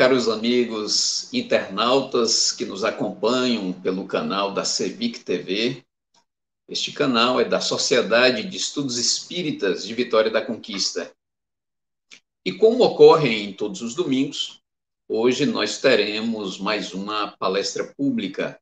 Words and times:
caros 0.00 0.30
amigos 0.30 1.28
internautas 1.30 2.52
que 2.52 2.64
nos 2.64 2.84
acompanham 2.84 3.70
pelo 3.70 4.06
canal 4.06 4.50
da 4.50 4.64
Cevic 4.64 5.20
TV. 5.22 5.84
Este 6.66 6.90
canal 6.90 7.38
é 7.38 7.44
da 7.44 7.60
Sociedade 7.60 8.44
de 8.44 8.56
Estudos 8.56 8.96
Espíritas 8.96 9.86
de 9.86 9.92
Vitória 9.92 10.30
da 10.30 10.40
Conquista. 10.40 11.12
E 12.42 12.50
como 12.50 12.82
ocorre 12.82 13.28
em 13.28 13.52
todos 13.52 13.82
os 13.82 13.94
domingos, 13.94 14.62
hoje 15.06 15.44
nós 15.44 15.82
teremos 15.82 16.58
mais 16.58 16.94
uma 16.94 17.36
palestra 17.38 17.92
pública. 17.94 18.58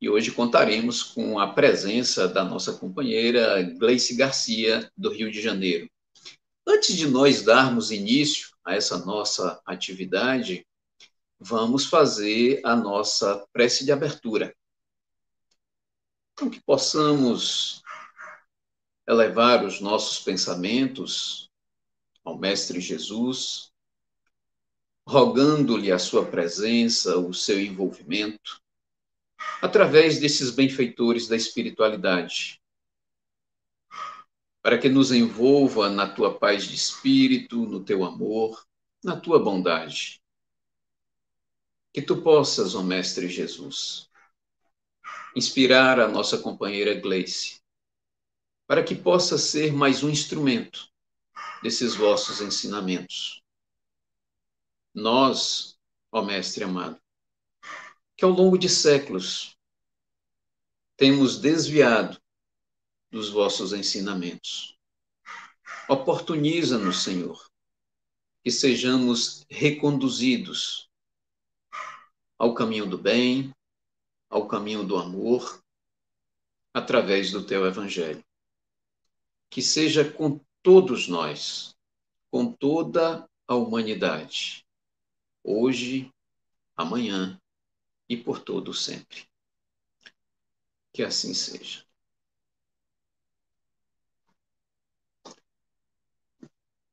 E 0.00 0.08
hoje 0.08 0.30
contaremos 0.30 1.02
com 1.02 1.40
a 1.40 1.54
presença 1.54 2.28
da 2.28 2.44
nossa 2.44 2.72
companheira 2.72 3.64
Gleice 3.64 4.14
Garcia, 4.14 4.88
do 4.96 5.10
Rio 5.10 5.28
de 5.28 5.42
Janeiro. 5.42 5.90
Antes 6.64 6.96
de 6.96 7.08
nós 7.08 7.42
darmos 7.42 7.90
início 7.90 8.50
a 8.64 8.76
essa 8.76 9.04
nossa 9.04 9.60
atividade, 9.66 10.67
vamos 11.38 11.86
fazer 11.86 12.60
a 12.64 12.74
nossa 12.74 13.46
prece 13.52 13.84
de 13.84 13.92
abertura. 13.92 14.54
Então, 16.32 16.50
que 16.50 16.60
possamos 16.60 17.82
elevar 19.06 19.64
os 19.64 19.80
nossos 19.80 20.20
pensamentos 20.20 21.50
ao 22.24 22.38
Mestre 22.38 22.80
Jesus, 22.80 23.72
rogando-lhe 25.06 25.90
a 25.90 25.98
sua 25.98 26.26
presença, 26.26 27.18
o 27.18 27.32
seu 27.32 27.58
envolvimento, 27.58 28.60
através 29.62 30.18
desses 30.20 30.50
benfeitores 30.50 31.26
da 31.26 31.36
espiritualidade, 31.36 32.60
para 34.62 34.76
que 34.76 34.88
nos 34.88 35.10
envolva 35.10 35.88
na 35.88 36.06
tua 36.06 36.38
paz 36.38 36.66
de 36.66 36.74
espírito, 36.74 37.56
no 37.56 37.82
teu 37.82 38.04
amor, 38.04 38.66
na 39.02 39.18
tua 39.18 39.42
bondade. 39.42 40.17
Que 41.92 42.02
tu 42.02 42.22
possas, 42.22 42.74
ó 42.74 42.82
Mestre 42.82 43.28
Jesus, 43.28 44.08
inspirar 45.34 45.98
a 46.00 46.08
nossa 46.08 46.38
companheira 46.38 46.94
Gleice, 46.94 47.60
para 48.66 48.82
que 48.82 48.94
possa 48.94 49.38
ser 49.38 49.72
mais 49.72 50.02
um 50.02 50.10
instrumento 50.10 50.88
desses 51.62 51.94
vossos 51.94 52.40
ensinamentos. 52.40 53.42
Nós, 54.94 55.78
ó 56.12 56.22
Mestre 56.22 56.64
amado, 56.64 57.00
que 58.16 58.24
ao 58.24 58.30
longo 58.30 58.58
de 58.58 58.68
séculos 58.68 59.56
temos 60.96 61.38
desviado 61.38 62.20
dos 63.10 63.30
vossos 63.30 63.72
ensinamentos. 63.72 64.76
Oportuniza-nos, 65.88 67.02
Senhor, 67.02 67.48
que 68.42 68.50
sejamos 68.50 69.46
reconduzidos 69.48 70.87
ao 72.38 72.54
caminho 72.54 72.86
do 72.86 72.96
bem, 72.96 73.52
ao 74.30 74.46
caminho 74.46 74.84
do 74.84 74.96
amor, 74.96 75.62
através 76.72 77.32
do 77.32 77.44
teu 77.44 77.66
evangelho. 77.66 78.24
Que 79.50 79.60
seja 79.60 80.08
com 80.08 80.40
todos 80.62 81.08
nós, 81.08 81.76
com 82.30 82.52
toda 82.52 83.28
a 83.46 83.54
humanidade, 83.54 84.64
hoje, 85.42 86.12
amanhã 86.76 87.40
e 88.08 88.16
por 88.16 88.40
todo 88.40 88.72
sempre. 88.72 89.26
Que 90.92 91.02
assim 91.02 91.34
seja. 91.34 91.84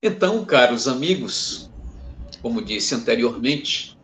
Então, 0.01 0.45
caros 0.45 0.87
amigos, 0.87 1.69
como 2.41 2.63
disse 2.63 2.93
anteriormente, 2.93 3.94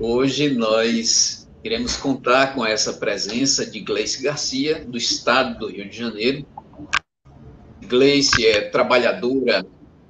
hoje 0.00 0.48
nós 0.48 1.46
iremos 1.62 1.96
contar 1.96 2.54
com 2.54 2.64
essa 2.64 2.94
presença 2.94 3.66
de 3.66 3.80
Gleice 3.80 4.22
Garcia, 4.22 4.82
do 4.84 4.96
estado 4.96 5.58
do 5.58 5.68
Rio 5.68 5.88
de 5.88 5.96
Janeiro. 5.96 6.46
Gleice 7.86 8.46
é 8.46 8.62
trabalhadora 8.62 9.66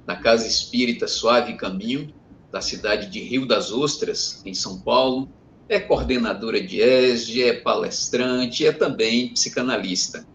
na 0.07 0.15
Casa 0.15 0.47
Espírita 0.47 1.07
Suave 1.07 1.57
Caminho, 1.57 2.13
da 2.51 2.61
cidade 2.61 3.09
de 3.09 3.19
Rio 3.19 3.45
das 3.45 3.71
Ostras, 3.71 4.41
em 4.45 4.53
São 4.53 4.79
Paulo. 4.79 5.29
É 5.67 5.79
coordenadora 5.79 6.61
de 6.61 6.81
ESG, 6.81 7.43
é 7.43 7.53
palestrante, 7.53 8.65
é 8.65 8.71
também 8.71 9.33
psicanalista. 9.33 10.25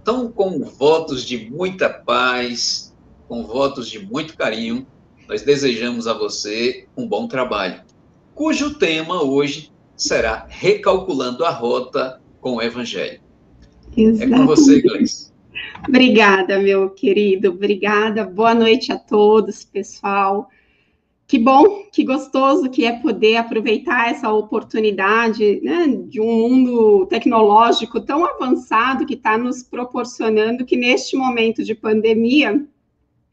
Então, 0.00 0.30
com 0.30 0.60
votos 0.64 1.24
de 1.24 1.50
muita 1.50 1.88
paz, 1.88 2.92
com 3.28 3.44
votos 3.44 3.88
de 3.88 4.00
muito 4.00 4.36
carinho, 4.36 4.86
nós 5.28 5.42
desejamos 5.42 6.06
a 6.06 6.12
você 6.12 6.86
um 6.96 7.06
bom 7.06 7.28
trabalho, 7.28 7.80
cujo 8.34 8.78
tema 8.78 9.22
hoje 9.22 9.72
será 9.96 10.46
Recalculando 10.48 11.44
a 11.44 11.50
Rota 11.50 12.20
com 12.40 12.56
o 12.56 12.62
Evangelho. 12.62 13.20
Exatamente. 13.96 14.34
É 14.34 14.36
com 14.36 14.46
você, 14.46 14.80
Gleice. 14.80 15.32
Obrigada, 15.86 16.58
meu 16.58 16.90
querido, 16.90 17.50
obrigada. 17.50 18.24
Boa 18.24 18.54
noite 18.54 18.92
a 18.92 18.98
todos, 18.98 19.64
pessoal. 19.64 20.48
Que 21.26 21.38
bom, 21.38 21.84
que 21.90 22.04
gostoso 22.04 22.68
que 22.68 22.84
é 22.84 22.92
poder 22.92 23.36
aproveitar 23.36 24.10
essa 24.10 24.30
oportunidade 24.30 25.60
né, 25.62 25.86
de 26.08 26.20
um 26.20 26.26
mundo 26.26 27.06
tecnológico 27.06 28.00
tão 28.00 28.24
avançado 28.24 29.06
que 29.06 29.14
está 29.14 29.38
nos 29.38 29.62
proporcionando 29.62 30.64
que 30.64 30.76
neste 30.76 31.16
momento 31.16 31.64
de 31.64 31.74
pandemia 31.74 32.66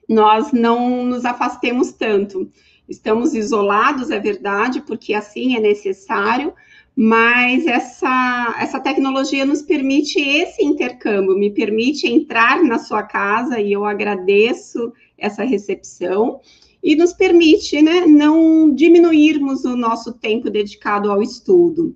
nós 0.07 0.51
não 0.51 1.03
nos 1.05 1.25
afastemos 1.25 1.91
tanto. 1.91 2.49
Estamos 2.89 3.35
isolados, 3.35 4.09
é 4.09 4.19
verdade, 4.19 4.81
porque 4.81 5.13
assim 5.13 5.55
é 5.55 5.59
necessário, 5.59 6.53
mas 6.95 7.67
essa, 7.67 8.55
essa 8.59 8.79
tecnologia 8.79 9.45
nos 9.45 9.61
permite 9.61 10.19
esse 10.19 10.65
intercâmbio, 10.65 11.37
me 11.37 11.51
permite 11.51 12.07
entrar 12.07 12.63
na 12.63 12.79
sua 12.79 13.03
casa 13.03 13.59
e 13.59 13.71
eu 13.71 13.85
agradeço 13.85 14.91
essa 15.17 15.43
recepção 15.43 16.39
e 16.83 16.95
nos 16.95 17.13
permite 17.13 17.81
né, 17.81 18.05
não 18.05 18.73
diminuirmos 18.73 19.65
o 19.65 19.75
nosso 19.75 20.13
tempo 20.13 20.49
dedicado 20.49 21.11
ao 21.11 21.21
estudo. 21.21 21.95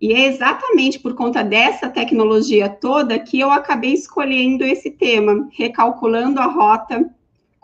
E 0.00 0.12
é 0.12 0.28
exatamente 0.28 1.00
por 1.00 1.14
conta 1.14 1.42
dessa 1.42 1.88
tecnologia 1.88 2.68
toda 2.68 3.18
que 3.18 3.40
eu 3.40 3.50
acabei 3.50 3.92
escolhendo 3.92 4.64
esse 4.64 4.90
tema, 4.90 5.48
recalculando 5.52 6.38
a 6.38 6.46
rota 6.46 7.10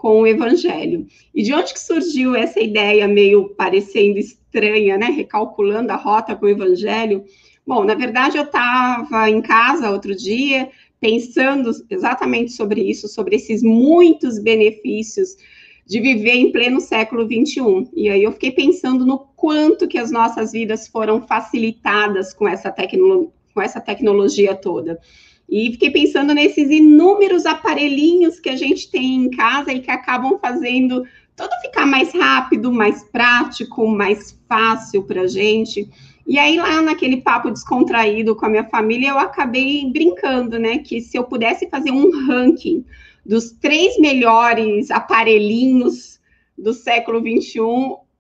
com 0.05 0.21
o 0.21 0.27
evangelho. 0.27 1.07
E 1.35 1.43
de 1.43 1.55
onde 1.55 1.73
que 1.73 1.81
surgiu 1.81 2.37
essa 2.37 2.61
ideia 2.61 3.09
meio 3.09 3.55
parecendo 3.55 4.19
estranha, 4.19 4.99
né? 4.99 5.07
Recalculando 5.07 5.91
a 5.93 5.97
rota 5.97 6.37
com 6.37 6.45
o 6.45 6.51
evangelho? 6.51 7.25
Bom, 7.67 7.85
na 7.85 7.95
verdade, 7.95 8.37
eu 8.37 8.43
estava 8.43 9.31
em 9.31 9.41
casa 9.41 9.91
outro 9.91 10.15
dia 10.15 10.69
pensando 11.01 11.71
exatamente 11.89 12.53
sobre 12.53 12.83
isso, 12.83 13.09
sobre 13.09 13.37
esses 13.37 13.63
muitos 13.63 14.39
benefícios 14.39 15.39
de 15.87 15.99
viver 16.01 16.35
em 16.35 16.53
pleno 16.53 16.83
século 16.83 17.25
XXI. 17.25 17.89
E 17.97 18.11
aí 18.11 18.23
eu 18.23 18.33
fiquei 18.33 18.51
pensando 18.51 19.07
no 19.07 19.21
quanto 19.35 19.89
que 19.89 19.97
as 19.97 20.11
nossas 20.11 20.53
vidas 20.53 20.87
foram 20.87 21.27
facilitadas 21.27 22.35
com 22.35 22.47
essa, 22.47 22.71
tecno 22.71 23.33
com 23.55 23.63
essa 23.63 23.81
tecnologia 23.81 24.55
toda. 24.55 25.01
E 25.49 25.73
fiquei 25.73 25.91
pensando 25.91 26.35
nesses 26.35 26.71
inúmeros 26.71 27.47
aparelhinhos 27.47 28.41
que 28.41 28.49
a 28.49 28.57
gente 28.57 28.91
tem 28.91 29.15
em 29.17 29.31
casa 29.31 29.73
e 29.73 29.81
que 29.81 29.91
acabam 29.91 30.39
fazendo 30.41 31.05
tudo 31.37 31.51
ficar 31.61 31.87
mais 31.87 32.13
rápido, 32.13 32.73
mais 32.73 33.05
prático, 33.05 33.87
mais 33.87 34.39
fácil 34.49 35.03
para 35.03 35.23
a 35.23 35.27
gente. 35.27 35.89
E 36.27 36.39
aí, 36.39 36.57
lá 36.57 36.81
naquele 36.81 37.19
papo 37.19 37.51
descontraído 37.51 38.35
com 38.35 38.47
a 38.47 38.49
minha 38.49 38.65
família, 38.65 39.11
eu 39.11 39.19
acabei 39.19 39.85
brincando, 39.91 40.59
né? 40.59 40.79
Que 40.79 41.01
se 41.01 41.19
eu 41.19 41.25
pudesse 41.25 41.69
fazer 41.69 41.91
um 41.91 42.11
ranking 42.27 42.85
dos 43.25 43.51
três 43.53 43.99
melhores 43.99 44.91
aparelhinhos 44.91 46.21
do 46.57 46.73
século 46.73 47.21
XXI, 47.21 47.59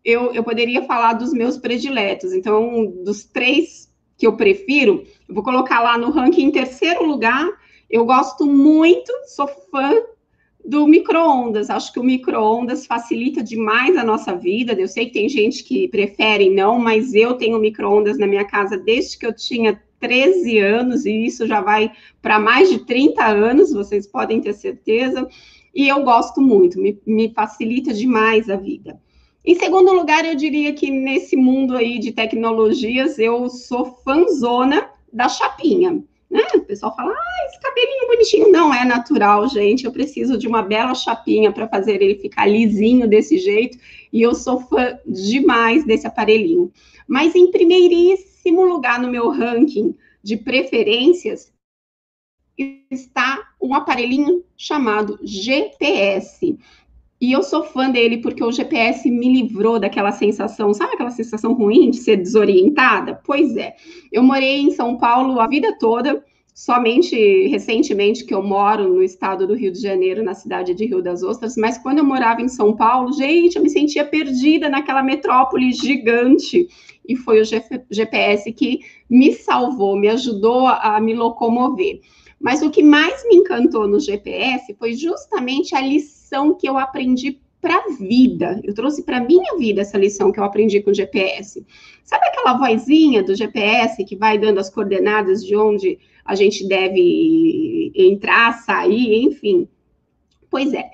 eu, 0.05 0.34
eu 0.34 0.45
poderia 0.45 0.83
falar 0.83 1.15
dos 1.15 1.33
meus 1.33 1.57
prediletos. 1.57 2.33
Então, 2.33 2.87
dos 3.04 3.25
três 3.25 3.91
que 4.19 4.27
eu 4.27 4.37
prefiro, 4.37 5.04
eu 5.28 5.34
vou 5.34 5.44
colocar 5.44 5.80
lá 5.80 5.97
no 5.97 6.10
ranking 6.10 6.44
em 6.44 6.50
terceiro 6.50 7.04
lugar. 7.04 7.50
Eu 7.91 8.04
gosto 8.04 8.47
muito, 8.47 9.12
sou 9.26 9.47
fã 9.71 9.94
do 10.65 10.86
micro-ondas. 10.86 11.71
Acho 11.71 11.92
que 11.92 12.00
o 12.00 12.04
micro-ondas 12.04 12.86
facilita 12.86 13.42
demais 13.42 13.97
a 13.97 14.04
nossa 14.04 14.34
vida. 14.34 14.72
Eu 14.72 14.88
sei 14.88 15.06
que 15.06 15.12
tem 15.12 15.28
gente 15.28 15.62
que 15.62 15.88
prefere 15.88 16.50
não, 16.50 16.78
mas 16.78 17.15
eu 17.15 17.34
tenho 17.34 17.59
micro-ondas 17.59 18.18
na 18.18 18.26
minha 18.26 18.44
casa 18.44 18.76
desde 18.76 19.18
que 19.18 19.26
eu 19.26 19.34
tinha 19.34 19.80
13 20.00 20.59
anos, 20.59 21.06
e 21.06 21.24
isso 21.24 21.47
já 21.47 21.62
vai 21.62 21.91
para 22.21 22.38
mais 22.38 22.68
de 22.68 22.80
30 22.80 23.24
anos, 23.24 23.72
vocês 23.72 24.06
podem 24.06 24.41
ter 24.41 24.53
certeza. 24.53 25.26
E 25.74 25.88
eu 25.88 26.03
gosto 26.04 26.41
muito, 26.41 26.78
me, 26.78 27.00
me 27.06 27.30
facilita 27.30 27.92
demais 27.92 28.50
a 28.50 28.56
vida. 28.56 29.00
Em 29.44 29.54
segundo 29.54 29.92
lugar, 29.92 30.24
eu 30.24 30.34
diria 30.34 30.72
que 30.72 30.91
nesse 30.91 31.36
mundo 31.36 31.76
aí 31.76 31.98
de 31.98 32.12
tecnologias, 32.12 33.18
eu 33.18 33.48
sou 33.48 33.98
fanzona 34.04 34.91
da 35.15 35.28
chapinha. 35.28 36.03
né? 36.31 36.43
O 36.57 36.61
pessoal 36.63 36.95
fala, 36.97 37.13
ah, 37.13 37.47
esse 37.47 37.61
cabelinho 37.61 38.09
bonitinho. 38.09 38.51
Não 38.51 38.75
é 38.75 38.84
natural, 38.84 39.49
gente. 39.49 39.84
Eu 39.84 39.93
preciso 39.93 40.37
de 40.37 40.49
uma 40.49 40.63
bela 40.63 40.95
chapinha 40.95 41.53
para 41.53 41.69
fazer 41.69 42.03
ele 42.03 42.16
ficar 42.16 42.47
lisinho 42.47 43.09
desse 43.09 43.39
jeito. 43.39 43.78
E 44.13 44.21
eu 44.21 44.34
sou 44.34 44.61
fã 44.61 44.99
demais 45.07 45.84
desse 45.84 46.07
aparelhinho. 46.07 46.72
Mas 47.07 47.34
em 47.34 47.51
primeiríssimo 47.51 48.63
lugar 48.65 49.01
no 49.01 49.09
meu 49.11 49.31
ranking 49.31 49.95
de 50.22 50.37
preferências 50.37 51.53
está 52.91 53.51
um 53.60 53.75
aparelhinho 53.75 54.45
chamado 54.57 55.19
GPS. 55.22 56.59
E 57.24 57.32
eu 57.32 57.42
sou 57.42 57.62
fã 57.65 57.91
dele 57.91 58.18
porque 58.18 58.44
o 58.44 58.53
GPS 58.53 59.10
me 59.10 59.32
livrou 59.32 59.80
daquela 59.80 60.12
sensação, 60.12 60.74
sabe 60.74 60.92
aquela 60.92 61.10
sensação 61.10 61.54
ruim 61.54 61.88
de 61.88 61.97
ser 61.97 62.18
desorientada? 62.18 63.18
Pois 63.24 63.56
é. 63.56 63.76
Eu 64.12 64.22
morei 64.22 64.60
em 64.60 64.71
São 64.71 64.98
Paulo 64.98 65.41
a 65.41 65.47
vida 65.47 65.74
toda, 65.78 66.22
somente 66.54 67.47
recentemente 67.47 68.26
que 68.26 68.34
eu 68.34 68.42
moro 68.42 68.92
no 68.92 69.03
estado 69.03 69.47
do 69.47 69.54
Rio 69.54 69.72
de 69.72 69.80
Janeiro, 69.80 70.22
na 70.22 70.34
cidade 70.34 70.74
de 70.74 70.84
Rio 70.84 71.00
das 71.00 71.22
Ostras, 71.22 71.56
mas 71.56 71.78
quando 71.78 72.00
eu 72.00 72.04
morava 72.04 72.42
em 72.42 72.48
São 72.48 72.76
Paulo, 72.76 73.10
gente, 73.15 73.56
eu 73.56 73.62
me 73.62 73.71
sentia 73.71 74.04
perdida 74.04 74.68
naquela 74.68 75.03
metrópole 75.03 75.72
gigante. 75.72 76.68
E 77.09 77.16
foi 77.16 77.41
o 77.41 77.44
GPS 77.91 78.53
que 78.53 78.80
me 79.09 79.32
salvou, 79.32 79.97
me 79.97 80.10
ajudou 80.10 80.66
a 80.66 81.00
me 81.00 81.15
locomover. 81.15 82.03
Mas 82.38 82.60
o 82.60 82.71
que 82.71 82.82
mais 82.82 83.26
me 83.26 83.36
encantou 83.36 83.88
no 83.88 83.98
GPS 83.98 84.74
foi 84.78 84.92
justamente 84.92 85.74
a 85.74 85.80
lição 85.80 86.14
que 86.57 86.69
eu 86.69 86.78
aprendi 86.78 87.41
para 87.60 87.77
a 87.77 87.89
vida. 87.98 88.60
Eu 88.63 88.75
trouxe 88.75 89.03
para 89.03 89.21
minha 89.21 89.57
vida 89.57 89.81
essa 89.81 89.97
lição 89.97 90.31
que 90.31 90.39
eu 90.39 90.45
aprendi 90.45 90.83
com 90.83 90.91
o 90.91 90.95
GPS. 90.95 91.65
Sabe 92.04 92.27
aquela 92.27 92.59
vozinha 92.59 93.22
do 93.22 93.34
GPS 93.34 94.04
que 94.04 94.16
vai 94.16 94.39
dando 94.39 94.60
as 94.60 94.69
coordenadas 94.69 95.42
de 95.42 95.57
onde 95.57 95.98
a 96.25 96.34
gente 96.34 96.66
deve 96.69 97.91
entrar, 97.95 98.53
sair, 98.63 99.22
enfim? 99.22 99.66
Pois 100.51 100.72
é. 100.75 100.91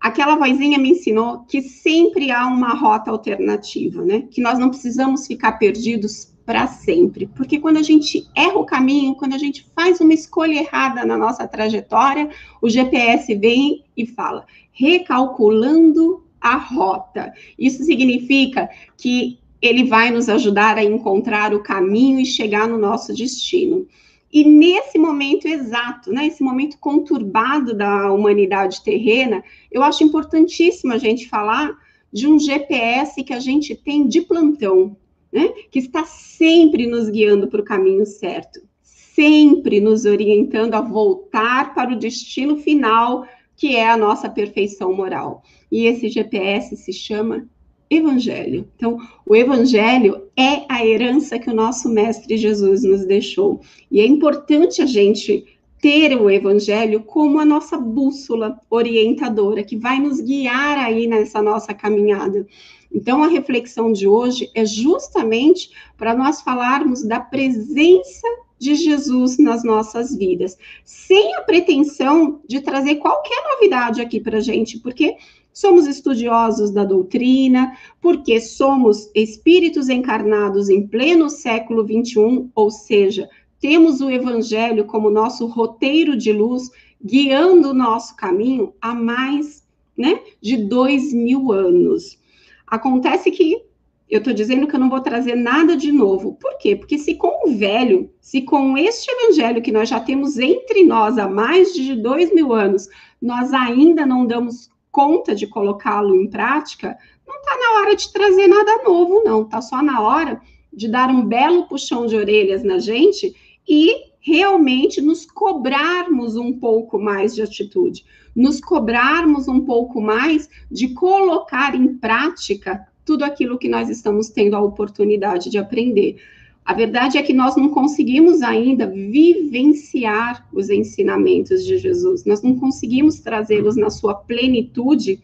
Aquela 0.00 0.36
vozinha 0.36 0.78
me 0.78 0.90
ensinou 0.90 1.44
que 1.44 1.62
sempre 1.62 2.30
há 2.30 2.46
uma 2.46 2.74
rota 2.74 3.10
alternativa, 3.10 4.02
né? 4.04 4.26
Que 4.30 4.40
nós 4.40 4.58
não 4.58 4.70
precisamos 4.70 5.26
ficar 5.26 5.52
perdidos 5.52 6.33
para 6.44 6.66
sempre. 6.66 7.26
Porque 7.26 7.58
quando 7.58 7.78
a 7.78 7.82
gente 7.82 8.26
erra 8.34 8.58
o 8.58 8.66
caminho, 8.66 9.14
quando 9.14 9.34
a 9.34 9.38
gente 9.38 9.66
faz 9.74 10.00
uma 10.00 10.12
escolha 10.12 10.58
errada 10.58 11.04
na 11.04 11.16
nossa 11.16 11.46
trajetória, 11.48 12.28
o 12.60 12.68
GPS 12.68 13.34
vem 13.34 13.84
e 13.96 14.06
fala: 14.06 14.46
recalculando 14.72 16.24
a 16.40 16.56
rota. 16.56 17.32
Isso 17.58 17.82
significa 17.84 18.68
que 18.98 19.38
ele 19.62 19.84
vai 19.84 20.10
nos 20.10 20.28
ajudar 20.28 20.76
a 20.76 20.84
encontrar 20.84 21.54
o 21.54 21.62
caminho 21.62 22.20
e 22.20 22.26
chegar 22.26 22.68
no 22.68 22.76
nosso 22.76 23.14
destino. 23.14 23.86
E 24.30 24.44
nesse 24.44 24.98
momento 24.98 25.46
exato, 25.46 26.12
né, 26.12 26.28
momento 26.40 26.76
conturbado 26.78 27.72
da 27.72 28.12
humanidade 28.12 28.82
terrena, 28.82 29.42
eu 29.72 29.82
acho 29.82 30.04
importantíssimo 30.04 30.92
a 30.92 30.98
gente 30.98 31.28
falar 31.28 31.72
de 32.12 32.26
um 32.26 32.38
GPS 32.38 33.22
que 33.24 33.32
a 33.32 33.40
gente 33.40 33.74
tem 33.74 34.06
de 34.06 34.20
plantão, 34.20 34.96
né? 35.34 35.52
que 35.68 35.80
está 35.80 36.04
sempre 36.04 36.86
nos 36.86 37.10
guiando 37.10 37.48
para 37.48 37.60
o 37.60 37.64
caminho 37.64 38.06
certo, 38.06 38.60
sempre 38.80 39.80
nos 39.80 40.04
orientando 40.04 40.74
a 40.74 40.80
voltar 40.80 41.74
para 41.74 41.92
o 41.92 41.98
destino 41.98 42.56
final, 42.58 43.26
que 43.56 43.74
é 43.74 43.88
a 43.88 43.96
nossa 43.96 44.30
perfeição 44.30 44.94
moral. 44.94 45.42
E 45.72 45.86
esse 45.86 46.08
GPS 46.08 46.76
se 46.76 46.92
chama 46.92 47.48
Evangelho. 47.90 48.68
Então, 48.76 48.96
o 49.26 49.34
Evangelho 49.34 50.28
é 50.36 50.64
a 50.68 50.86
herança 50.86 51.38
que 51.38 51.50
o 51.50 51.54
nosso 51.54 51.88
Mestre 51.88 52.36
Jesus 52.36 52.84
nos 52.84 53.04
deixou. 53.04 53.60
E 53.90 54.00
é 54.00 54.06
importante 54.06 54.80
a 54.82 54.86
gente 54.86 55.44
ter 55.80 56.16
o 56.16 56.30
Evangelho 56.30 57.00
como 57.00 57.40
a 57.40 57.44
nossa 57.44 57.76
bússola 57.76 58.58
orientadora, 58.70 59.62
que 59.62 59.76
vai 59.76 59.98
nos 59.98 60.20
guiar 60.20 60.78
aí 60.78 61.06
nessa 61.06 61.42
nossa 61.42 61.74
caminhada. 61.74 62.46
Então, 62.94 63.24
a 63.24 63.26
reflexão 63.26 63.92
de 63.92 64.06
hoje 64.06 64.48
é 64.54 64.64
justamente 64.64 65.70
para 65.98 66.14
nós 66.14 66.40
falarmos 66.40 67.02
da 67.02 67.18
presença 67.18 68.26
de 68.56 68.76
Jesus 68.76 69.36
nas 69.36 69.64
nossas 69.64 70.16
vidas, 70.16 70.56
sem 70.84 71.34
a 71.34 71.42
pretensão 71.42 72.40
de 72.46 72.60
trazer 72.60 72.96
qualquer 72.96 73.42
novidade 73.52 74.00
aqui 74.00 74.20
para 74.20 74.38
a 74.38 74.40
gente, 74.40 74.78
porque 74.78 75.16
somos 75.52 75.86
estudiosos 75.88 76.70
da 76.70 76.84
doutrina, 76.84 77.76
porque 78.00 78.40
somos 78.40 79.10
espíritos 79.14 79.88
encarnados 79.88 80.68
em 80.68 80.86
pleno 80.86 81.28
século 81.28 81.84
XXI, 81.84 82.48
ou 82.54 82.70
seja, 82.70 83.28
temos 83.60 84.00
o 84.00 84.10
Evangelho 84.10 84.84
como 84.84 85.10
nosso 85.10 85.46
roteiro 85.46 86.16
de 86.16 86.32
luz, 86.32 86.70
guiando 87.02 87.70
o 87.70 87.74
nosso 87.74 88.16
caminho 88.16 88.72
há 88.80 88.94
mais 88.94 89.64
né, 89.96 90.20
de 90.40 90.56
dois 90.56 91.12
mil 91.12 91.52
anos. 91.52 92.18
Acontece 92.66 93.30
que 93.30 93.62
eu 94.08 94.18
estou 94.18 94.34
dizendo 94.34 94.66
que 94.66 94.76
eu 94.76 94.80
não 94.80 94.90
vou 94.90 95.00
trazer 95.00 95.34
nada 95.34 95.76
de 95.76 95.90
novo. 95.90 96.34
Por 96.34 96.58
quê? 96.58 96.76
Porque 96.76 96.98
se 96.98 97.14
com 97.14 97.48
o 97.48 97.56
velho, 97.56 98.10
se 98.20 98.42
com 98.42 98.76
este 98.76 99.10
evangelho 99.10 99.62
que 99.62 99.72
nós 99.72 99.88
já 99.88 99.98
temos 99.98 100.38
entre 100.38 100.84
nós 100.84 101.18
há 101.18 101.28
mais 101.28 101.72
de 101.72 101.94
dois 101.96 102.32
mil 102.32 102.52
anos, 102.52 102.88
nós 103.20 103.52
ainda 103.52 104.04
não 104.04 104.26
damos 104.26 104.70
conta 104.90 105.34
de 105.34 105.46
colocá-lo 105.46 106.14
em 106.14 106.28
prática, 106.30 106.96
não 107.26 107.36
está 107.36 107.56
na 107.56 107.80
hora 107.80 107.96
de 107.96 108.12
trazer 108.12 108.46
nada 108.46 108.84
novo, 108.84 109.22
não. 109.24 109.42
Está 109.42 109.60
só 109.60 109.82
na 109.82 110.00
hora 110.00 110.40
de 110.72 110.88
dar 110.88 111.08
um 111.08 111.24
belo 111.24 111.66
puxão 111.66 112.06
de 112.06 112.16
orelhas 112.16 112.62
na 112.62 112.78
gente 112.78 113.34
e 113.66 114.12
realmente 114.20 115.00
nos 115.00 115.26
cobrarmos 115.26 116.36
um 116.36 116.58
pouco 116.58 116.98
mais 116.98 117.34
de 117.34 117.42
atitude, 117.42 118.04
nos 118.34 118.60
cobrarmos 118.60 119.48
um 119.48 119.60
pouco 119.60 120.00
mais 120.00 120.48
de 120.70 120.88
colocar 120.88 121.74
em 121.74 121.94
prática 121.94 122.86
tudo 123.04 123.24
aquilo 123.24 123.58
que 123.58 123.68
nós 123.68 123.88
estamos 123.88 124.28
tendo 124.28 124.56
a 124.56 124.62
oportunidade 124.62 125.50
de 125.50 125.58
aprender. 125.58 126.16
A 126.64 126.72
verdade 126.72 127.18
é 127.18 127.22
que 127.22 127.34
nós 127.34 127.56
não 127.56 127.68
conseguimos 127.68 128.40
ainda 128.40 128.86
vivenciar 128.86 130.48
os 130.50 130.70
ensinamentos 130.70 131.64
de 131.64 131.76
Jesus, 131.76 132.24
nós 132.24 132.40
não 132.42 132.56
conseguimos 132.56 133.20
trazê-los 133.20 133.76
na 133.76 133.90
sua 133.90 134.14
plenitude 134.14 135.20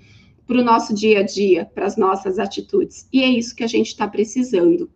para 0.46 0.60
o 0.60 0.64
nosso 0.64 0.92
dia 0.94 1.20
a 1.20 1.22
dia, 1.22 1.64
para 1.64 1.86
as 1.86 1.96
nossas 1.96 2.38
atitudes. 2.38 3.08
E 3.10 3.22
é 3.22 3.28
isso 3.28 3.56
que 3.56 3.64
a 3.64 3.68
gente 3.68 3.86
está 3.86 4.06
precisando. 4.06 4.90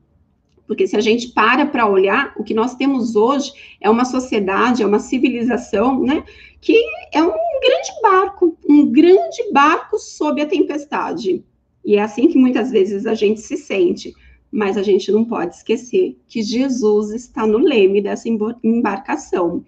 Porque 0.67 0.87
se 0.87 0.97
a 0.97 1.01
gente 1.01 1.29
para 1.29 1.65
para 1.65 1.87
olhar, 1.87 2.35
o 2.37 2.45
que 2.45 2.55
nós 2.55 2.75
temos 2.75 3.17
hoje 3.17 3.53
é 3.81 3.89
uma 3.89 4.05
sociedade, 4.05 4.83
é 4.83 4.87
uma 4.87 4.99
civilização, 4.99 6.03
né, 6.03 6.25
que 6.65 6.83
é 7.13 7.23
um 7.23 7.29
grande 7.29 8.01
barco, 8.03 8.57
um 8.67 8.91
grande 8.91 9.53
barco 9.53 9.99
sob 9.99 10.41
a 10.41 10.47
tempestade. 10.47 11.45
E 11.85 11.97
é 11.97 12.01
assim 12.01 12.27
que 12.27 12.39
muitas 12.39 12.71
vezes 12.71 13.05
a 13.05 13.13
gente 13.13 13.43
se 13.43 13.59
sente. 13.59 14.15
Mas 14.51 14.79
a 14.79 14.83
gente 14.83 15.13
não 15.13 15.27
pode 15.27 15.57
esquecer 15.57 16.17
que 16.27 16.43
Jesus 16.43 17.11
está 17.11 17.47
no 17.47 17.59
leme 17.59 18.01
dessa 18.01 18.31
embarcação. 18.63 19.63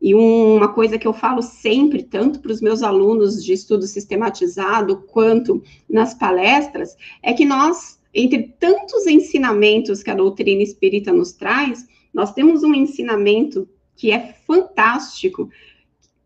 E 0.00 0.14
uma 0.14 0.68
coisa 0.72 0.96
que 0.96 1.06
eu 1.06 1.12
falo 1.12 1.42
sempre, 1.42 2.02
tanto 2.02 2.40
para 2.40 2.52
os 2.52 2.62
meus 2.62 2.82
alunos 2.82 3.44
de 3.44 3.52
estudo 3.52 3.86
sistematizado, 3.86 5.04
quanto 5.08 5.62
nas 5.86 6.14
palestras, 6.14 6.96
é 7.22 7.34
que 7.34 7.44
nós 7.44 7.98
entre 8.14 8.54
tantos 8.58 9.06
ensinamentos 9.06 10.02
que 10.02 10.10
a 10.10 10.14
doutrina 10.14 10.62
espírita 10.62 11.12
nos 11.12 11.32
traz, 11.32 11.84
nós 12.14 12.32
temos 12.32 12.62
um 12.62 12.72
ensinamento 12.72 13.68
que 13.96 14.10
é 14.12 14.34
fantástico, 14.46 15.50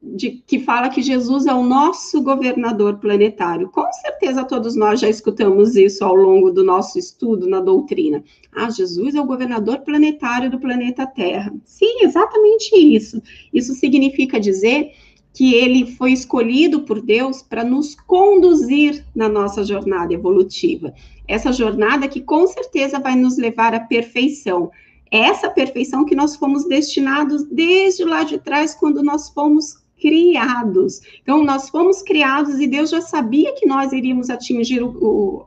de, 0.01 0.43
que 0.47 0.61
fala 0.61 0.89
que 0.89 1.03
Jesus 1.03 1.47
é 1.47 1.53
o 1.53 1.63
nosso 1.63 2.23
governador 2.23 2.99
planetário. 2.99 3.69
Com 3.69 3.91
certeza 3.93 4.45
todos 4.45 4.77
nós 4.77 5.01
já 5.01 5.09
escutamos 5.09 5.75
isso 5.75 6.05
ao 6.05 6.15
longo 6.15 6.51
do 6.51 6.63
nosso 6.63 6.99
estudo 6.99 7.49
na 7.49 7.61
doutrina. 7.61 8.23
Ah, 8.55 8.71
Jesus 8.71 9.15
é 9.15 9.21
o 9.21 9.27
governador 9.27 9.81
planetário 9.81 10.51
do 10.51 10.61
planeta 10.61 11.07
Terra. 11.07 11.53
Sim, 11.65 12.03
exatamente 12.03 12.77
isso. 12.77 13.21
Isso 13.53 13.75
significa 13.75 14.39
dizer 14.39 14.93
que 15.35 15.55
ele 15.55 15.87
foi 15.93 16.13
escolhido 16.13 16.83
por 16.83 17.01
Deus 17.01 17.43
para 17.43 17.65
nos 17.65 17.95
conduzir 17.95 19.05
na 19.15 19.29
nossa 19.29 19.65
jornada 19.65 20.15
evolutiva. 20.15 20.95
Essa 21.27 21.53
jornada 21.53 22.09
que 22.09 22.21
com 22.21 22.47
certeza 22.47 22.99
vai 22.99 23.15
nos 23.15 23.37
levar 23.37 23.75
à 23.75 23.81
perfeição. 23.81 24.71
Essa 25.11 25.51
perfeição 25.51 26.05
que 26.05 26.15
nós 26.15 26.37
fomos 26.37 26.67
destinados 26.67 27.45
desde 27.45 28.05
lá 28.05 28.25
de 28.25 28.39
trás, 28.39 28.75
quando 28.75 29.03
nós 29.03 29.29
fomos 29.29 29.77
criados. 30.01 31.01
Então, 31.23 31.45
nós 31.45 31.69
fomos 31.69 32.03
criados 32.03 32.61
e 32.61 32.67
Deus 32.67 32.91
já 32.91 33.01
sabia 33.01 33.55
que 33.55 33.67
nós 33.67 33.93
iríamos 33.93 34.31
atingir 34.31 34.83
o, 34.83 34.89
o, 34.89 35.47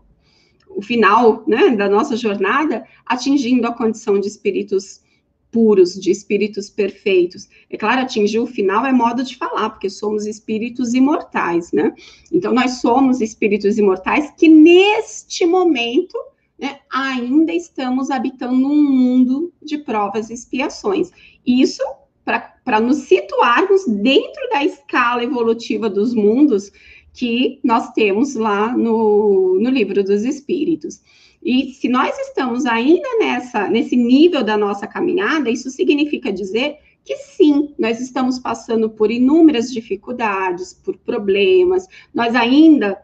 o 0.69 0.81
final 0.81 1.43
né, 1.47 1.75
da 1.75 1.89
nossa 1.89 2.15
jornada, 2.15 2.85
atingindo 3.05 3.67
a 3.67 3.73
condição 3.73 4.19
de 4.19 4.27
espíritos 4.27 5.01
puros, 5.51 5.99
de 5.99 6.09
espíritos 6.09 6.69
perfeitos. 6.69 7.49
É 7.69 7.77
claro, 7.77 8.01
atingir 8.01 8.39
o 8.39 8.47
final 8.47 8.85
é 8.85 8.93
modo 8.93 9.23
de 9.23 9.35
falar, 9.35 9.69
porque 9.71 9.89
somos 9.89 10.25
espíritos 10.25 10.93
imortais, 10.93 11.71
né? 11.71 11.93
Então, 12.31 12.53
nós 12.53 12.79
somos 12.79 13.19
espíritos 13.19 13.77
imortais 13.77 14.31
que, 14.37 14.47
neste 14.47 15.45
momento, 15.45 16.17
né, 16.57 16.79
ainda 16.89 17.53
estamos 17.53 18.09
habitando 18.09 18.67
um 18.67 18.81
mundo 18.81 19.51
de 19.61 19.77
provas 19.77 20.29
e 20.29 20.33
expiações. 20.33 21.11
Isso 21.45 21.83
para 22.23 22.39
nos 22.81 22.99
situarmos 22.99 23.85
dentro 23.87 24.49
da 24.49 24.63
escala 24.63 25.23
evolutiva 25.23 25.89
dos 25.89 26.13
mundos 26.13 26.71
que 27.13 27.59
nós 27.63 27.91
temos 27.91 28.35
lá 28.35 28.75
no, 28.75 29.59
no 29.59 29.69
livro 29.69 30.03
dos 30.03 30.23
Espíritos. 30.23 31.01
E 31.43 31.73
se 31.73 31.89
nós 31.89 32.17
estamos 32.19 32.65
ainda 32.65 33.07
nessa, 33.17 33.67
nesse 33.67 33.95
nível 33.95 34.43
da 34.43 34.55
nossa 34.55 34.85
caminhada, 34.85 35.49
isso 35.49 35.69
significa 35.71 36.31
dizer 36.31 36.77
que 37.03 37.15
sim, 37.15 37.73
nós 37.79 37.99
estamos 37.99 38.37
passando 38.37 38.89
por 38.89 39.09
inúmeras 39.09 39.73
dificuldades, 39.73 40.71
por 40.73 40.95
problemas, 40.97 41.87
nós 42.13 42.35
ainda 42.35 43.01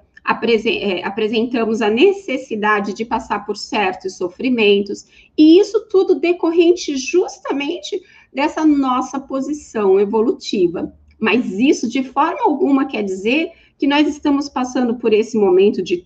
é, 0.66 1.04
apresentamos 1.04 1.82
a 1.82 1.90
necessidade 1.90 2.94
de 2.94 3.06
passar 3.06 3.46
por 3.46 3.58
certos 3.58 4.18
sofrimentos, 4.18 5.08
e 5.36 5.60
isso 5.60 5.88
tudo 5.90 6.20
decorrente 6.20 6.96
justamente 6.98 8.00
dessa 8.38 8.64
nossa 8.64 9.20
posição 9.20 10.00
evolutiva. 10.00 10.94
Mas 11.20 11.54
isso 11.54 11.90
de 11.90 12.04
forma 12.04 12.44
alguma 12.44 12.86
quer 12.86 13.02
dizer 13.02 13.50
que 13.80 13.88
nós 13.88 14.08
estamos 14.08 14.48
passando 14.48 14.94
por 14.98 15.12
esse 15.12 15.36
momento 15.36 15.82
de, 15.82 16.06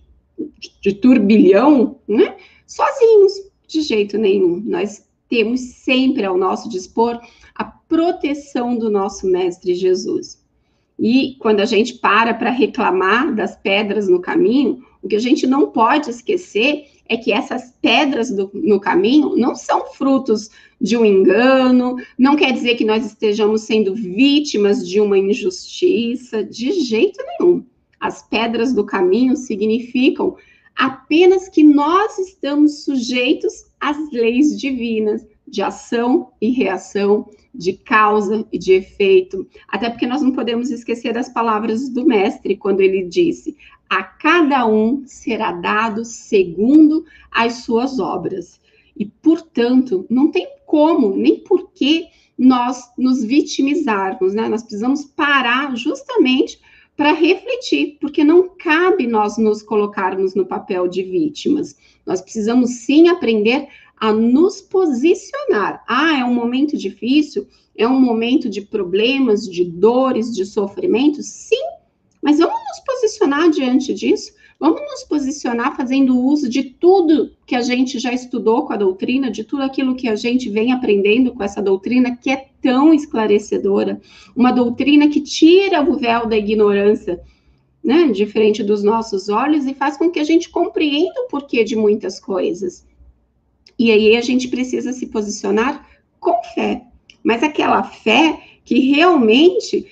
de 0.80 0.94
turbilhão, 0.94 1.98
né? 2.08 2.34
Sozinhos, 2.66 3.34
de 3.68 3.82
jeito 3.82 4.16
nenhum. 4.16 4.62
Nós 4.64 5.06
temos 5.28 5.60
sempre 5.60 6.24
ao 6.24 6.38
nosso 6.38 6.70
dispor 6.70 7.20
a 7.54 7.64
proteção 7.64 8.78
do 8.78 8.90
nosso 8.90 9.26
Mestre 9.26 9.74
Jesus. 9.74 10.42
E 10.98 11.36
quando 11.38 11.60
a 11.60 11.66
gente 11.66 11.98
para 11.98 12.32
para 12.32 12.48
reclamar 12.48 13.34
das 13.34 13.54
pedras 13.56 14.08
no 14.08 14.22
caminho, 14.22 14.82
o 15.02 15.08
que 15.08 15.16
a 15.16 15.20
gente 15.20 15.46
não 15.46 15.70
pode 15.70 16.08
esquecer 16.08 16.86
é 17.12 17.16
que 17.18 17.32
essas 17.32 17.74
pedras 17.82 18.30
do, 18.30 18.50
no 18.54 18.80
caminho 18.80 19.36
não 19.36 19.54
são 19.54 19.86
frutos 19.92 20.50
de 20.80 20.96
um 20.96 21.04
engano, 21.04 21.96
não 22.18 22.36
quer 22.36 22.52
dizer 22.52 22.74
que 22.74 22.84
nós 22.84 23.04
estejamos 23.04 23.62
sendo 23.62 23.94
vítimas 23.94 24.86
de 24.88 24.98
uma 24.98 25.18
injustiça, 25.18 26.42
de 26.42 26.72
jeito 26.72 27.22
nenhum. 27.38 27.64
As 28.00 28.22
pedras 28.22 28.72
do 28.72 28.84
caminho 28.84 29.36
significam 29.36 30.36
apenas 30.74 31.48
que 31.50 31.62
nós 31.62 32.18
estamos 32.18 32.84
sujeitos 32.84 33.66
às 33.78 33.96
leis 34.10 34.58
divinas 34.58 35.24
de 35.46 35.60
ação 35.60 36.30
e 36.40 36.50
reação, 36.50 37.28
de 37.54 37.74
causa 37.74 38.46
e 38.50 38.58
de 38.58 38.72
efeito. 38.72 39.46
Até 39.68 39.90
porque 39.90 40.06
nós 40.06 40.22
não 40.22 40.32
podemos 40.32 40.70
esquecer 40.70 41.12
das 41.12 41.28
palavras 41.28 41.90
do 41.90 42.06
mestre 42.06 42.56
quando 42.56 42.80
ele 42.80 43.04
disse: 43.04 43.54
a 43.92 44.02
cada 44.02 44.66
um 44.66 45.02
será 45.04 45.52
dado 45.52 46.02
segundo 46.02 47.04
as 47.30 47.56
suas 47.56 47.98
obras. 47.98 48.58
E, 48.96 49.04
portanto, 49.04 50.06
não 50.08 50.30
tem 50.30 50.48
como, 50.64 51.14
nem 51.14 51.40
por 51.40 51.70
que 51.72 52.06
nós 52.38 52.90
nos 52.96 53.22
vitimizarmos, 53.22 54.32
né? 54.32 54.48
Nós 54.48 54.62
precisamos 54.62 55.04
parar 55.04 55.76
justamente 55.76 56.58
para 56.96 57.12
refletir, 57.12 57.98
porque 58.00 58.24
não 58.24 58.48
cabe 58.56 59.06
nós 59.06 59.36
nos 59.36 59.62
colocarmos 59.62 60.34
no 60.34 60.46
papel 60.46 60.88
de 60.88 61.02
vítimas. 61.02 61.76
Nós 62.06 62.22
precisamos 62.22 62.70
sim 62.70 63.08
aprender 63.08 63.68
a 63.98 64.10
nos 64.10 64.62
posicionar. 64.62 65.84
Ah, 65.86 66.18
é 66.18 66.24
um 66.24 66.34
momento 66.34 66.78
difícil, 66.78 67.46
é 67.76 67.86
um 67.86 68.00
momento 68.00 68.48
de 68.48 68.62
problemas, 68.62 69.46
de 69.46 69.66
dores, 69.66 70.34
de 70.34 70.46
sofrimentos? 70.46 71.26
Sim, 71.26 71.81
mas 72.22 72.38
vamos 72.38 72.60
nos 72.68 72.80
posicionar 72.86 73.50
diante 73.50 73.92
disso. 73.92 74.32
Vamos 74.60 74.80
nos 74.80 75.02
posicionar 75.02 75.76
fazendo 75.76 76.16
uso 76.16 76.48
de 76.48 76.62
tudo 76.62 77.32
que 77.44 77.56
a 77.56 77.62
gente 77.62 77.98
já 77.98 78.12
estudou 78.12 78.64
com 78.64 78.72
a 78.72 78.76
doutrina, 78.76 79.28
de 79.28 79.42
tudo 79.42 79.64
aquilo 79.64 79.96
que 79.96 80.06
a 80.06 80.14
gente 80.14 80.48
vem 80.48 80.70
aprendendo 80.70 81.32
com 81.32 81.42
essa 81.42 81.60
doutrina, 81.60 82.16
que 82.16 82.30
é 82.30 82.46
tão 82.62 82.94
esclarecedora. 82.94 84.00
Uma 84.36 84.52
doutrina 84.52 85.08
que 85.08 85.20
tira 85.20 85.82
o 85.82 85.98
véu 85.98 86.28
da 86.28 86.36
ignorância, 86.36 87.20
né, 87.82 88.06
diferente 88.12 88.62
dos 88.62 88.84
nossos 88.84 89.28
olhos, 89.28 89.66
e 89.66 89.74
faz 89.74 89.96
com 89.96 90.08
que 90.08 90.20
a 90.20 90.24
gente 90.24 90.48
compreenda 90.48 91.22
o 91.22 91.28
porquê 91.28 91.64
de 91.64 91.74
muitas 91.74 92.20
coisas. 92.20 92.86
E 93.76 93.90
aí 93.90 94.16
a 94.16 94.20
gente 94.20 94.46
precisa 94.46 94.92
se 94.92 95.08
posicionar 95.08 95.88
com 96.20 96.40
fé, 96.54 96.84
mas 97.24 97.42
aquela 97.42 97.82
fé 97.82 98.40
que 98.64 98.78
realmente 98.78 99.86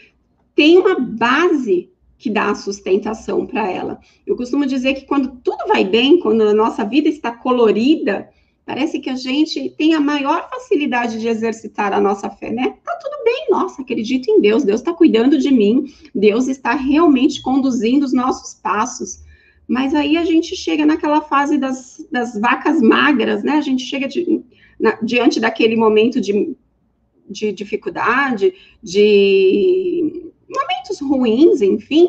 tem 0.54 0.78
uma 0.78 0.96
base 1.00 1.90
que 2.20 2.28
dá 2.28 2.50
a 2.50 2.54
sustentação 2.54 3.46
para 3.46 3.68
ela. 3.70 3.98
Eu 4.26 4.36
costumo 4.36 4.66
dizer 4.66 4.92
que 4.92 5.06
quando 5.06 5.40
tudo 5.42 5.66
vai 5.66 5.84
bem, 5.84 6.20
quando 6.20 6.42
a 6.42 6.52
nossa 6.52 6.84
vida 6.84 7.08
está 7.08 7.32
colorida, 7.32 8.28
parece 8.66 9.00
que 9.00 9.08
a 9.08 9.16
gente 9.16 9.70
tem 9.70 9.94
a 9.94 10.00
maior 10.00 10.46
facilidade 10.50 11.18
de 11.18 11.26
exercitar 11.26 11.94
a 11.94 12.00
nossa 12.00 12.28
fé, 12.28 12.50
né? 12.50 12.76
Tá 12.84 12.94
tudo 13.02 13.24
bem, 13.24 13.46
nossa, 13.48 13.80
acredito 13.80 14.30
em 14.30 14.38
Deus, 14.38 14.62
Deus 14.64 14.80
está 14.80 14.92
cuidando 14.92 15.38
de 15.38 15.50
mim, 15.50 15.86
Deus 16.14 16.46
está 16.46 16.74
realmente 16.74 17.40
conduzindo 17.40 18.04
os 18.04 18.12
nossos 18.12 18.52
passos. 18.52 19.24
Mas 19.66 19.94
aí 19.94 20.18
a 20.18 20.24
gente 20.24 20.54
chega 20.54 20.84
naquela 20.84 21.22
fase 21.22 21.56
das, 21.56 22.06
das 22.12 22.38
vacas 22.38 22.82
magras, 22.82 23.42
né? 23.42 23.52
A 23.52 23.62
gente 23.62 23.82
chega 23.82 24.06
de, 24.06 24.42
na, 24.78 24.98
diante 25.02 25.40
daquele 25.40 25.74
momento 25.74 26.20
de, 26.20 26.54
de 27.30 27.50
dificuldade, 27.50 28.52
de 28.82 30.29
momentos 30.50 31.00
ruins, 31.00 31.62
enfim. 31.62 32.08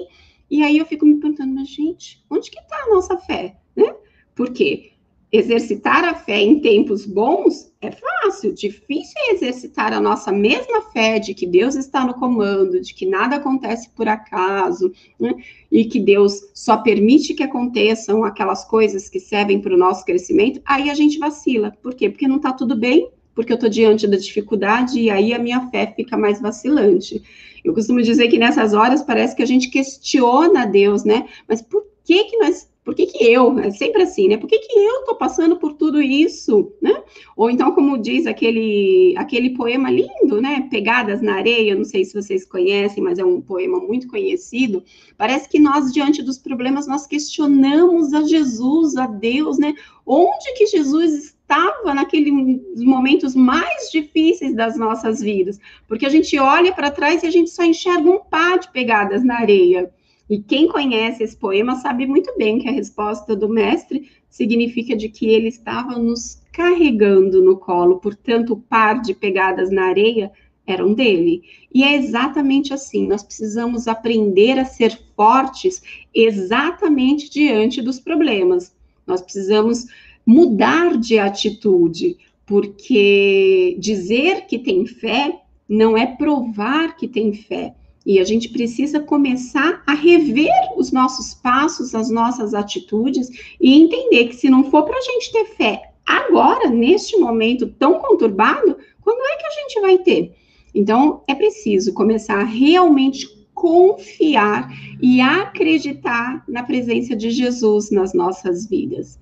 E 0.49 0.63
aí 0.63 0.77
eu 0.77 0.85
fico 0.85 1.05
me 1.05 1.15
perguntando, 1.15 1.53
mas 1.53 1.69
gente, 1.69 2.23
onde 2.29 2.51
que 2.51 2.59
está 2.59 2.75
a 2.83 2.89
nossa 2.89 3.17
fé, 3.17 3.57
né? 3.75 3.95
Porque 4.35 4.91
exercitar 5.31 6.03
a 6.03 6.13
fé 6.13 6.41
em 6.41 6.59
tempos 6.59 7.05
bons 7.05 7.71
é 7.79 7.89
fácil, 7.89 8.53
difícil 8.53 9.13
é 9.17 9.33
exercitar 9.33 9.93
a 9.93 10.01
nossa 10.01 10.29
mesma 10.29 10.81
fé 10.91 11.19
de 11.19 11.33
que 11.33 11.47
Deus 11.47 11.75
está 11.75 12.05
no 12.05 12.13
comando, 12.15 12.81
de 12.81 12.93
que 12.93 13.05
nada 13.05 13.37
acontece 13.37 13.89
por 13.91 14.09
acaso, 14.09 14.91
né? 15.17 15.33
e 15.71 15.85
que 15.85 15.99
Deus 15.99 16.51
só 16.53 16.77
permite 16.77 17.33
que 17.33 17.43
aconteçam 17.43 18.25
aquelas 18.25 18.65
coisas 18.65 19.07
que 19.07 19.21
servem 19.21 19.61
para 19.61 19.73
o 19.73 19.77
nosso 19.77 20.03
crescimento, 20.03 20.61
aí 20.65 20.89
a 20.89 20.93
gente 20.93 21.17
vacila. 21.17 21.71
Por 21.81 21.95
quê? 21.95 22.09
Porque 22.09 22.27
não 22.27 22.35
está 22.35 22.51
tudo 22.51 22.75
bem, 22.75 23.09
porque 23.35 23.51
eu 23.51 23.55
estou 23.55 23.69
diante 23.69 24.07
da 24.07 24.17
dificuldade 24.17 24.99
e 24.99 25.09
aí 25.09 25.33
a 25.33 25.39
minha 25.39 25.69
fé 25.69 25.93
fica 25.95 26.17
mais 26.17 26.41
vacilante. 26.41 27.21
Eu 27.63 27.73
costumo 27.73 28.01
dizer 28.01 28.27
que 28.27 28.37
nessas 28.37 28.73
horas 28.73 29.01
parece 29.01 29.35
que 29.35 29.43
a 29.43 29.47
gente 29.47 29.69
questiona 29.69 30.65
Deus, 30.65 31.03
né? 31.03 31.27
Mas 31.47 31.61
por 31.61 31.85
que 32.03 32.23
que 32.25 32.37
nós 32.37 32.67
por 32.83 32.95
que, 32.95 33.05
que 33.05 33.23
eu? 33.23 33.59
É 33.59 33.69
sempre 33.69 34.01
assim, 34.01 34.27
né? 34.27 34.37
Por 34.37 34.47
que, 34.47 34.57
que 34.57 34.79
eu 34.79 35.01
estou 35.01 35.15
passando 35.15 35.55
por 35.57 35.73
tudo 35.73 36.01
isso, 36.01 36.73
né? 36.81 37.03
Ou 37.37 37.49
então, 37.49 37.73
como 37.73 37.95
diz 37.97 38.25
aquele, 38.25 39.13
aquele 39.17 39.51
poema 39.51 39.91
lindo, 39.91 40.41
né? 40.41 40.67
Pegadas 40.69 41.21
na 41.21 41.35
areia, 41.35 41.75
não 41.75 41.83
sei 41.83 42.03
se 42.03 42.19
vocês 42.19 42.43
conhecem, 42.43 43.03
mas 43.03 43.19
é 43.19 43.23
um 43.23 43.39
poema 43.39 43.79
muito 43.79 44.07
conhecido. 44.07 44.83
Parece 45.15 45.47
que 45.47 45.59
nós, 45.59 45.93
diante 45.93 46.23
dos 46.23 46.39
problemas, 46.39 46.87
nós 46.87 47.05
questionamos 47.05 48.15
a 48.15 48.23
Jesus, 48.23 48.97
a 48.97 49.05
Deus, 49.05 49.59
né? 49.59 49.75
Onde 50.03 50.51
que 50.57 50.65
Jesus 50.65 51.35
estava 51.51 51.93
naqueles 51.93 52.33
momentos 52.77 53.35
mais 53.35 53.91
difíceis 53.91 54.55
das 54.55 54.75
nossas 54.75 55.21
vidas? 55.21 55.59
Porque 55.87 56.05
a 56.05 56.09
gente 56.09 56.37
olha 56.39 56.73
para 56.73 56.89
trás 56.89 57.21
e 57.21 57.27
a 57.27 57.31
gente 57.31 57.51
só 57.51 57.63
enxerga 57.63 58.09
um 58.09 58.19
par 58.19 58.57
de 58.57 58.71
pegadas 58.71 59.23
na 59.23 59.35
areia. 59.35 59.93
E 60.31 60.39
quem 60.39 60.69
conhece 60.69 61.23
esse 61.23 61.35
poema 61.35 61.75
sabe 61.75 62.07
muito 62.07 62.33
bem 62.37 62.57
que 62.57 62.69
a 62.69 62.71
resposta 62.71 63.35
do 63.35 63.49
mestre 63.49 64.09
significa 64.29 64.95
de 64.95 65.09
que 65.09 65.25
ele 65.25 65.49
estava 65.49 65.99
nos 65.99 66.41
carregando 66.53 67.43
no 67.43 67.57
colo, 67.57 67.99
portanto, 67.99 68.53
o 68.53 68.61
par 68.61 69.01
de 69.01 69.13
pegadas 69.13 69.69
na 69.69 69.87
areia 69.87 70.31
eram 70.65 70.93
dele. 70.93 71.43
E 71.73 71.83
é 71.83 71.97
exatamente 71.97 72.73
assim, 72.73 73.05
nós 73.05 73.21
precisamos 73.21 73.89
aprender 73.89 74.57
a 74.57 74.63
ser 74.63 74.97
fortes 75.17 75.83
exatamente 76.15 77.29
diante 77.29 77.81
dos 77.81 77.99
problemas. 77.99 78.73
Nós 79.05 79.21
precisamos 79.21 79.85
mudar 80.25 80.97
de 80.97 81.19
atitude, 81.19 82.15
porque 82.45 83.75
dizer 83.77 84.45
que 84.45 84.57
tem 84.57 84.85
fé 84.85 85.41
não 85.67 85.97
é 85.97 86.05
provar 86.05 86.95
que 86.95 87.05
tem 87.05 87.33
fé. 87.33 87.75
E 88.05 88.19
a 88.19 88.23
gente 88.23 88.49
precisa 88.49 88.99
começar 88.99 89.83
a 89.85 89.93
rever 89.93 90.51
os 90.75 90.91
nossos 90.91 91.33
passos, 91.33 91.93
as 91.93 92.09
nossas 92.09 92.53
atitudes 92.53 93.29
e 93.59 93.79
entender 93.79 94.25
que 94.25 94.35
se 94.35 94.49
não 94.49 94.69
for 94.71 94.83
para 94.83 94.97
a 94.97 95.01
gente 95.01 95.31
ter 95.31 95.45
fé 95.45 95.91
agora, 96.05 96.69
neste 96.69 97.15
momento 97.17 97.67
tão 97.67 97.99
conturbado, 97.99 98.77
quando 99.01 99.21
é 99.21 99.37
que 99.37 99.45
a 99.45 99.61
gente 99.61 99.81
vai 99.81 99.97
ter? 99.99 100.35
Então, 100.73 101.21
é 101.27 101.35
preciso 101.35 101.93
começar 101.93 102.39
a 102.39 102.45
realmente 102.45 103.27
confiar 103.53 104.71
e 105.01 105.21
acreditar 105.21 106.43
na 106.47 106.63
presença 106.63 107.15
de 107.15 107.29
Jesus 107.29 107.91
nas 107.91 108.13
nossas 108.13 108.65
vidas. 108.65 109.19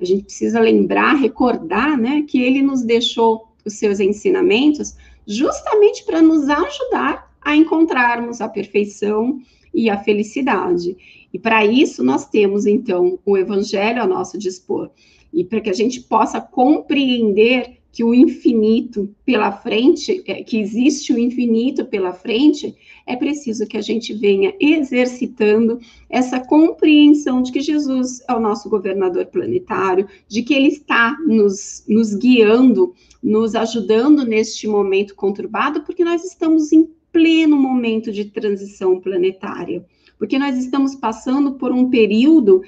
A 0.00 0.04
gente 0.04 0.24
precisa 0.24 0.58
lembrar, 0.58 1.14
recordar, 1.14 1.98
né, 1.98 2.24
que 2.26 2.40
ele 2.40 2.62
nos 2.62 2.82
deixou 2.82 3.48
os 3.64 3.74
seus 3.74 4.00
ensinamentos 4.00 4.96
justamente 5.26 6.04
para 6.04 6.22
nos 6.22 6.48
ajudar 6.48 7.31
a 7.44 7.56
encontrarmos 7.56 8.40
a 8.40 8.48
perfeição 8.48 9.40
e 9.74 9.88
a 9.88 9.98
felicidade. 9.98 10.96
E 11.32 11.38
para 11.38 11.64
isso 11.64 12.02
nós 12.04 12.28
temos 12.28 12.66
então 12.66 13.18
o 13.24 13.36
evangelho 13.36 14.02
a 14.02 14.06
nosso 14.06 14.38
dispor. 14.38 14.90
E 15.32 15.44
para 15.44 15.60
que 15.60 15.70
a 15.70 15.74
gente 15.74 16.00
possa 16.00 16.40
compreender 16.40 17.82
que 17.92 18.02
o 18.02 18.14
infinito 18.14 19.14
pela 19.24 19.52
frente, 19.52 20.22
é, 20.26 20.42
que 20.42 20.58
existe 20.58 21.12
o 21.12 21.18
infinito 21.18 21.84
pela 21.84 22.12
frente, 22.14 22.74
é 23.06 23.14
preciso 23.14 23.66
que 23.66 23.76
a 23.76 23.82
gente 23.82 24.14
venha 24.14 24.54
exercitando 24.58 25.78
essa 26.08 26.40
compreensão 26.40 27.42
de 27.42 27.52
que 27.52 27.60
Jesus 27.60 28.22
é 28.26 28.32
o 28.32 28.40
nosso 28.40 28.70
governador 28.70 29.26
planetário, 29.26 30.08
de 30.26 30.42
que 30.42 30.54
ele 30.54 30.68
está 30.68 31.18
nos, 31.26 31.84
nos 31.86 32.14
guiando, 32.14 32.94
nos 33.22 33.54
ajudando 33.54 34.24
neste 34.24 34.66
momento 34.66 35.14
conturbado, 35.14 35.82
porque 35.82 36.02
nós 36.02 36.24
estamos 36.24 36.72
em 36.72 36.88
pleno 37.12 37.56
momento 37.56 38.10
de 38.10 38.24
transição 38.24 38.98
planetária, 38.98 39.84
porque 40.18 40.38
nós 40.38 40.56
estamos 40.56 40.94
passando 40.94 41.54
por 41.54 41.70
um 41.72 41.90
período, 41.90 42.62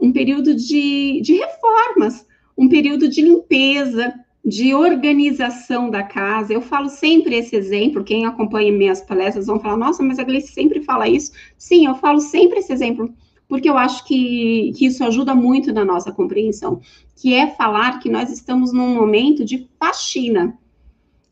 um 0.00 0.12
período 0.12 0.54
de, 0.54 1.20
de 1.22 1.34
reformas, 1.34 2.26
um 2.56 2.68
período 2.68 3.08
de 3.08 3.22
limpeza, 3.22 4.12
de 4.44 4.74
organização 4.74 5.90
da 5.90 6.02
casa. 6.02 6.52
Eu 6.52 6.60
falo 6.60 6.88
sempre 6.88 7.36
esse 7.36 7.54
exemplo, 7.54 8.04
quem 8.04 8.24
acompanha 8.24 8.72
minhas 8.72 9.00
palestras 9.00 9.46
vão 9.46 9.60
falar, 9.60 9.76
nossa, 9.76 10.02
mas 10.02 10.18
a 10.18 10.24
Gleice 10.24 10.52
sempre 10.52 10.82
fala 10.82 11.08
isso. 11.08 11.32
Sim, 11.56 11.86
eu 11.86 11.94
falo 11.94 12.20
sempre 12.20 12.58
esse 12.58 12.72
exemplo, 12.72 13.12
porque 13.48 13.68
eu 13.68 13.76
acho 13.76 14.04
que, 14.06 14.72
que 14.76 14.86
isso 14.86 15.04
ajuda 15.04 15.34
muito 15.34 15.72
na 15.72 15.84
nossa 15.84 16.10
compreensão, 16.12 16.80
que 17.16 17.34
é 17.34 17.46
falar 17.46 18.00
que 18.00 18.10
nós 18.10 18.30
estamos 18.30 18.72
num 18.72 18.94
momento 18.94 19.44
de 19.44 19.68
faxina. 19.78 20.58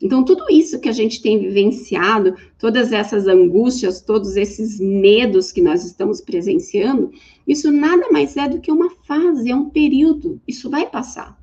Então, 0.01 0.23
tudo 0.23 0.45
isso 0.49 0.79
que 0.79 0.89
a 0.89 0.93
gente 0.93 1.21
tem 1.21 1.39
vivenciado, 1.39 2.35
todas 2.59 2.91
essas 2.91 3.27
angústias, 3.27 3.99
todos 4.01 4.35
esses 4.35 4.79
medos 4.79 5.51
que 5.51 5.61
nós 5.61 5.83
estamos 5.83 6.21
presenciando, 6.21 7.11
isso 7.47 7.71
nada 7.71 8.09
mais 8.11 8.37
é 8.37 8.47
do 8.47 8.59
que 8.59 8.71
uma 8.71 8.91
fase, 9.07 9.49
é 9.49 9.55
um 9.55 9.69
período, 9.69 10.39
isso 10.47 10.69
vai 10.69 10.87
passar 10.87 11.37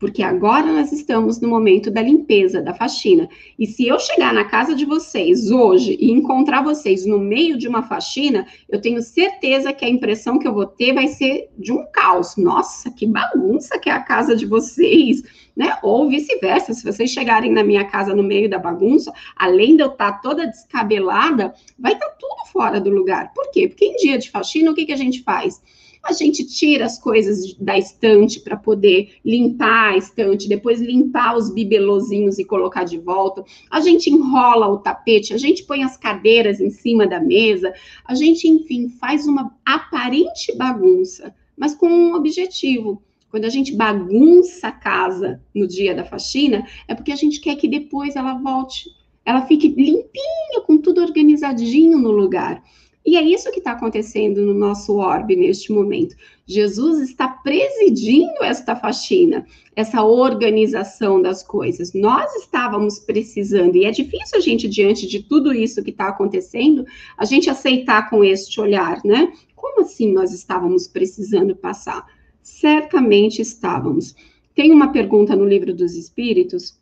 porque 0.00 0.22
agora 0.22 0.72
nós 0.72 0.90
estamos 0.92 1.38
no 1.40 1.48
momento 1.48 1.90
da 1.90 2.00
limpeza, 2.00 2.62
da 2.62 2.72
faxina. 2.72 3.28
E 3.58 3.66
se 3.66 3.86
eu 3.86 3.98
chegar 4.00 4.32
na 4.32 4.46
casa 4.46 4.74
de 4.74 4.86
vocês 4.86 5.50
hoje 5.50 5.96
e 6.00 6.10
encontrar 6.10 6.64
vocês 6.64 7.04
no 7.04 7.18
meio 7.18 7.58
de 7.58 7.68
uma 7.68 7.82
faxina, 7.82 8.46
eu 8.66 8.80
tenho 8.80 9.02
certeza 9.02 9.74
que 9.74 9.84
a 9.84 9.90
impressão 9.90 10.38
que 10.38 10.48
eu 10.48 10.54
vou 10.54 10.64
ter 10.64 10.94
vai 10.94 11.06
ser 11.06 11.50
de 11.56 11.70
um 11.70 11.84
caos. 11.92 12.34
Nossa, 12.38 12.90
que 12.90 13.06
bagunça 13.06 13.78
que 13.78 13.90
é 13.90 13.92
a 13.92 14.00
casa 14.00 14.34
de 14.34 14.46
vocês, 14.46 15.22
né? 15.60 15.76
Ou 15.82 16.08
vice-versa, 16.08 16.72
se 16.72 16.82
vocês 16.82 17.10
chegarem 17.10 17.52
na 17.52 17.62
minha 17.62 17.84
casa 17.84 18.14
no 18.14 18.22
meio 18.22 18.48
da 18.48 18.58
bagunça, 18.58 19.12
além 19.36 19.76
de 19.76 19.82
eu 19.82 19.88
estar 19.88 20.22
toda 20.22 20.46
descabelada, 20.46 21.52
vai 21.78 21.92
estar 21.92 22.08
tudo 22.18 22.50
fora 22.50 22.80
do 22.80 22.88
lugar. 22.88 23.30
Por 23.34 23.50
quê? 23.50 23.68
Porque 23.68 23.84
em 23.84 23.96
dia 23.96 24.16
de 24.16 24.30
faxina, 24.30 24.70
o 24.70 24.74
que, 24.74 24.86
que 24.86 24.92
a 24.94 24.96
gente 24.96 25.22
faz? 25.22 25.60
a 26.02 26.14
gente 26.14 26.46
tira 26.46 26.86
as 26.86 26.98
coisas 26.98 27.52
da 27.58 27.76
estante 27.76 28.40
para 28.40 28.56
poder 28.56 29.16
limpar 29.22 29.90
a 29.90 29.96
estante, 29.98 30.48
depois 30.48 30.80
limpar 30.80 31.36
os 31.36 31.52
bibelozinhos 31.52 32.38
e 32.38 32.44
colocar 32.44 32.84
de 32.84 32.96
volta. 32.96 33.44
A 33.70 33.80
gente 33.80 34.08
enrola 34.08 34.66
o 34.66 34.78
tapete, 34.78 35.34
a 35.34 35.36
gente 35.36 35.62
põe 35.64 35.82
as 35.82 35.98
cadeiras 35.98 36.58
em 36.58 36.70
cima 36.70 37.06
da 37.06 37.20
mesa, 37.20 37.74
a 38.06 38.14
gente, 38.14 38.48
enfim, 38.48 38.88
faz 38.88 39.26
uma 39.26 39.54
aparente 39.62 40.56
bagunça, 40.56 41.34
mas 41.54 41.74
com 41.74 41.86
um 41.86 42.14
objetivo. 42.14 43.02
Quando 43.30 43.44
a 43.44 43.48
gente 43.48 43.76
bagunça 43.76 44.68
a 44.68 44.72
casa 44.72 45.40
no 45.54 45.66
dia 45.66 45.94
da 45.94 46.04
faxina, 46.04 46.66
é 46.88 46.94
porque 46.94 47.12
a 47.12 47.16
gente 47.16 47.40
quer 47.40 47.54
que 47.56 47.68
depois 47.68 48.16
ela 48.16 48.34
volte, 48.34 48.90
ela 49.24 49.46
fique 49.46 49.68
limpinha, 49.68 50.60
com 50.66 50.76
tudo 50.76 51.00
organizadinho 51.00 51.96
no 51.96 52.10
lugar. 52.10 52.62
E 53.06 53.16
é 53.16 53.22
isso 53.22 53.50
que 53.50 53.60
está 53.60 53.72
acontecendo 53.72 54.44
no 54.44 54.52
nosso 54.52 54.96
orbe 54.96 55.34
neste 55.34 55.72
momento. 55.72 56.14
Jesus 56.46 57.00
está 57.00 57.28
presidindo 57.28 58.42
esta 58.42 58.76
faxina, 58.76 59.46
essa 59.74 60.02
organização 60.02 61.22
das 61.22 61.42
coisas. 61.42 61.94
Nós 61.94 62.34
estávamos 62.34 62.98
precisando, 62.98 63.76
e 63.76 63.84
é 63.84 63.90
difícil 63.90 64.36
a 64.36 64.40
gente, 64.40 64.68
diante 64.68 65.06
de 65.06 65.22
tudo 65.22 65.52
isso 65.52 65.82
que 65.82 65.90
está 65.90 66.08
acontecendo, 66.08 66.84
a 67.16 67.24
gente 67.24 67.48
aceitar 67.48 68.10
com 68.10 68.22
este 68.22 68.60
olhar, 68.60 69.00
né? 69.04 69.32
Como 69.54 69.82
assim 69.82 70.12
nós 70.12 70.32
estávamos 70.32 70.86
precisando 70.86 71.56
passar? 71.56 72.04
Certamente 72.50 73.40
estávamos. 73.40 74.14
Tem 74.54 74.72
uma 74.72 74.92
pergunta 74.92 75.36
no 75.36 75.46
livro 75.46 75.72
dos 75.72 75.94
Espíritos, 75.94 76.78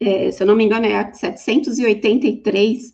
é, 0.00 0.30
se 0.30 0.42
eu 0.42 0.46
não 0.46 0.56
me 0.56 0.64
engano, 0.64 0.86
é 0.86 0.96
a 0.96 1.12
783 1.12 2.92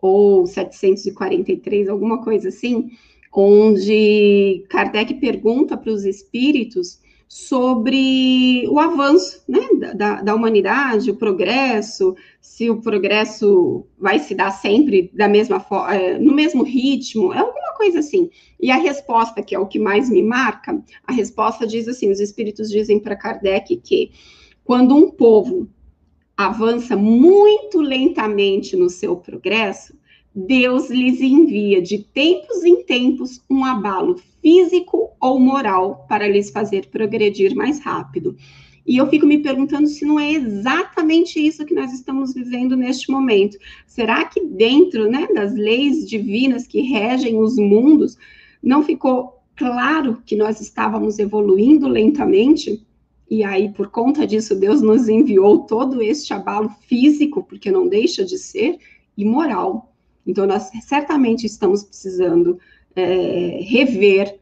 ou 0.00 0.46
743, 0.46 1.88
alguma 1.88 2.22
coisa 2.22 2.48
assim, 2.48 2.90
onde 3.32 4.64
Kardec 4.68 5.14
pergunta 5.14 5.76
para 5.76 5.90
os 5.90 6.04
espíritos 6.04 7.00
sobre 7.32 8.68
o 8.68 8.78
avanço 8.78 9.42
né, 9.48 9.66
da, 9.94 10.20
da 10.20 10.34
humanidade, 10.34 11.10
o 11.10 11.16
progresso, 11.16 12.14
se 12.42 12.68
o 12.68 12.82
progresso 12.82 13.86
vai 13.98 14.18
se 14.18 14.34
dar 14.34 14.50
sempre 14.50 15.10
da 15.14 15.26
mesma 15.26 15.58
forma, 15.58 15.94
é, 15.94 16.18
no 16.18 16.34
mesmo 16.34 16.62
ritmo, 16.62 17.32
é 17.32 17.38
alguma 17.38 17.72
coisa 17.74 18.00
assim. 18.00 18.28
E 18.60 18.70
a 18.70 18.76
resposta, 18.76 19.42
que 19.42 19.54
é 19.54 19.58
o 19.58 19.66
que 19.66 19.78
mais 19.78 20.10
me 20.10 20.22
marca, 20.22 20.78
a 21.06 21.12
resposta 21.12 21.66
diz 21.66 21.88
assim: 21.88 22.10
os 22.10 22.20
espíritos 22.20 22.68
dizem 22.68 23.00
para 23.00 23.16
Kardec 23.16 23.76
que 23.78 24.10
quando 24.62 24.94
um 24.94 25.10
povo 25.10 25.70
avança 26.36 26.94
muito 26.94 27.80
lentamente 27.80 28.76
no 28.76 28.90
seu 28.90 29.16
progresso, 29.16 29.96
Deus 30.34 30.88
lhes 30.88 31.20
envia 31.20 31.82
de 31.82 31.98
tempos 31.98 32.64
em 32.64 32.82
tempos 32.84 33.40
um 33.50 33.64
abalo 33.64 34.16
físico 34.40 35.10
ou 35.20 35.38
moral 35.38 36.06
para 36.08 36.26
lhes 36.26 36.50
fazer 36.50 36.86
progredir 36.86 37.54
mais 37.54 37.80
rápido. 37.80 38.36
E 38.86 38.96
eu 38.96 39.06
fico 39.08 39.26
me 39.26 39.38
perguntando 39.38 39.86
se 39.86 40.04
não 40.04 40.18
é 40.18 40.32
exatamente 40.32 41.38
isso 41.38 41.64
que 41.64 41.74
nós 41.74 41.92
estamos 41.92 42.34
vivendo 42.34 42.76
neste 42.76 43.10
momento. 43.10 43.56
Será 43.86 44.24
que 44.24 44.44
dentro 44.44 45.08
né, 45.08 45.28
das 45.32 45.54
leis 45.54 46.08
divinas 46.08 46.66
que 46.66 46.80
regem 46.80 47.38
os 47.38 47.56
mundos, 47.56 48.16
não 48.62 48.82
ficou 48.82 49.40
claro 49.54 50.20
que 50.26 50.34
nós 50.34 50.60
estávamos 50.60 51.18
evoluindo 51.18 51.86
lentamente? 51.86 52.84
E 53.30 53.44
aí, 53.44 53.70
por 53.70 53.88
conta 53.88 54.26
disso, 54.26 54.58
Deus 54.58 54.82
nos 54.82 55.08
enviou 55.08 55.60
todo 55.60 56.02
este 56.02 56.34
abalo 56.34 56.68
físico, 56.86 57.42
porque 57.44 57.70
não 57.70 57.86
deixa 57.86 58.24
de 58.24 58.36
ser, 58.36 58.78
e 59.16 59.24
moral. 59.24 59.91
Então, 60.26 60.46
nós 60.46 60.70
certamente 60.82 61.46
estamos 61.46 61.82
precisando 61.82 62.58
é, 62.94 63.60
rever 63.62 64.38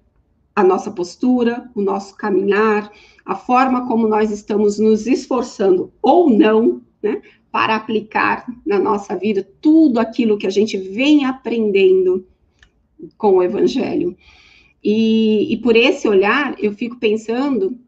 a 0.54 0.64
nossa 0.64 0.90
postura, 0.90 1.70
o 1.74 1.80
nosso 1.80 2.16
caminhar, 2.16 2.90
a 3.24 3.34
forma 3.34 3.86
como 3.86 4.08
nós 4.08 4.30
estamos 4.30 4.78
nos 4.78 5.06
esforçando 5.06 5.92
ou 6.02 6.28
não, 6.28 6.82
né, 7.02 7.22
para 7.50 7.76
aplicar 7.76 8.46
na 8.64 8.78
nossa 8.78 9.16
vida 9.16 9.48
tudo 9.60 9.98
aquilo 9.98 10.38
que 10.38 10.46
a 10.46 10.50
gente 10.50 10.76
vem 10.76 11.24
aprendendo 11.24 12.26
com 13.16 13.36
o 13.36 13.42
Evangelho. 13.42 14.16
E, 14.82 15.52
e 15.52 15.56
por 15.58 15.76
esse 15.76 16.08
olhar, 16.08 16.54
eu 16.58 16.72
fico 16.72 16.96
pensando 16.96 17.78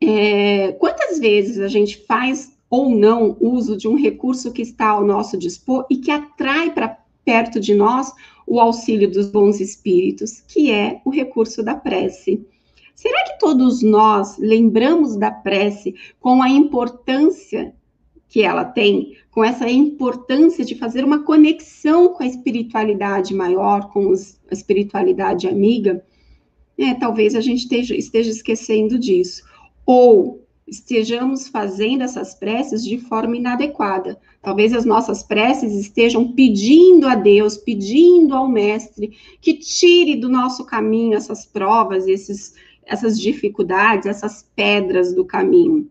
é, 0.00 0.72
quantas 0.72 1.18
vezes 1.18 1.58
a 1.60 1.68
gente 1.68 2.04
faz 2.06 2.52
ou 2.68 2.90
não 2.90 3.36
uso 3.40 3.76
de 3.76 3.86
um 3.86 3.96
recurso 3.96 4.52
que 4.52 4.62
está 4.62 4.88
ao 4.88 5.04
nosso 5.04 5.38
dispor 5.38 5.86
e 5.88 5.96
que 5.96 6.10
atrai 6.10 6.70
para 6.70 7.03
perto 7.24 7.58
de 7.60 7.74
nós 7.74 8.12
o 8.46 8.60
auxílio 8.60 9.10
dos 9.10 9.30
bons 9.30 9.60
espíritos, 9.60 10.42
que 10.46 10.70
é 10.70 11.00
o 11.04 11.10
recurso 11.10 11.62
da 11.62 11.74
prece. 11.74 12.44
Será 12.94 13.24
que 13.24 13.38
todos 13.38 13.82
nós 13.82 14.38
lembramos 14.38 15.16
da 15.16 15.30
prece 15.30 15.94
com 16.20 16.42
a 16.42 16.48
importância 16.48 17.74
que 18.28 18.42
ela 18.42 18.64
tem, 18.64 19.16
com 19.30 19.44
essa 19.44 19.68
importância 19.68 20.64
de 20.64 20.74
fazer 20.74 21.04
uma 21.04 21.24
conexão 21.24 22.12
com 22.12 22.22
a 22.22 22.26
espiritualidade 22.26 23.34
maior, 23.34 23.90
com 23.92 24.08
os, 24.10 24.38
a 24.50 24.54
espiritualidade 24.54 25.48
amiga? 25.48 26.04
É, 26.76 26.94
talvez 26.94 27.34
a 27.34 27.40
gente 27.40 27.60
esteja, 27.60 27.94
esteja 27.94 28.30
esquecendo 28.30 28.98
disso 28.98 29.42
ou 29.86 30.43
estejamos 30.66 31.48
fazendo 31.48 32.02
essas 32.02 32.34
preces 32.34 32.82
de 32.84 32.98
forma 32.98 33.36
inadequada. 33.36 34.18
Talvez 34.40 34.72
as 34.72 34.84
nossas 34.84 35.22
preces 35.22 35.74
estejam 35.74 36.32
pedindo 36.32 37.06
a 37.06 37.14
Deus, 37.14 37.56
pedindo 37.56 38.34
ao 38.34 38.48
Mestre 38.48 39.16
que 39.40 39.54
tire 39.54 40.16
do 40.16 40.28
nosso 40.28 40.64
caminho 40.64 41.14
essas 41.14 41.44
provas, 41.44 42.06
esses, 42.06 42.54
essas 42.84 43.20
dificuldades, 43.20 44.06
essas 44.06 44.46
pedras 44.54 45.14
do 45.14 45.24
caminho. 45.24 45.88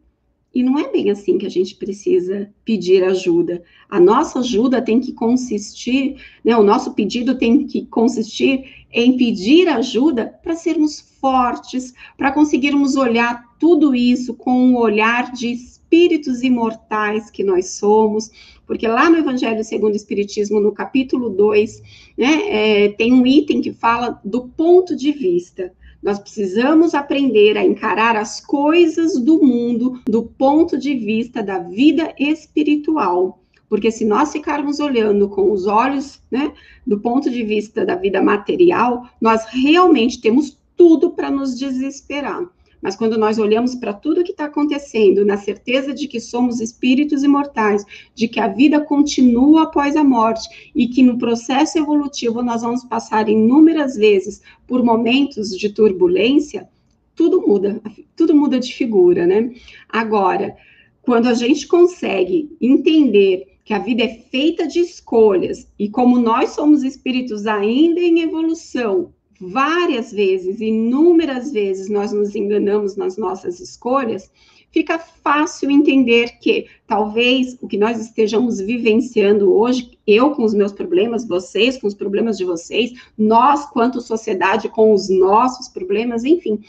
E 0.53 0.61
não 0.61 0.77
é 0.77 0.91
bem 0.91 1.09
assim 1.09 1.39
que 1.39 1.47
a 1.47 1.49
gente 1.49 1.75
precisa 1.75 2.47
pedir 2.63 3.03
ajuda. 3.03 3.63
A 3.89 3.99
nossa 3.99 4.39
ajuda 4.39 4.81
tem 4.81 4.99
que 4.99 5.11
consistir, 5.11 6.17
né, 6.45 6.55
o 6.55 6.61
nosso 6.61 6.93
pedido 6.93 7.35
tem 7.35 7.65
que 7.65 7.87
consistir 7.87 8.85
em 8.91 9.17
pedir 9.17 9.67
ajuda 9.67 10.27
para 10.43 10.55
sermos 10.55 11.01
fortes, 11.19 11.93
para 12.15 12.31
conseguirmos 12.31 12.95
olhar 12.95 13.43
tudo 13.59 13.95
isso 13.95 14.35
com 14.35 14.67
um 14.67 14.77
olhar 14.77 15.31
de 15.31 15.47
espíritos 15.47 16.43
imortais 16.43 17.31
que 17.31 17.43
nós 17.43 17.71
somos, 17.71 18.29
porque 18.67 18.87
lá 18.87 19.09
no 19.09 19.17
Evangelho 19.17 19.63
segundo 19.63 19.93
o 19.93 19.97
Espiritismo, 19.97 20.59
no 20.59 20.71
capítulo 20.71 21.29
2, 21.29 21.81
né, 22.15 22.85
é, 22.85 22.89
tem 22.89 23.11
um 23.11 23.25
item 23.25 23.59
que 23.59 23.73
fala 23.73 24.21
do 24.23 24.49
ponto 24.49 24.95
de 24.95 25.11
vista. 25.11 25.73
Nós 26.03 26.19
precisamos 26.19 26.93
aprender 26.93 27.57
a 27.57 27.65
encarar 27.65 28.17
as 28.17 28.41
coisas 28.41 29.17
do 29.17 29.41
mundo 29.41 30.01
do 30.05 30.23
ponto 30.23 30.77
de 30.77 30.93
vista 30.95 31.41
da 31.41 31.59
vida 31.59 32.13
espiritual. 32.19 33.39
Porque 33.69 33.89
se 33.89 34.03
nós 34.03 34.33
ficarmos 34.33 34.81
olhando 34.81 35.29
com 35.29 35.51
os 35.51 35.65
olhos, 35.65 36.21
né, 36.29 36.51
do 36.85 36.99
ponto 36.99 37.29
de 37.29 37.41
vista 37.43 37.85
da 37.85 37.95
vida 37.95 38.21
material, 38.21 39.09
nós 39.19 39.45
realmente 39.45 40.19
temos 40.19 40.59
tudo 40.75 41.11
para 41.11 41.31
nos 41.31 41.57
desesperar. 41.57 42.45
Mas 42.83 42.97
quando 42.97 43.17
nós 43.17 43.39
olhamos 43.39 43.75
para 43.75 43.93
tudo 43.93 44.25
que 44.25 44.31
está 44.31 44.45
acontecendo, 44.45 45.25
na 45.25 45.37
certeza 45.37 45.93
de 45.93 46.05
que 46.05 46.19
somos 46.19 46.59
espíritos 46.59 47.23
imortais, 47.23 47.85
de 48.13 48.27
que 48.27 48.41
a 48.41 48.49
vida 48.49 48.81
continua 48.81 49.63
após 49.63 49.95
a 49.95 50.03
morte 50.03 50.71
e 50.75 50.89
que 50.89 51.01
no 51.01 51.17
processo 51.17 51.77
evolutivo 51.77 52.43
nós 52.43 52.61
vamos 52.61 52.83
passar 52.83 53.29
inúmeras 53.29 53.95
vezes 53.95 54.41
por 54.67 54.83
momentos 54.83 55.57
de 55.57 55.69
turbulência, 55.69 56.67
tudo 57.15 57.47
muda, 57.47 57.81
tudo 58.17 58.35
muda 58.35 58.59
de 58.59 58.73
figura, 58.73 59.25
né? 59.25 59.53
Agora, 59.87 60.53
quando 61.01 61.27
a 61.27 61.33
gente 61.33 61.65
consegue 61.65 62.53
entender 62.59 63.59
que 63.63 63.73
a 63.73 63.79
vida 63.79 64.03
é 64.03 64.09
feita 64.29 64.67
de 64.67 64.79
escolhas 64.79 65.69
e 65.79 65.87
como 65.87 66.19
nós 66.19 66.49
somos 66.49 66.83
espíritos 66.83 67.47
ainda 67.47 68.01
em 68.01 68.19
evolução, 68.19 69.13
várias 69.51 70.11
vezes, 70.11 70.61
inúmeras 70.61 71.51
vezes, 71.51 71.89
nós 71.89 72.11
nos 72.13 72.35
enganamos 72.35 72.95
nas 72.95 73.17
nossas 73.17 73.59
escolhas, 73.59 74.31
fica 74.71 74.97
fácil 74.97 75.69
entender 75.69 76.39
que 76.39 76.67
talvez 76.87 77.57
o 77.61 77.67
que 77.67 77.77
nós 77.77 77.99
estejamos 77.99 78.59
vivenciando 78.59 79.53
hoje, 79.53 79.97
eu 80.07 80.31
com 80.31 80.43
os 80.43 80.53
meus 80.53 80.71
problemas, 80.71 81.27
vocês 81.27 81.77
com 81.77 81.87
os 81.87 81.93
problemas 81.93 82.37
de 82.37 82.45
vocês, 82.45 82.93
nós, 83.17 83.65
quanto 83.69 84.01
sociedade, 84.01 84.69
com 84.69 84.93
os 84.93 85.09
nossos 85.09 85.67
problemas, 85.67 86.23
enfim, 86.23 86.59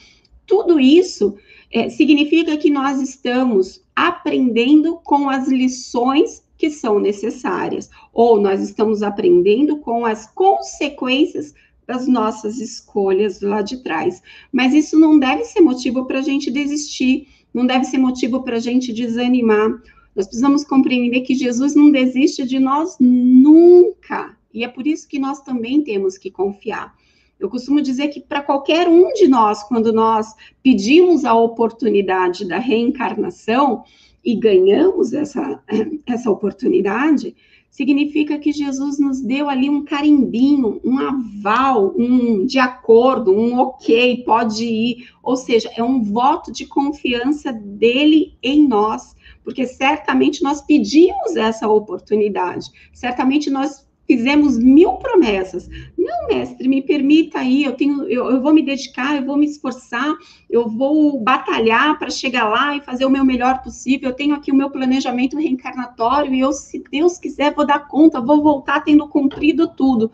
tudo 0.47 0.79
isso 0.79 1.35
é, 1.71 1.89
significa 1.89 2.57
que 2.57 2.71
nós 2.71 3.01
estamos 3.01 3.83
aprendendo 3.97 4.97
com 5.03 5.31
as 5.31 5.49
lições 5.49 6.43
que 6.59 6.71
são 6.71 6.99
necessárias, 6.99 7.89
ou 8.13 8.41
nós 8.41 8.61
estamos 8.61 9.03
aprendendo 9.03 9.79
com 9.79 10.05
as 10.05 10.27
consequências 10.27 11.55
das 11.87 12.07
nossas 12.07 12.59
escolhas 12.59 13.41
lá 13.41 13.63
de 13.63 13.83
trás. 13.83 14.23
Mas 14.53 14.73
isso 14.73 14.99
não 14.99 15.19
deve 15.19 15.45
ser 15.45 15.61
motivo 15.61 16.07
para 16.07 16.19
a 16.19 16.23
gente 16.23 16.51
desistir, 16.51 17.29
não 17.53 17.67
deve 17.67 17.85
ser 17.85 17.99
motivo 17.99 18.43
para 18.43 18.57
a 18.57 18.61
gente 18.61 18.93
desanimar. 18.93 19.71
Nós 20.15 20.27
precisamos 20.27 20.65
compreender 20.65 21.21
que 21.23 21.35
Jesus 21.35 21.75
não 21.75 21.91
desiste 21.91 22.45
de 22.45 22.59
nós 22.59 22.97
nunca. 23.01 24.37
E 24.53 24.65
é 24.65 24.69
por 24.69 24.87
isso 24.87 25.09
que 25.09 25.19
nós 25.19 25.41
também 25.43 25.83
temos 25.83 26.17
que 26.17 26.31
confiar. 26.31 26.95
Eu 27.39 27.49
costumo 27.51 27.83
dizer 27.83 28.09
que 28.09 28.21
para 28.21 28.41
qualquer 28.41 28.89
um 28.89 29.13
de 29.13 29.27
nós, 29.27 29.63
quando 29.65 29.93
nós 29.93 30.35
pedimos 30.63 31.25
a 31.25 31.35
oportunidade 31.35 32.47
da 32.47 32.59
reencarnação 32.59 33.85
e 34.25 34.35
ganhamos 34.35 35.13
essa, 35.13 35.63
essa 36.07 36.31
oportunidade, 36.31 37.35
significa 37.75 38.39
que 38.39 38.53
Jesus 38.53 39.01
nos 39.01 39.21
deu 39.21 39.49
ali 39.49 39.69
um 39.69 39.85
carimbinho, 39.85 40.81
um 40.85 40.97
aval, 40.97 41.93
um 41.99 42.47
de 42.47 42.57
acordo, 42.57 43.33
um 43.33 43.59
ok, 43.59 44.23
pode 44.25 44.65
ir. 44.65 45.09
Ou 45.21 45.37
seja, 45.37 45.69
é 45.75 45.83
um 45.83 46.01
voto 46.01 46.53
de 46.53 46.67
confiança 46.67 47.53
dele 47.53 48.39
em 48.41 48.65
nós, 48.69 49.17
porque 49.43 49.67
certamente 49.67 50.41
nós 50.41 50.61
pedimos 50.61 51.35
essa 51.35 51.67
oportunidade, 51.67 52.71
certamente 52.93 53.51
nós 53.51 53.85
fizemos 54.07 54.59
mil 54.59 54.93
promessas. 54.93 55.69
Não, 55.97 56.29
mestre, 56.29 56.69
me 56.69 56.83
permita 56.83 57.39
aí, 57.39 57.65
eu 57.65 57.73
tenho, 57.73 58.05
eu, 58.05 58.31
eu 58.31 58.41
vou 58.41 58.53
me 58.53 58.63
dedicar, 58.63 59.17
eu 59.17 59.25
vou 59.25 59.37
me 59.37 59.47
esforçar, 59.47 60.15
eu 60.49 60.69
vou 60.69 61.21
batalhar 61.21 61.99
para 61.99 62.11
chegar 62.11 62.49
lá 62.49 62.77
e 62.77 62.81
fazer 62.81 63.05
o 63.05 63.11
meu 63.11 63.25
melhor 63.25 63.63
possível. 63.63 64.11
Eu 64.11 64.15
tenho 64.15 64.35
aqui 64.35 64.53
o 64.53 64.55
meu 64.55 64.71
planejamento 64.71 65.37
reencarnatório 65.37 66.35
e 66.35 66.41
eu, 66.41 66.53
se 66.53 66.83
Deus 66.91 67.19
quiser, 67.19 67.55
vou 67.55 67.67
dar 67.67 67.89
conta, 67.89 68.21
vou 68.21 68.43
voltar 68.43 68.83
tendo 68.83 69.09
cumprido 69.09 69.69
tudo. 69.69 70.11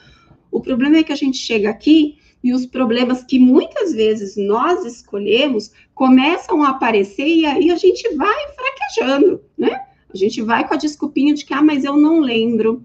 O 0.51 0.61
problema 0.61 0.99
é 0.99 1.03
que 1.03 1.13
a 1.13 1.17
gente 1.17 1.39
chega 1.39 1.71
aqui 1.71 2.19
e 2.43 2.53
os 2.53 2.67
problemas 2.67 3.23
que 3.23 3.39
muitas 3.39 3.93
vezes 3.93 4.37
nós 4.37 4.85
escolhemos 4.85 5.71
começam 5.95 6.63
a 6.63 6.71
aparecer 6.71 7.27
e 7.27 7.45
aí 7.45 7.71
a 7.71 7.77
gente 7.77 8.15
vai 8.17 8.39
fraquejando, 8.55 9.43
né? 9.57 9.87
A 10.13 10.17
gente 10.17 10.43
vai 10.43 10.67
com 10.67 10.75
a 10.75 10.77
desculpinha 10.77 11.35
de 11.35 11.45
que, 11.45 11.55
ah, 11.55 11.63
mas 11.63 11.85
eu 11.85 11.97
não 11.97 12.19
lembro 12.19 12.83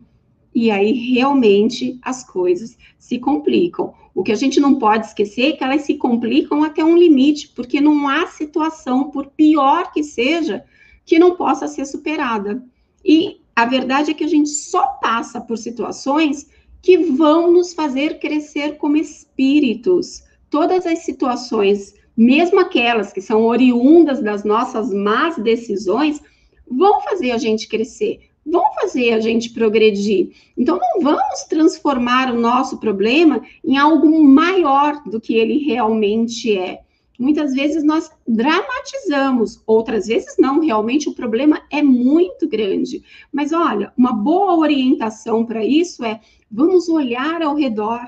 e 0.56 0.72
aí 0.72 0.94
realmente 0.94 2.00
as 2.02 2.24
coisas 2.24 2.78
se 2.98 3.20
complicam. 3.20 3.94
O 4.16 4.24
que 4.24 4.32
a 4.32 4.36
gente 4.36 4.58
não 4.58 4.76
pode 4.76 5.08
esquecer 5.08 5.50
é 5.50 5.52
que 5.52 5.64
elas 5.64 5.82
se 5.82 5.96
complicam 5.96 6.64
até 6.64 6.82
um 6.82 6.98
limite, 6.98 7.50
porque 7.50 7.82
não 7.82 8.08
há 8.08 8.26
situação, 8.28 9.12
por 9.12 9.28
pior 9.28 9.92
que 9.92 10.02
seja, 10.02 10.64
que 11.06 11.20
não 11.20 11.36
possa 11.36 11.68
ser 11.68 11.86
superada. 11.86 12.64
E 13.04 13.42
a 13.54 13.66
verdade 13.66 14.12
é 14.12 14.14
que 14.14 14.24
a 14.24 14.30
gente 14.30 14.50
só 14.50 14.88
passa 15.02 15.42
por 15.42 15.58
situações 15.58 16.50
que 16.82 16.98
vão 16.98 17.52
nos 17.52 17.74
fazer 17.74 18.20
crescer 18.20 18.78
como 18.78 18.96
espíritos. 18.96 20.24
Todas 20.50 20.86
as 20.86 21.00
situações, 21.00 21.94
mesmo 22.16 22.62
aquelas 22.62 23.12
que 23.12 23.20
são 23.20 23.44
oriundas 23.44 24.22
das 24.22 24.46
nossas 24.46 24.94
más 24.94 25.36
decisões, 25.36 26.22
vão 26.66 27.02
fazer 27.02 27.32
a 27.32 27.38
gente 27.38 27.68
crescer, 27.68 28.30
vão 28.46 28.64
fazer 28.80 29.14
a 29.14 29.20
gente 29.20 29.50
progredir. 29.50 30.32
Então, 30.58 30.78
não 30.80 31.02
vamos 31.02 31.44
transformar 31.50 32.32
o 32.32 32.40
nosso 32.40 32.78
problema 32.78 33.42
em 33.64 33.78
algo 33.78 34.24
maior 34.24 35.02
do 35.06 35.20
que 35.20 35.36
ele 35.36 35.58
realmente 35.66 36.56
é. 36.58 36.82
Muitas 37.18 37.54
vezes 37.54 37.84
nós 37.84 38.12
dramatizamos, 38.28 39.62
outras 39.66 40.08
vezes 40.08 40.36
não, 40.38 40.60
realmente 40.60 41.08
o 41.08 41.16
problema 41.16 41.62
é 41.72 41.82
muito 41.82 42.48
grande. 42.48 43.04
Mas 43.32 43.54
olha, 43.54 43.94
uma 43.98 44.12
boa 44.12 44.56
orientação 44.58 45.46
para 45.46 45.64
isso 45.64 46.04
é: 46.04 46.20
vamos 46.52 46.90
olhar 46.90 47.42
ao 47.42 47.56
redor, 47.56 48.02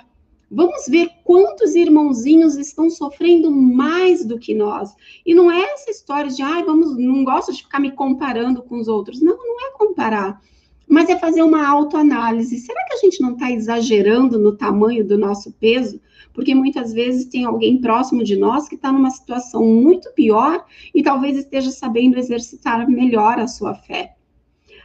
Vamos 0.49 0.87
ver 0.87 1.09
quantos 1.25 1.75
irmãozinhos 1.75 2.55
estão 2.55 2.89
sofrendo 2.89 3.51
mais 3.51 4.23
do 4.25 4.39
que 4.39 4.53
nós. 4.53 4.93
E 5.25 5.33
não 5.33 5.51
é 5.51 5.61
essa 5.61 5.91
história 5.91 6.31
de, 6.31 6.41
ai, 6.41 6.61
ah, 6.61 6.65
vamos, 6.65 6.97
não 6.97 7.23
gosto 7.23 7.51
de 7.51 7.63
ficar 7.63 7.79
me 7.79 7.91
comparando 7.91 8.61
com 8.61 8.79
os 8.79 8.87
outros. 8.87 9.21
Não, 9.21 9.35
não 9.35 9.67
é 9.67 9.71
comparar. 9.77 10.41
Mas 10.87 11.09
é 11.09 11.19
fazer 11.19 11.41
uma 11.43 11.67
autoanálise. 11.67 12.59
Será 12.59 12.81
que 12.85 12.93
a 12.93 12.97
gente 12.97 13.21
não 13.21 13.33
está 13.33 13.51
exagerando 13.51 14.39
no 14.39 14.55
tamanho 14.55 15.05
do 15.05 15.17
nosso 15.17 15.51
peso? 15.51 15.99
Porque 16.33 16.55
muitas 16.55 16.93
vezes 16.93 17.25
tem 17.25 17.43
alguém 17.43 17.81
próximo 17.81 18.23
de 18.23 18.37
nós 18.37 18.69
que 18.69 18.75
está 18.75 18.89
numa 18.89 19.09
situação 19.09 19.65
muito 19.65 20.13
pior 20.13 20.63
e 20.95 21.03
talvez 21.03 21.37
esteja 21.37 21.71
sabendo 21.71 22.17
exercitar 22.17 22.89
melhor 22.89 23.37
a 23.37 23.47
sua 23.47 23.75
fé. 23.75 24.16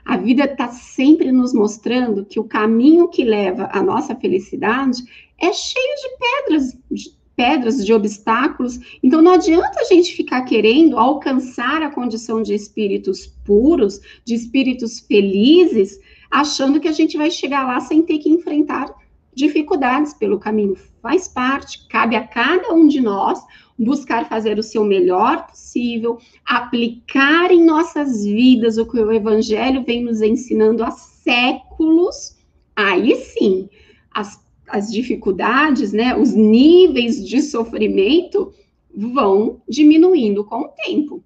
A 0.04 0.16
vida 0.16 0.44
está 0.44 0.68
sempre 0.68 1.30
nos 1.30 1.52
mostrando 1.52 2.24
que 2.24 2.40
o 2.40 2.44
caminho 2.44 3.08
que 3.08 3.24
leva 3.24 3.68
à 3.72 3.82
nossa 3.82 4.14
felicidade 4.16 5.02
é 5.38 5.52
cheio 5.52 5.94
de 5.96 6.18
pedras, 6.18 6.78
de 6.90 7.22
pedras, 7.36 7.84
de 7.84 7.92
obstáculos. 7.92 8.78
Então 9.02 9.22
não 9.22 9.32
adianta 9.32 9.80
a 9.80 9.84
gente 9.84 10.14
ficar 10.14 10.42
querendo 10.42 10.98
alcançar 10.98 11.82
a 11.82 11.90
condição 11.90 12.42
de 12.42 12.54
espíritos 12.54 13.26
puros, 13.44 14.00
de 14.24 14.34
espíritos 14.34 15.00
felizes, 15.00 15.98
achando 16.30 16.80
que 16.80 16.88
a 16.88 16.92
gente 16.92 17.16
vai 17.16 17.30
chegar 17.30 17.66
lá 17.66 17.80
sem 17.80 18.02
ter 18.02 18.18
que 18.18 18.28
enfrentar 18.28 18.92
dificuldades 19.34 20.12
pelo 20.14 20.38
caminho. 20.38 20.76
Faz 21.00 21.26
parte, 21.28 21.86
cabe 21.88 22.16
a 22.16 22.26
cada 22.26 22.72
um 22.72 22.86
de 22.86 23.00
nós 23.00 23.42
buscar 23.82 24.28
fazer 24.28 24.58
o 24.58 24.62
seu 24.62 24.84
melhor 24.84 25.46
possível, 25.46 26.18
aplicar 26.44 27.50
em 27.50 27.64
nossas 27.64 28.24
vidas 28.24 28.78
o 28.78 28.86
que 28.86 28.98
o 28.98 29.12
evangelho 29.12 29.84
vem 29.84 30.02
nos 30.04 30.20
ensinando 30.22 30.84
há 30.84 30.90
séculos. 30.90 32.36
Aí 32.76 33.14
sim, 33.16 33.68
as 34.10 34.42
as 34.72 34.90
dificuldades, 34.90 35.92
né, 35.92 36.16
os 36.16 36.32
níveis 36.32 37.22
de 37.22 37.42
sofrimento 37.42 38.54
vão 38.94 39.60
diminuindo 39.68 40.42
com 40.44 40.62
o 40.62 40.68
tempo. 40.68 41.22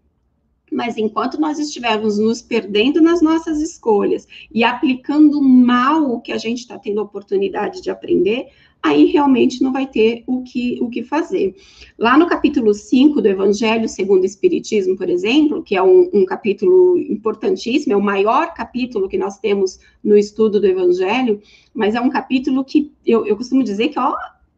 Mas 0.70 0.96
enquanto 0.96 1.40
nós 1.40 1.60
estivermos 1.60 2.18
nos 2.18 2.42
perdendo 2.42 3.00
nas 3.00 3.22
nossas 3.22 3.60
escolhas 3.60 4.26
e 4.52 4.64
aplicando 4.64 5.40
mal 5.40 6.10
o 6.10 6.20
que 6.20 6.32
a 6.32 6.38
gente 6.38 6.58
está 6.58 6.76
tendo 6.76 7.00
oportunidade 7.00 7.80
de 7.80 7.88
aprender, 7.88 8.48
aí 8.86 9.06
realmente 9.06 9.62
não 9.62 9.72
vai 9.72 9.86
ter 9.86 10.22
o 10.26 10.42
que, 10.42 10.78
o 10.80 10.88
que 10.88 11.02
fazer. 11.02 11.54
Lá 11.98 12.16
no 12.16 12.26
capítulo 12.26 12.72
5 12.72 13.20
do 13.20 13.28
Evangelho 13.28 13.88
segundo 13.88 14.22
o 14.22 14.26
Espiritismo, 14.26 14.96
por 14.96 15.10
exemplo, 15.10 15.62
que 15.62 15.76
é 15.76 15.82
um, 15.82 16.08
um 16.12 16.24
capítulo 16.24 16.98
importantíssimo, 16.98 17.92
é 17.92 17.96
o 17.96 18.02
maior 18.02 18.54
capítulo 18.54 19.08
que 19.08 19.18
nós 19.18 19.38
temos 19.38 19.80
no 20.02 20.16
estudo 20.16 20.60
do 20.60 20.66
Evangelho, 20.66 21.40
mas 21.74 21.94
é 21.94 22.00
um 22.00 22.10
capítulo 22.10 22.64
que 22.64 22.92
eu, 23.04 23.26
eu 23.26 23.36
costumo 23.36 23.64
dizer 23.64 23.88
que, 23.88 23.98
ó, 23.98 24.14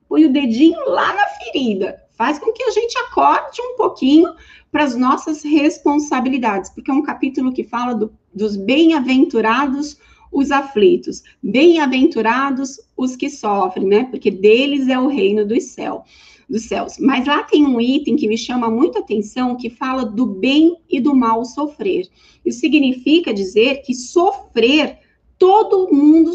põe 0.09 0.25
o 0.25 0.33
dedinho 0.33 0.79
lá 0.87 1.15
na 1.15 1.27
ferida, 1.27 2.03
faz 2.17 2.39
com 2.39 2.53
que 2.53 2.63
a 2.63 2.71
gente 2.71 2.99
acorde 2.99 3.61
um 3.61 3.77
pouquinho 3.77 4.33
para 4.71 4.85
as 4.85 4.95
nossas 4.95 5.43
responsabilidades, 5.43 6.71
porque 6.71 6.91
é 6.91 6.95
um 6.95 7.03
capítulo 7.03 7.53
que 7.53 7.65
fala 7.65 7.95
do, 7.95 8.13
dos 8.35 8.57
bem-aventurados 8.57 9.97
os 10.33 10.51
aflitos. 10.51 11.23
Bem-aventurados 11.43 12.81
os 12.97 13.17
que 13.17 13.31
sofrem, 13.31 13.87
né? 13.87 14.05
Porque 14.05 14.31
deles 14.31 14.89
é 14.89 14.99
o 14.99 15.09
reino 15.09 15.47
do 15.47 15.61
céu. 15.61 16.05
dos 16.49 16.65
céus. 16.65 16.99
Mas 16.99 17.27
lá 17.27 17.43
tem 17.43 17.67
um 17.67 17.81
item 17.81 18.17
que 18.17 18.27
me 18.27 18.39
chama 18.39 18.71
muita 18.71 19.01
atenção 19.01 19.57
que 19.57 19.69
fala 19.69 20.05
do 20.05 20.25
bem 20.25 20.77
e 20.89 20.99
do 21.01 21.15
mal 21.15 21.45
sofrer. 21.45 22.09
Isso 22.45 22.61
significa 22.61 23.35
dizer 23.35 23.83
que 23.83 23.95
sofrer 23.95 24.99
todo 25.39 25.93
mundo 25.93 26.33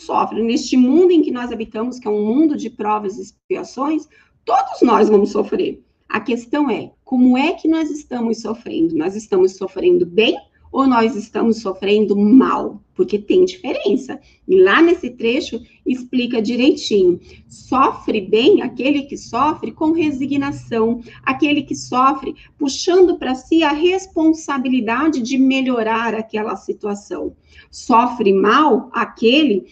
sofre. 0.00 0.42
Neste 0.42 0.76
mundo 0.76 1.10
em 1.10 1.22
que 1.22 1.30
nós 1.30 1.50
habitamos, 1.50 1.98
que 1.98 2.06
é 2.06 2.10
um 2.10 2.24
mundo 2.24 2.56
de 2.56 2.70
provas 2.70 3.18
e 3.18 3.22
expiações, 3.22 4.06
todos 4.44 4.82
nós 4.82 5.08
vamos 5.08 5.30
sofrer. 5.30 5.82
A 6.08 6.20
questão 6.20 6.70
é, 6.70 6.92
como 7.04 7.36
é 7.36 7.52
que 7.52 7.66
nós 7.66 7.90
estamos 7.90 8.40
sofrendo? 8.42 8.96
Nós 8.96 9.16
estamos 9.16 9.56
sofrendo 9.56 10.06
bem 10.06 10.36
ou 10.76 10.86
nós 10.86 11.16
estamos 11.16 11.62
sofrendo 11.62 12.14
mal? 12.14 12.82
Porque 12.94 13.18
tem 13.18 13.46
diferença. 13.46 14.20
E 14.46 14.60
lá 14.60 14.82
nesse 14.82 15.08
trecho 15.08 15.58
explica 15.86 16.42
direitinho. 16.42 17.18
Sofre 17.48 18.20
bem 18.20 18.60
aquele 18.60 19.04
que 19.04 19.16
sofre 19.16 19.72
com 19.72 19.92
resignação, 19.92 21.00
aquele 21.24 21.62
que 21.62 21.74
sofre 21.74 22.34
puxando 22.58 23.16
para 23.16 23.34
si 23.34 23.62
a 23.62 23.72
responsabilidade 23.72 25.22
de 25.22 25.38
melhorar 25.38 26.14
aquela 26.14 26.56
situação. 26.56 27.34
Sofre 27.70 28.34
mal 28.34 28.90
aquele 28.92 29.64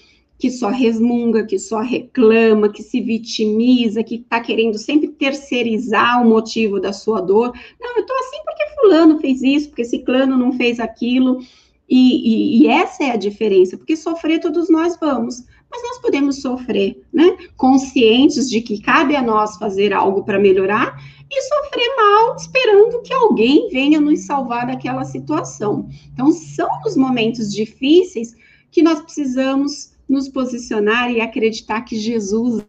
que 0.44 0.50
só 0.50 0.68
resmunga, 0.68 1.46
que 1.46 1.58
só 1.58 1.80
reclama, 1.80 2.68
que 2.68 2.82
se 2.82 3.00
vitimiza, 3.00 4.04
que 4.04 4.16
está 4.16 4.40
querendo 4.40 4.76
sempre 4.76 5.08
terceirizar 5.08 6.20
o 6.20 6.28
motivo 6.28 6.78
da 6.78 6.92
sua 6.92 7.22
dor. 7.22 7.50
Não, 7.80 7.96
eu 7.96 8.02
estou 8.02 8.14
assim 8.18 8.36
porque 8.44 8.66
fulano 8.78 9.18
fez 9.20 9.42
isso, 9.42 9.68
porque 9.68 9.86
ciclano 9.86 10.36
não 10.36 10.52
fez 10.52 10.78
aquilo. 10.78 11.40
E, 11.88 12.58
e, 12.58 12.62
e, 12.62 12.66
essa 12.66 13.04
é 13.04 13.12
a 13.12 13.16
diferença, 13.16 13.78
porque 13.78 13.96
sofrer 13.96 14.38
todos 14.38 14.68
nós 14.68 14.98
vamos, 15.00 15.46
mas 15.70 15.82
nós 15.82 15.98
podemos 16.02 16.42
sofrer, 16.42 17.02
né? 17.10 17.38
Conscientes 17.56 18.50
de 18.50 18.60
que 18.60 18.82
cabe 18.82 19.16
a 19.16 19.22
nós 19.22 19.56
fazer 19.56 19.94
algo 19.94 20.24
para 20.24 20.38
melhorar 20.38 20.94
e 21.30 21.40
sofrer 21.40 21.88
mal, 21.96 22.36
esperando 22.36 23.00
que 23.00 23.14
alguém 23.14 23.70
venha 23.70 23.98
nos 23.98 24.26
salvar 24.26 24.66
daquela 24.66 25.06
situação. 25.06 25.88
Então, 26.12 26.30
são 26.30 26.68
os 26.86 26.98
momentos 26.98 27.50
difíceis 27.50 28.36
que 28.70 28.82
nós 28.82 29.00
precisamos 29.00 29.93
nos 30.08 30.28
posicionar 30.28 31.10
e 31.10 31.20
acreditar 31.20 31.82
que 31.82 31.96
Jesus 31.96 32.64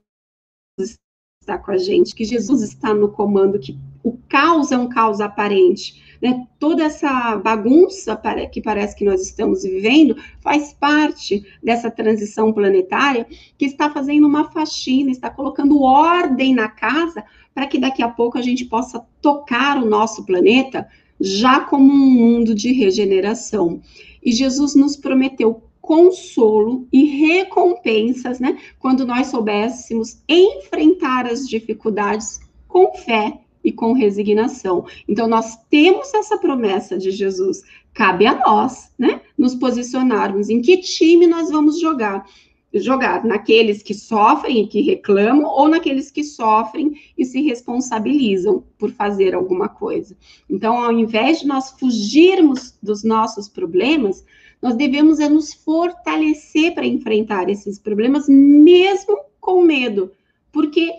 está 1.45 1.57
com 1.59 1.71
a 1.71 1.77
gente, 1.77 2.15
que 2.15 2.25
Jesus 2.25 2.63
está 2.63 2.93
no 2.93 3.09
comando, 3.09 3.59
que 3.59 3.77
o 4.03 4.17
caos 4.27 4.71
é 4.71 4.77
um 4.77 4.89
caos 4.89 5.21
aparente. 5.21 6.03
Né? 6.21 6.47
Toda 6.59 6.83
essa 6.83 7.35
bagunça 7.35 8.19
que 8.51 8.61
parece 8.61 8.95
que 8.95 9.05
nós 9.05 9.21
estamos 9.21 9.63
vivendo 9.63 10.15
faz 10.41 10.73
parte 10.73 11.45
dessa 11.61 11.91
transição 11.91 12.51
planetária 12.51 13.27
que 13.57 13.65
está 13.65 13.91
fazendo 13.91 14.27
uma 14.27 14.51
faxina, 14.51 15.11
está 15.11 15.29
colocando 15.29 15.83
ordem 15.83 16.53
na 16.53 16.67
casa 16.67 17.23
para 17.53 17.67
que 17.67 17.79
daqui 17.79 18.01
a 18.01 18.09
pouco 18.09 18.37
a 18.37 18.41
gente 18.41 18.65
possa 18.65 19.05
tocar 19.21 19.81
o 19.81 19.87
nosso 19.87 20.25
planeta 20.25 20.87
já 21.19 21.61
como 21.61 21.85
um 21.91 22.11
mundo 22.11 22.53
de 22.53 22.73
regeneração. 22.73 23.81
E 24.23 24.31
Jesus 24.31 24.75
nos 24.75 24.97
prometeu 24.97 25.61
consolo 25.85 26.87
e 26.91 27.05
recompensas, 27.05 28.39
né? 28.39 28.57
Quando 28.79 29.05
nós 29.05 29.27
soubéssemos 29.27 30.17
enfrentar 30.27 31.27
as 31.27 31.47
dificuldades 31.47 32.39
com 32.67 32.91
fé 32.93 33.39
e 33.63 33.71
com 33.71 33.93
resignação. 33.93 34.85
Então, 35.07 35.27
nós 35.27 35.55
temos 35.69 36.11
essa 36.13 36.39
promessa 36.39 36.97
de 36.97 37.11
Jesus. 37.11 37.61
Cabe 37.93 38.25
a 38.25 38.33
nós, 38.33 38.91
né? 38.97 39.21
Nos 39.37 39.53
posicionarmos 39.53 40.49
em 40.49 40.59
que 40.59 40.77
time 40.77 41.27
nós 41.27 41.51
vamos 41.51 41.79
jogar. 41.79 42.25
Jogar 42.73 43.23
naqueles 43.23 43.83
que 43.83 43.93
sofrem 43.93 44.63
e 44.63 44.67
que 44.67 44.81
reclamam, 44.81 45.45
ou 45.45 45.67
naqueles 45.67 46.09
que 46.09 46.23
sofrem 46.23 46.93
e 47.15 47.23
se 47.23 47.41
responsabilizam 47.41 48.63
por 48.77 48.91
fazer 48.91 49.35
alguma 49.35 49.69
coisa. 49.69 50.17
Então, 50.49 50.83
ao 50.83 50.91
invés 50.91 51.41
de 51.41 51.47
nós 51.47 51.69
fugirmos 51.79 52.75
dos 52.81 53.03
nossos 53.03 53.47
problemas, 53.47 54.25
nós 54.61 54.75
devemos 54.75 55.19
é 55.19 55.29
nos 55.29 55.53
fortalecer 55.53 56.73
para 56.73 56.85
enfrentar 56.85 57.49
esses 57.49 57.79
problemas, 57.79 58.27
mesmo 58.27 59.17
com 59.39 59.61
medo, 59.61 60.11
porque 60.51 60.91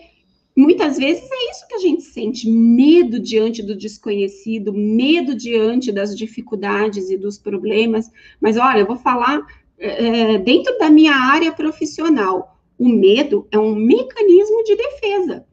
muitas 0.55 0.97
vezes 0.97 1.29
é 1.29 1.51
isso 1.51 1.67
que 1.67 1.75
a 1.75 1.79
gente 1.79 2.03
sente: 2.03 2.49
medo 2.49 3.19
diante 3.19 3.61
do 3.61 3.75
desconhecido, 3.75 4.73
medo 4.73 5.35
diante 5.35 5.91
das 5.91 6.17
dificuldades 6.17 7.09
e 7.09 7.17
dos 7.17 7.37
problemas. 7.37 8.09
Mas 8.39 8.57
olha, 8.57 8.79
eu 8.79 8.87
vou 8.87 8.97
falar 8.97 9.45
é, 9.77 10.37
dentro 10.37 10.77
da 10.77 10.89
minha 10.89 11.13
área 11.13 11.51
profissional. 11.51 12.57
O 12.77 12.87
medo 12.87 13.47
é 13.51 13.57
um 13.57 13.73
mecanismo 13.73 14.63
de 14.63 14.75
defesa. 14.75 15.45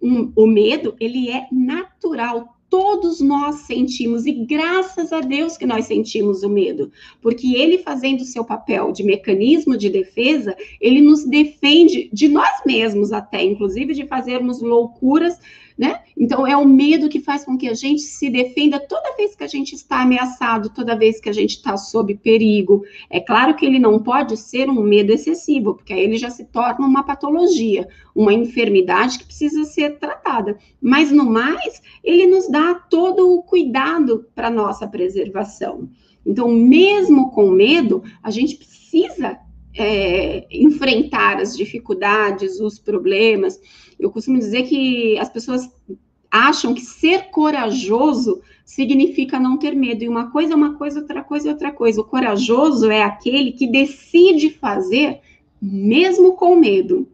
Um, 0.00 0.32
o 0.36 0.46
medo, 0.46 0.94
ele 1.00 1.28
é 1.28 1.48
natural, 1.50 2.57
todos 2.70 3.20
nós 3.20 3.60
sentimos, 3.62 4.26
e 4.26 4.32
graças 4.32 5.12
a 5.12 5.20
Deus 5.20 5.56
que 5.56 5.66
nós 5.66 5.86
sentimos 5.86 6.42
o 6.42 6.48
medo, 6.48 6.90
porque 7.20 7.54
ele 7.56 7.78
fazendo 7.78 8.20
o 8.20 8.26
seu 8.26 8.44
papel 8.44 8.92
de 8.92 9.02
mecanismo 9.02 9.76
de 9.76 9.88
defesa, 9.88 10.56
ele 10.80 11.00
nos 11.00 11.24
defende 11.24 12.10
de 12.12 12.28
nós 12.28 12.62
mesmos 12.66 13.12
até, 13.12 13.42
inclusive 13.42 13.94
de 13.94 14.06
fazermos 14.06 14.60
loucuras 14.60 15.38
né? 15.78 16.00
Então, 16.16 16.44
é 16.44 16.56
o 16.56 16.66
medo 16.66 17.08
que 17.08 17.20
faz 17.20 17.44
com 17.44 17.56
que 17.56 17.68
a 17.68 17.74
gente 17.74 18.02
se 18.02 18.28
defenda 18.28 18.80
toda 18.80 19.14
vez 19.16 19.36
que 19.36 19.44
a 19.44 19.46
gente 19.46 19.76
está 19.76 20.02
ameaçado, 20.02 20.70
toda 20.70 20.96
vez 20.96 21.20
que 21.20 21.28
a 21.28 21.32
gente 21.32 21.50
está 21.50 21.76
sob 21.76 22.16
perigo. 22.16 22.82
É 23.08 23.20
claro 23.20 23.54
que 23.54 23.64
ele 23.64 23.78
não 23.78 24.02
pode 24.02 24.36
ser 24.36 24.68
um 24.68 24.82
medo 24.82 25.12
excessivo, 25.12 25.74
porque 25.74 25.92
aí 25.92 26.00
ele 26.00 26.18
já 26.18 26.30
se 26.30 26.44
torna 26.46 26.84
uma 26.84 27.04
patologia, 27.04 27.88
uma 28.12 28.34
enfermidade 28.34 29.20
que 29.20 29.26
precisa 29.26 29.62
ser 29.62 29.98
tratada. 29.98 30.58
Mas, 30.82 31.12
no 31.12 31.24
mais, 31.24 31.80
ele 32.02 32.26
nos 32.26 32.50
dá 32.50 32.74
todo 32.74 33.32
o 33.32 33.42
cuidado 33.44 34.26
para 34.34 34.50
nossa 34.50 34.88
preservação. 34.88 35.88
Então, 36.26 36.48
mesmo 36.48 37.30
com 37.30 37.50
medo, 37.50 38.02
a 38.20 38.32
gente 38.32 38.56
precisa 38.56 39.38
é, 39.78 40.44
enfrentar 40.50 41.40
as 41.40 41.56
dificuldades, 41.56 42.58
os 42.58 42.80
problemas. 42.80 43.60
Eu 43.98 44.10
costumo 44.10 44.36
dizer 44.36 44.64
que 44.64 45.16
as 45.18 45.28
pessoas 45.28 45.70
acham 46.28 46.74
que 46.74 46.80
ser 46.80 47.30
corajoso 47.30 48.42
significa 48.64 49.38
não 49.38 49.56
ter 49.56 49.74
medo. 49.74 50.02
E 50.02 50.08
uma 50.08 50.30
coisa 50.30 50.52
é 50.52 50.56
uma 50.56 50.74
coisa, 50.74 51.00
outra 51.00 51.22
coisa 51.22 51.48
é 51.48 51.52
outra 51.52 51.72
coisa. 51.72 52.00
O 52.00 52.04
corajoso 52.04 52.90
é 52.90 53.02
aquele 53.02 53.52
que 53.52 53.68
decide 53.68 54.50
fazer 54.50 55.20
mesmo 55.62 56.34
com 56.34 56.56
medo. 56.56 57.08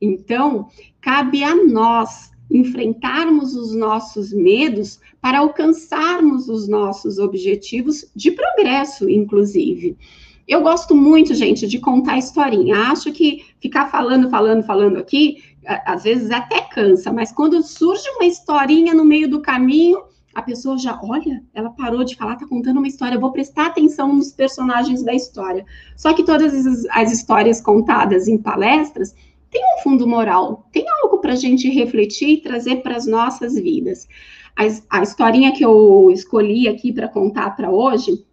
Então, 0.00 0.68
cabe 1.00 1.44
a 1.44 1.54
nós 1.54 2.32
enfrentarmos 2.50 3.54
os 3.54 3.74
nossos 3.74 4.32
medos 4.32 5.00
para 5.20 5.38
alcançarmos 5.38 6.48
os 6.48 6.68
nossos 6.68 7.18
objetivos 7.18 8.10
de 8.14 8.32
progresso, 8.32 9.08
inclusive. 9.08 9.96
Eu 10.46 10.62
gosto 10.62 10.94
muito, 10.94 11.34
gente, 11.34 11.66
de 11.66 11.78
contar 11.78 12.18
historinha. 12.18 12.76
Acho 12.92 13.12
que 13.12 13.44
ficar 13.60 13.90
falando, 13.90 14.30
falando, 14.30 14.62
falando 14.62 14.98
aqui, 14.98 15.42
às 15.66 16.04
vezes 16.04 16.30
até 16.30 16.60
cansa, 16.60 17.12
mas 17.12 17.32
quando 17.32 17.62
surge 17.62 18.08
uma 18.10 18.24
historinha 18.24 18.94
no 18.94 19.04
meio 19.04 19.28
do 19.28 19.40
caminho, 19.40 20.00
a 20.32 20.42
pessoa 20.42 20.78
já, 20.78 21.00
olha, 21.02 21.42
ela 21.54 21.70
parou 21.70 22.04
de 22.04 22.14
falar, 22.14 22.36
tá 22.36 22.46
contando 22.46 22.76
uma 22.76 22.86
história, 22.86 23.18
vou 23.18 23.32
prestar 23.32 23.66
atenção 23.66 24.14
nos 24.14 24.30
personagens 24.32 25.02
da 25.02 25.14
história. 25.14 25.64
Só 25.96 26.12
que 26.12 26.22
todas 26.22 26.66
as, 26.66 26.86
as 26.90 27.10
histórias 27.10 27.60
contadas 27.60 28.28
em 28.28 28.36
palestras 28.36 29.14
têm 29.50 29.62
um 29.62 29.82
fundo 29.82 30.06
moral, 30.06 30.68
tem 30.70 30.84
algo 31.02 31.18
para 31.18 31.32
a 31.32 31.36
gente 31.36 31.68
refletir 31.70 32.28
e 32.28 32.40
trazer 32.42 32.82
para 32.82 32.96
as 32.96 33.06
nossas 33.06 33.54
vidas. 33.54 34.06
A, 34.54 34.98
a 34.98 35.02
historinha 35.02 35.52
que 35.52 35.64
eu 35.64 36.10
escolhi 36.12 36.68
aqui 36.68 36.92
para 36.92 37.08
contar 37.08 37.56
para 37.56 37.70
hoje 37.70 38.24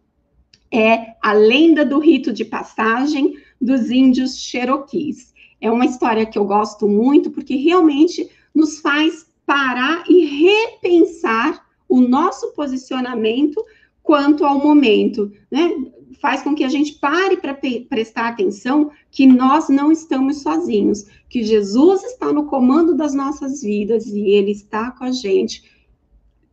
é 0.74 1.16
a 1.22 1.34
lenda 1.34 1.86
do 1.86 2.00
rito 2.00 2.34
de 2.34 2.44
passagem 2.44 3.36
dos 3.62 3.92
índios 3.92 4.40
Cherokees. 4.40 5.32
É 5.62 5.70
uma 5.70 5.86
história 5.86 6.26
que 6.26 6.38
eu 6.38 6.46
gosto 6.46 6.88
muito 6.88 7.30
porque 7.30 7.56
realmente 7.56 8.28
nos 8.54 8.80
faz 8.80 9.28
parar 9.46 10.04
e 10.10 10.26
repensar 10.26 11.64
o 11.88 12.02
nosso 12.02 12.54
posicionamento 12.54 13.64
quanto 14.02 14.46
ao 14.46 14.58
momento, 14.58 15.32
né? 15.52 15.72
Faz 16.20 16.42
com 16.42 16.56
que 16.56 16.64
a 16.64 16.70
gente 16.70 16.94
pare 16.94 17.38
para 17.38 17.58
prestar 17.90 18.30
atenção 18.30 18.92
que 19.12 19.28
nós 19.28 19.68
não 19.70 19.92
estamos 19.92 20.42
sozinhos, 20.42 21.06
que 21.30 21.44
Jesus 21.44 22.04
está 22.04 22.32
no 22.32 22.46
comando 22.46 22.96
das 22.96 23.14
nossas 23.14 23.62
vidas 23.62 24.08
e 24.08 24.30
ele 24.30 24.52
está 24.52 24.92
com 24.92 25.04
a 25.04 25.12
gente 25.12 25.64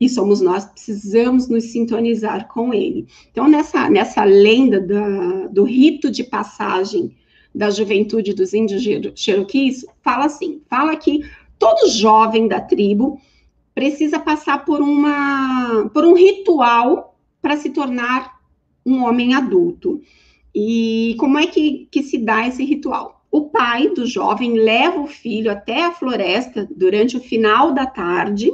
e 0.01 0.09
somos 0.09 0.41
nós 0.41 0.65
precisamos 0.65 1.47
nos 1.47 1.65
sintonizar 1.65 2.49
com 2.49 2.73
ele. 2.73 3.07
Então, 3.31 3.47
nessa, 3.47 3.91
nessa 3.91 4.25
lenda 4.25 4.81
da, 4.81 5.47
do 5.49 5.65
rito 5.65 6.11
de 6.11 6.25
passagem 6.25 7.15
da 7.55 7.69
juventude 7.69 8.33
dos 8.33 8.55
índios 8.55 8.83
Cherokees, 9.15 9.85
fala 10.03 10.25
assim: 10.25 10.63
fala 10.71 10.97
que 10.97 11.21
todo 11.59 11.91
jovem 11.91 12.49
da 12.49 12.61
tribo 12.61 13.21
precisa 13.75 14.19
passar 14.19 14.65
por, 14.65 14.81
uma, 14.81 15.91
por 15.93 16.05
um 16.05 16.15
ritual 16.15 17.19
para 17.43 17.57
se 17.57 17.71
tornar 17.71 18.41
um 18.85 19.05
homem 19.05 19.35
adulto. 19.35 20.01
E 20.55 21.15
como 21.19 21.39
é 21.39 21.47
que, 21.47 21.87
que 21.91 22.03
se 22.03 22.19
dá 22.19 22.49
esse 22.49 22.65
ritual? 22.65 23.21
o 23.31 23.43
pai 23.49 23.91
do 23.91 24.07
jovem 24.07 24.55
leva 24.55 25.01
o 25.01 25.07
filho 25.07 25.51
até 25.51 25.85
a 25.85 25.93
floresta 25.93 26.69
durante 26.75 27.17
o 27.17 27.21
final 27.21 27.73
da 27.73 27.87
tarde, 27.87 28.53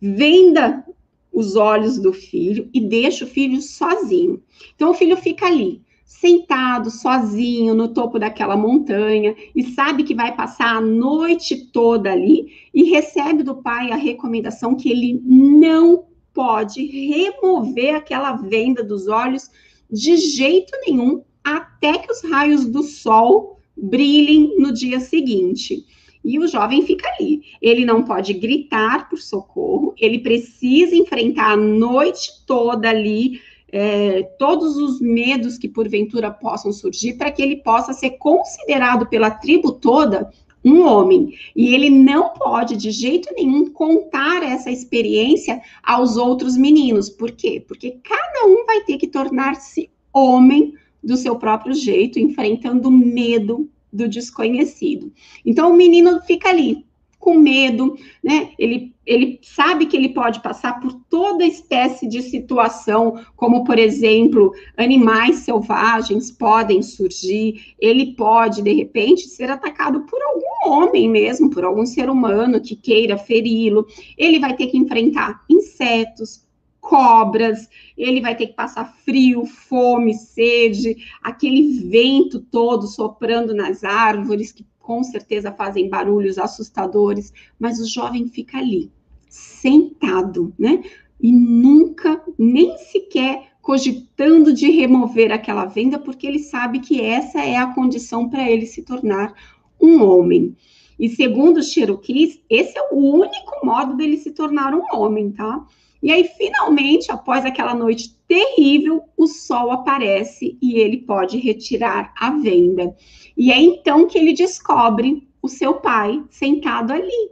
venda 0.00 0.84
os 1.32 1.56
olhos 1.56 1.98
do 1.98 2.12
filho 2.12 2.68
e 2.72 2.80
deixa 2.80 3.24
o 3.24 3.28
filho 3.28 3.60
sozinho. 3.60 4.42
Então 4.74 4.90
o 4.90 4.94
filho 4.94 5.16
fica 5.16 5.46
ali, 5.46 5.82
sentado 6.04 6.90
sozinho 6.90 7.74
no 7.74 7.88
topo 7.88 8.18
daquela 8.18 8.56
montanha 8.56 9.34
e 9.54 9.62
sabe 9.62 10.02
que 10.02 10.14
vai 10.14 10.34
passar 10.34 10.76
a 10.76 10.80
noite 10.80 11.66
toda 11.72 12.10
ali 12.10 12.48
e 12.74 12.84
recebe 12.84 13.42
do 13.42 13.56
pai 13.62 13.92
a 13.92 13.96
recomendação 13.96 14.74
que 14.74 14.90
ele 14.90 15.20
não 15.24 16.04
pode 16.34 16.84
remover 16.86 17.94
aquela 17.94 18.32
venda 18.32 18.82
dos 18.82 19.06
olhos 19.06 19.50
de 19.90 20.16
jeito 20.16 20.72
nenhum 20.86 21.22
até 21.42 21.98
que 21.98 22.10
os 22.10 22.22
raios 22.22 22.66
do 22.66 22.82
sol 22.82 23.60
brilhem 23.76 24.56
no 24.58 24.72
dia 24.72 25.00
seguinte. 25.00 25.86
E 26.30 26.38
o 26.38 26.46
jovem 26.46 26.82
fica 26.82 27.08
ali. 27.08 27.42
Ele 27.60 27.84
não 27.84 28.04
pode 28.04 28.32
gritar 28.34 29.08
por 29.08 29.18
socorro, 29.18 29.92
ele 29.98 30.20
precisa 30.20 30.94
enfrentar 30.94 31.50
a 31.50 31.56
noite 31.56 32.44
toda 32.46 32.88
ali, 32.88 33.40
é, 33.72 34.22
todos 34.38 34.76
os 34.76 35.00
medos 35.00 35.58
que 35.58 35.68
porventura 35.68 36.30
possam 36.30 36.72
surgir, 36.72 37.14
para 37.14 37.32
que 37.32 37.42
ele 37.42 37.56
possa 37.56 37.92
ser 37.92 38.10
considerado 38.10 39.08
pela 39.08 39.28
tribo 39.28 39.72
toda 39.72 40.30
um 40.64 40.86
homem. 40.86 41.34
E 41.56 41.74
ele 41.74 41.90
não 41.90 42.28
pode, 42.28 42.76
de 42.76 42.92
jeito 42.92 43.34
nenhum, 43.34 43.68
contar 43.68 44.44
essa 44.44 44.70
experiência 44.70 45.60
aos 45.82 46.16
outros 46.16 46.56
meninos. 46.56 47.10
Por 47.10 47.32
quê? 47.32 47.60
Porque 47.66 47.98
cada 48.04 48.46
um 48.46 48.64
vai 48.66 48.84
ter 48.84 48.98
que 48.98 49.08
tornar-se 49.08 49.90
homem 50.12 50.74
do 51.02 51.16
seu 51.16 51.34
próprio 51.34 51.74
jeito, 51.74 52.20
enfrentando 52.20 52.88
medo 52.88 53.68
do 53.92 54.08
desconhecido. 54.08 55.12
Então 55.44 55.70
o 55.70 55.76
menino 55.76 56.20
fica 56.22 56.48
ali 56.48 56.84
com 57.20 57.34
medo, 57.34 57.96
né? 58.24 58.50
Ele, 58.58 58.94
ele 59.06 59.38
sabe 59.42 59.84
que 59.84 59.94
ele 59.94 60.08
pode 60.08 60.40
passar 60.40 60.80
por 60.80 60.94
toda 61.10 61.44
espécie 61.44 62.08
de 62.08 62.22
situação, 62.22 63.20
como 63.36 63.62
por 63.62 63.78
exemplo, 63.78 64.52
animais 64.74 65.40
selvagens 65.40 66.30
podem 66.30 66.80
surgir, 66.80 67.74
ele 67.78 68.14
pode 68.14 68.62
de 68.62 68.72
repente 68.72 69.28
ser 69.28 69.50
atacado 69.50 70.00
por 70.06 70.18
algum 70.22 70.72
homem 70.72 71.08
mesmo, 71.08 71.50
por 71.50 71.62
algum 71.62 71.84
ser 71.84 72.08
humano 72.08 72.60
que 72.60 72.74
queira 72.74 73.18
feri-lo. 73.18 73.86
Ele 74.16 74.38
vai 74.38 74.56
ter 74.56 74.68
que 74.68 74.78
enfrentar 74.78 75.44
insetos, 75.48 76.42
cobras, 76.80 77.68
ele 77.96 78.20
vai 78.20 78.34
ter 78.36 78.48
que 78.48 78.54
passar 78.54 78.84
frio, 79.04 79.44
fome, 79.44 80.14
sede, 80.14 80.96
aquele 81.22 81.88
vento 81.88 82.40
todo 82.40 82.86
soprando 82.86 83.54
nas 83.54 83.84
árvores, 83.84 84.50
que 84.50 84.66
com 84.78 85.04
certeza 85.04 85.52
fazem 85.52 85.88
barulhos 85.88 86.38
assustadores, 86.38 87.32
mas 87.58 87.78
o 87.78 87.88
jovem 87.88 88.26
fica 88.28 88.58
ali, 88.58 88.90
sentado, 89.28 90.52
né? 90.58 90.82
E 91.20 91.30
nunca, 91.30 92.20
nem 92.38 92.76
sequer 92.78 93.50
cogitando 93.60 94.52
de 94.52 94.70
remover 94.70 95.30
aquela 95.30 95.66
venda, 95.66 95.98
porque 95.98 96.26
ele 96.26 96.38
sabe 96.38 96.80
que 96.80 97.00
essa 97.00 97.40
é 97.40 97.56
a 97.56 97.72
condição 97.72 98.28
para 98.28 98.50
ele 98.50 98.66
se 98.66 98.82
tornar 98.82 99.34
um 99.80 100.02
homem. 100.02 100.56
E 100.98 101.08
segundo 101.08 101.58
os 101.58 101.70
Cherokees, 101.70 102.40
esse 102.48 102.76
é 102.76 102.88
o 102.90 102.96
único 102.96 103.64
modo 103.64 103.96
dele 103.96 104.16
se 104.16 104.32
tornar 104.32 104.74
um 104.74 104.82
homem, 104.92 105.30
tá? 105.30 105.64
E 106.02 106.10
aí, 106.10 106.24
finalmente, 106.36 107.12
após 107.12 107.44
aquela 107.44 107.74
noite 107.74 108.16
terrível, 108.26 109.02
o 109.16 109.26
sol 109.26 109.70
aparece 109.70 110.56
e 110.62 110.78
ele 110.78 110.98
pode 110.98 111.36
retirar 111.36 112.14
a 112.18 112.30
venda. 112.30 112.94
E 113.36 113.52
é 113.52 113.60
então 113.60 114.06
que 114.06 114.16
ele 114.16 114.32
descobre 114.32 115.28
o 115.42 115.48
seu 115.48 115.74
pai 115.74 116.22
sentado 116.30 116.92
ali, 116.92 117.30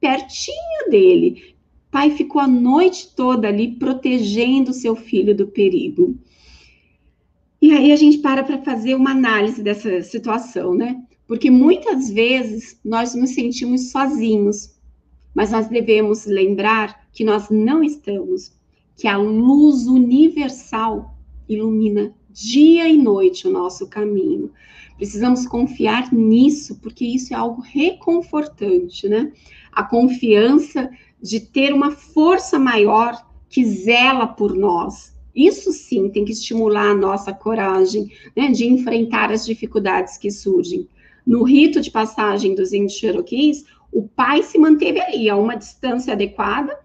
pertinho 0.00 0.90
dele. 0.90 1.54
O 1.88 1.90
pai 1.90 2.10
ficou 2.10 2.40
a 2.40 2.46
noite 2.46 3.14
toda 3.14 3.48
ali 3.48 3.72
protegendo 3.72 4.72
seu 4.72 4.96
filho 4.96 5.34
do 5.34 5.46
perigo. 5.46 6.16
E 7.60 7.72
aí 7.72 7.92
a 7.92 7.96
gente 7.96 8.18
para 8.18 8.44
para 8.44 8.62
fazer 8.62 8.94
uma 8.94 9.10
análise 9.10 9.62
dessa 9.62 10.02
situação, 10.02 10.74
né? 10.74 11.02
Porque 11.26 11.50
muitas 11.50 12.10
vezes 12.10 12.78
nós 12.84 13.14
nos 13.14 13.30
sentimos 13.30 13.90
sozinhos, 13.90 14.75
mas 15.36 15.50
nós 15.50 15.68
devemos 15.68 16.24
lembrar 16.24 17.06
que 17.12 17.22
nós 17.22 17.50
não 17.50 17.84
estamos, 17.84 18.56
que 18.96 19.06
a 19.06 19.18
luz 19.18 19.86
universal 19.86 21.14
ilumina 21.46 22.14
dia 22.30 22.88
e 22.88 22.96
noite 22.96 23.46
o 23.46 23.50
nosso 23.50 23.86
caminho. 23.86 24.50
Precisamos 24.96 25.46
confiar 25.46 26.10
nisso, 26.10 26.80
porque 26.80 27.04
isso 27.04 27.34
é 27.34 27.36
algo 27.36 27.60
reconfortante, 27.60 29.06
né? 29.10 29.30
A 29.70 29.84
confiança 29.84 30.88
de 31.22 31.38
ter 31.38 31.74
uma 31.74 31.90
força 31.90 32.58
maior 32.58 33.14
que 33.50 33.62
zela 33.62 34.26
por 34.26 34.56
nós. 34.56 35.14
Isso 35.34 35.70
sim 35.70 36.08
tem 36.08 36.24
que 36.24 36.32
estimular 36.32 36.92
a 36.92 36.96
nossa 36.96 37.30
coragem 37.30 38.10
né, 38.34 38.50
de 38.50 38.64
enfrentar 38.64 39.30
as 39.30 39.44
dificuldades 39.44 40.16
que 40.16 40.30
surgem. 40.30 40.88
No 41.26 41.42
rito 41.42 41.78
de 41.80 41.90
passagem 41.90 42.54
dos 42.54 42.72
índios 42.72 42.94
Cherokees, 42.94 43.64
o 43.92 44.02
pai 44.02 44.42
se 44.42 44.58
manteve 44.58 45.00
ali 45.00 45.28
a 45.28 45.36
uma 45.36 45.56
distância 45.56 46.12
adequada 46.12 46.78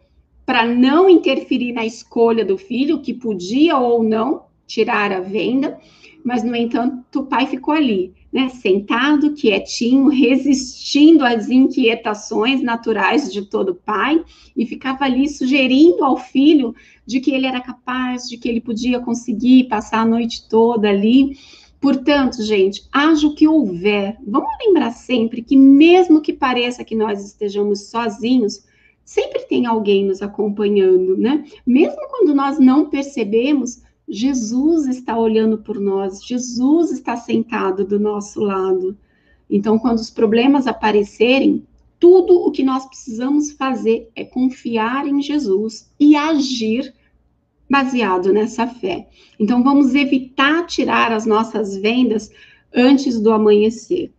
para 0.45 0.65
não 0.65 1.09
interferir 1.09 1.71
na 1.71 1.85
escolha 1.85 2.43
do 2.43 2.57
filho, 2.57 3.01
que 3.01 3.13
podia 3.13 3.77
ou 3.77 4.03
não 4.03 4.45
tirar 4.65 5.11
a 5.11 5.19
venda, 5.19 5.79
mas 6.23 6.43
no 6.43 6.55
entanto 6.55 7.21
o 7.21 7.25
pai 7.25 7.47
ficou 7.47 7.73
ali, 7.73 8.13
né, 8.31 8.49
sentado, 8.49 9.33
quietinho, 9.33 10.07
resistindo 10.07 11.25
às 11.25 11.49
inquietações 11.49 12.61
naturais 12.61 13.31
de 13.31 13.43
todo 13.43 13.75
pai 13.75 14.23
e 14.55 14.65
ficava 14.65 15.03
ali 15.03 15.27
sugerindo 15.27 16.03
ao 16.05 16.17
filho 16.17 16.73
de 17.05 17.19
que 17.19 17.31
ele 17.31 17.45
era 17.45 17.59
capaz, 17.59 18.29
de 18.29 18.37
que 18.37 18.47
ele 18.47 18.61
podia 18.61 18.99
conseguir 18.99 19.65
passar 19.65 20.01
a 20.01 20.05
noite 20.05 20.47
toda 20.47 20.89
ali 20.89 21.37
Portanto, 21.81 22.43
gente, 22.43 22.87
haja 22.91 23.27
o 23.27 23.33
que 23.33 23.47
houver, 23.47 24.15
vamos 24.25 24.51
lembrar 24.63 24.91
sempre 24.91 25.41
que, 25.41 25.57
mesmo 25.57 26.21
que 26.21 26.31
pareça 26.31 26.85
que 26.85 26.95
nós 26.95 27.25
estejamos 27.25 27.89
sozinhos, 27.89 28.63
sempre 29.03 29.39
tem 29.47 29.65
alguém 29.65 30.05
nos 30.05 30.21
acompanhando, 30.21 31.17
né? 31.17 31.43
Mesmo 31.65 31.97
quando 32.07 32.35
nós 32.35 32.59
não 32.59 32.87
percebemos, 32.87 33.81
Jesus 34.07 34.85
está 34.85 35.17
olhando 35.17 35.57
por 35.57 35.79
nós, 35.79 36.23
Jesus 36.23 36.91
está 36.91 37.17
sentado 37.17 37.83
do 37.83 37.99
nosso 37.99 38.39
lado. 38.41 38.95
Então, 39.49 39.79
quando 39.79 39.97
os 39.97 40.11
problemas 40.11 40.67
aparecerem, 40.67 41.65
tudo 41.99 42.45
o 42.45 42.51
que 42.51 42.63
nós 42.63 42.85
precisamos 42.85 43.51
fazer 43.53 44.07
é 44.15 44.23
confiar 44.23 45.07
em 45.07 45.19
Jesus 45.19 45.91
e 45.99 46.15
agir 46.15 46.93
baseado 47.71 48.33
nessa 48.33 48.67
fé. 48.67 49.07
Então, 49.39 49.63
vamos 49.63 49.95
evitar 49.95 50.67
tirar 50.67 51.11
as 51.11 51.25
nossas 51.25 51.75
vendas 51.77 52.29
antes 52.75 53.19
do 53.19 53.31
amanhecer. 53.31 54.11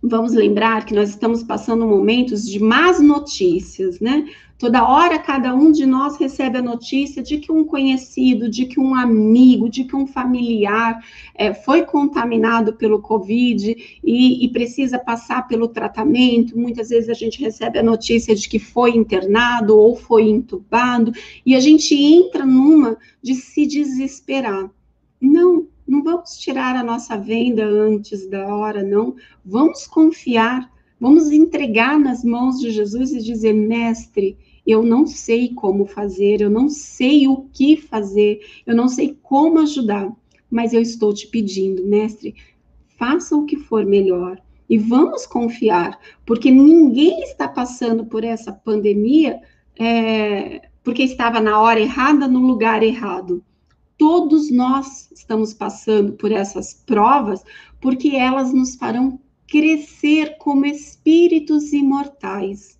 Vamos 0.00 0.32
lembrar 0.32 0.86
que 0.86 0.94
nós 0.94 1.10
estamos 1.10 1.42
passando 1.42 1.84
momentos 1.84 2.48
de 2.48 2.60
más 2.60 3.00
notícias, 3.00 3.98
né? 3.98 4.26
Toda 4.56 4.88
hora, 4.88 5.18
cada 5.18 5.54
um 5.54 5.70
de 5.70 5.86
nós 5.86 6.16
recebe 6.16 6.58
a 6.58 6.62
notícia 6.62 7.22
de 7.22 7.38
que 7.38 7.50
um 7.50 7.64
conhecido, 7.64 8.48
de 8.48 8.66
que 8.66 8.78
um 8.78 8.92
amigo, 8.94 9.68
de 9.68 9.84
que 9.84 9.94
um 9.94 10.06
familiar 10.06 11.00
é, 11.34 11.54
foi 11.54 11.82
contaminado 11.82 12.72
pelo 12.72 13.00
Covid 13.00 14.00
e, 14.02 14.44
e 14.44 14.48
precisa 14.48 14.98
passar 14.98 15.46
pelo 15.46 15.68
tratamento. 15.68 16.58
Muitas 16.58 16.88
vezes 16.88 17.08
a 17.08 17.14
gente 17.14 17.40
recebe 17.40 17.78
a 17.78 17.84
notícia 17.84 18.34
de 18.34 18.48
que 18.48 18.58
foi 18.58 18.96
internado 18.96 19.78
ou 19.78 19.96
foi 19.96 20.28
entubado, 20.28 21.12
e 21.46 21.54
a 21.54 21.60
gente 21.60 21.94
entra 21.94 22.44
numa 22.44 22.98
de 23.22 23.34
se 23.34 23.64
desesperar. 23.64 24.70
Não, 25.20 25.68
não 25.88 26.02
vamos 26.02 26.36
tirar 26.36 26.76
a 26.76 26.84
nossa 26.84 27.16
venda 27.16 27.64
antes 27.64 28.28
da 28.28 28.46
hora, 28.46 28.82
não. 28.82 29.16
Vamos 29.44 29.86
confiar, 29.86 30.70
vamos 31.00 31.32
entregar 31.32 31.98
nas 31.98 32.22
mãos 32.22 32.60
de 32.60 32.70
Jesus 32.70 33.12
e 33.12 33.22
dizer: 33.22 33.54
Mestre, 33.54 34.36
eu 34.66 34.82
não 34.82 35.06
sei 35.06 35.54
como 35.54 35.86
fazer, 35.86 36.42
eu 36.42 36.50
não 36.50 36.68
sei 36.68 37.26
o 37.26 37.48
que 37.52 37.76
fazer, 37.76 38.40
eu 38.66 38.76
não 38.76 38.86
sei 38.86 39.18
como 39.22 39.60
ajudar, 39.60 40.12
mas 40.50 40.74
eu 40.74 40.82
estou 40.82 41.14
te 41.14 41.26
pedindo, 41.26 41.86
mestre, 41.86 42.34
faça 42.98 43.34
o 43.34 43.46
que 43.46 43.56
for 43.56 43.86
melhor. 43.86 44.38
E 44.68 44.76
vamos 44.76 45.26
confiar, 45.26 45.98
porque 46.26 46.50
ninguém 46.50 47.22
está 47.22 47.48
passando 47.48 48.04
por 48.04 48.22
essa 48.22 48.52
pandemia 48.52 49.40
é, 49.78 50.68
porque 50.84 51.02
estava 51.02 51.40
na 51.40 51.60
hora 51.60 51.80
errada, 51.80 52.28
no 52.28 52.40
lugar 52.40 52.82
errado. 52.82 53.42
Todos 53.98 54.50
nós 54.50 55.10
estamos 55.12 55.52
passando 55.52 56.12
por 56.12 56.32
essas 56.32 56.72
provas 56.72 57.42
porque 57.80 58.10
elas 58.16 58.52
nos 58.52 58.76
farão 58.76 59.20
crescer 59.48 60.36
como 60.38 60.66
espíritos 60.66 61.72
imortais, 61.72 62.78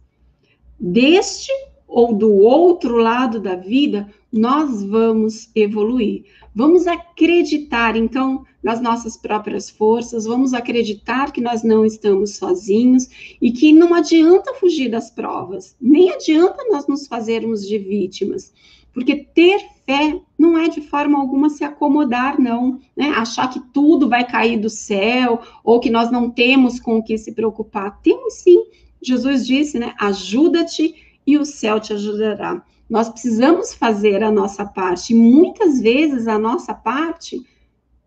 deste 0.79 1.51
ou 1.87 2.15
do 2.15 2.33
outro 2.33 2.99
lado 2.99 3.41
da 3.41 3.57
vida, 3.57 4.09
nós 4.31 4.85
vamos 4.85 5.51
evoluir. 5.55 6.27
Vamos 6.55 6.87
acreditar, 6.87 7.97
então, 7.97 8.45
nas 8.63 8.81
nossas 8.81 9.17
próprias 9.17 9.71
forças, 9.71 10.25
vamos 10.25 10.53
acreditar 10.53 11.33
que 11.33 11.41
nós 11.41 11.63
não 11.63 11.85
estamos 11.85 12.37
sozinhos 12.37 13.09
e 13.41 13.53
que 13.53 13.73
não 13.73 13.95
adianta 13.95 14.55
fugir 14.55 14.91
das 14.91 15.11
provas, 15.11 15.77
nem 15.81 16.11
adianta 16.11 16.65
nós 16.71 16.87
nos 16.87 17.07
fazermos 17.07 17.67
de 17.67 17.79
vítimas, 17.79 18.53
porque 18.93 19.17
ter 19.17 19.61
fé 19.87 20.21
não 20.37 20.59
é 20.59 20.69
de 20.69 20.81
forma 20.81 21.19
alguma 21.19 21.49
se 21.49 21.63
acomodar, 21.63 22.41
não, 22.41 22.79
né? 22.97 23.11
Achar 23.11 23.49
que 23.49 23.61
tudo 23.73 24.09
vai 24.09 24.27
cair 24.27 24.59
do 24.59 24.69
céu 24.69 25.41
ou 25.63 25.81
que 25.81 25.89
nós 25.89 26.11
não 26.11 26.29
temos 26.29 26.81
com 26.81 26.99
o 26.99 27.03
que 27.03 27.17
se 27.17 27.33
preocupar. 27.33 28.01
Temos 28.03 28.35
sim. 28.35 28.65
Jesus 29.01 29.47
disse, 29.47 29.79
né? 29.79 29.95
Ajuda-te 29.99 30.95
e 31.27 31.39
o 31.39 31.45
céu 31.45 31.79
te 31.79 31.93
ajudará. 31.93 32.63
Nós 32.91 33.09
precisamos 33.09 33.73
fazer 33.73 34.23
a 34.23 34.31
nossa 34.31 34.65
parte. 34.65 35.13
E 35.13 35.17
muitas 35.17 35.81
vezes 35.81 36.27
a 36.27 36.39
nossa 36.39 36.75
parte 36.75 37.41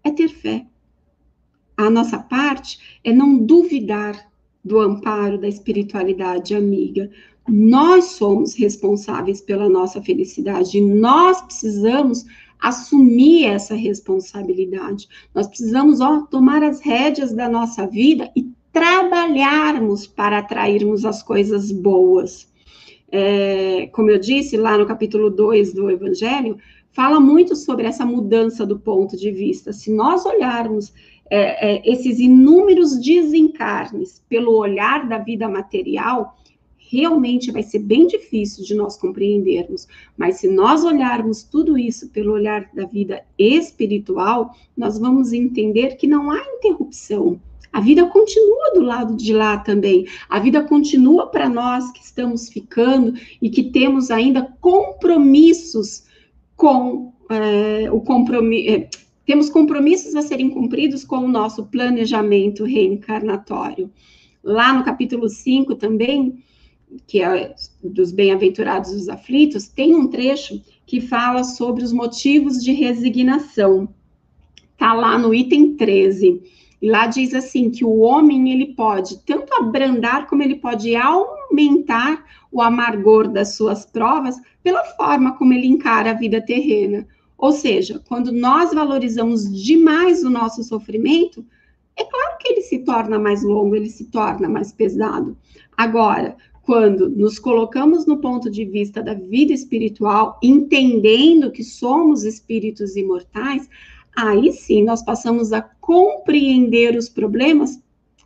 é 0.04 0.12
ter 0.12 0.30
fé. 0.30 0.66
A 1.78 1.90
nossa 1.90 2.20
parte 2.20 3.00
é 3.04 3.12
não 3.12 3.38
duvidar 3.38 4.30
do 4.64 4.80
amparo 4.80 5.38
da 5.40 5.48
espiritualidade 5.48 6.54
amiga. 6.54 7.10
Nós 7.48 8.06
somos 8.06 8.54
responsáveis 8.54 9.42
pela 9.42 9.68
nossa 9.68 10.02
felicidade. 10.02 10.80
Nós 10.80 11.42
precisamos 11.42 12.26
assumir 12.60 13.46
essa 13.46 13.74
responsabilidade. 13.74 15.08
Nós 15.34 15.48
precisamos 15.48 16.00
ó, 16.00 16.22
tomar 16.22 16.64
as 16.64 16.80
rédeas 16.80 17.34
da 17.34 17.50
nossa 17.50 17.88
vida 17.88 18.32
e 18.36 18.52
trabalharmos 18.72 20.06
para 20.06 20.38
atrairmos 20.38 21.04
as 21.04 21.24
coisas 21.24 21.72
boas. 21.72 22.48
É, 23.12 23.90
como 23.92 24.10
eu 24.10 24.20
disse 24.20 24.56
lá 24.56 24.78
no 24.78 24.86
capítulo 24.86 25.30
2 25.30 25.74
do 25.74 25.90
Evangelho, 25.90 26.58
fala 26.92 27.20
muito 27.20 27.56
sobre 27.56 27.88
essa 27.88 28.06
mudança 28.06 28.66
do 28.66 28.80
ponto 28.80 29.18
de 29.18 29.32
vista. 29.32 29.72
Se 29.72 29.92
nós 29.92 30.26
olharmos 30.26 30.94
é, 31.30 31.76
é, 31.76 31.90
esses 31.90 32.20
inúmeros 32.20 33.00
desencarnes 33.00 34.22
pelo 34.28 34.58
olhar 34.58 35.08
da 35.08 35.18
vida 35.18 35.48
material, 35.48 36.38
realmente 36.78 37.52
vai 37.52 37.64
ser 37.64 37.80
bem 37.80 38.06
difícil 38.06 38.66
de 38.66 38.76
nós 38.76 38.98
compreendermos. 38.98 39.88
Mas 40.18 40.40
se 40.40 40.50
nós 40.50 40.84
olharmos 40.84 41.42
tudo 41.42 41.78
isso 41.78 42.10
pelo 42.10 42.34
olhar 42.34 42.70
da 42.74 42.86
vida 42.86 43.24
espiritual, 43.38 44.54
nós 44.76 45.00
vamos 45.00 45.32
entender 45.32 45.96
que 45.96 46.06
não 46.06 46.30
há 46.30 46.44
interrupção. 46.58 47.40
A 47.72 47.80
vida 47.80 48.06
continua 48.08 48.74
do 48.74 48.82
lado 48.82 49.16
de 49.16 49.32
lá 49.32 49.58
também. 49.58 50.06
A 50.28 50.40
vida 50.40 50.62
continua 50.62 51.28
para 51.28 51.48
nós 51.48 51.90
que 51.94 52.04
estamos 52.04 52.50
ficando 52.50 53.14
e 53.42 53.50
que 53.50 53.64
temos 53.64 54.12
ainda 54.12 54.54
compromissos 54.60 56.04
com 56.62 57.12
é, 57.28 57.92
o 57.92 58.00
compromisso. 58.02 58.70
É, 58.70 58.88
temos 59.26 59.50
compromissos 59.50 60.16
a 60.16 60.22
serem 60.22 60.48
cumpridos 60.48 61.04
com 61.04 61.18
o 61.18 61.28
nosso 61.28 61.66
planejamento 61.66 62.64
reencarnatório. 62.64 63.90
Lá 64.44 64.72
no 64.72 64.84
capítulo 64.84 65.28
5 65.28 65.74
também, 65.74 66.44
que 67.08 67.24
é 67.24 67.56
dos 67.84 68.12
bem-aventurados 68.12 68.92
os 68.92 69.10
aflitos, 69.10 69.68
tem 69.68 69.96
um 69.96 70.08
trecho 70.08 70.62
que 70.86 71.02
fala 71.02 71.44
sobre 71.44 71.84
os 71.84 71.92
motivos 71.92 72.64
de 72.64 72.74
resignação. 72.74 73.90
Está 74.74 74.94
lá 74.94 75.18
no 75.18 75.34
item 75.34 75.76
13. 75.76 76.44
E 76.80 76.90
lá 76.92 77.08
diz 77.08 77.34
assim 77.34 77.72
que 77.72 77.84
o 77.84 78.00
homem 78.02 78.52
ele 78.52 78.76
pode 78.76 79.20
tanto 79.26 79.52
abrandar 79.56 80.28
como 80.28 80.44
ele 80.44 80.56
pode 80.56 80.96
aumentar 80.96 82.24
o 82.52 82.62
amargor 82.62 83.28
das 83.28 83.56
suas 83.56 83.86
provas 83.86 84.36
pela 84.62 84.84
forma 84.84 85.38
como 85.38 85.54
ele 85.54 85.68
encara 85.68 86.12
a 86.12 86.16
vida 86.16 86.42
terrena. 86.42 87.08
Ou 87.38 87.52
seja, 87.52 88.02
quando 88.08 88.32
nós 88.32 88.74
valorizamos 88.74 89.52
demais 89.64 90.24
o 90.24 90.30
nosso 90.30 90.64
sofrimento, 90.64 91.46
é 91.98 92.04
claro 92.04 92.38
que 92.40 92.50
ele 92.50 92.62
se 92.62 92.80
torna 92.80 93.18
mais 93.18 93.44
longo, 93.44 93.76
ele 93.76 93.90
se 93.90 94.06
torna 94.06 94.48
mais 94.48 94.72
pesado. 94.72 95.38
Agora, 95.76 96.36
quando 96.64 97.10
nos 97.10 97.40
colocamos 97.40 98.06
no 98.06 98.18
ponto 98.18 98.50
de 98.50 98.64
vista 98.66 99.02
da 99.02 99.14
vida 99.14 99.54
espiritual, 99.54 100.40
entendendo 100.42 101.52
que 101.52 101.64
somos 101.64 102.24
espíritos 102.24 102.96
imortais, 102.96 103.68
aí 104.16 104.52
sim 104.54 104.84
nós 104.84 105.04
passamos 105.04 105.52
a 105.52 105.62
compreender 105.62 106.96
os 106.96 107.10
problemas 107.10 107.82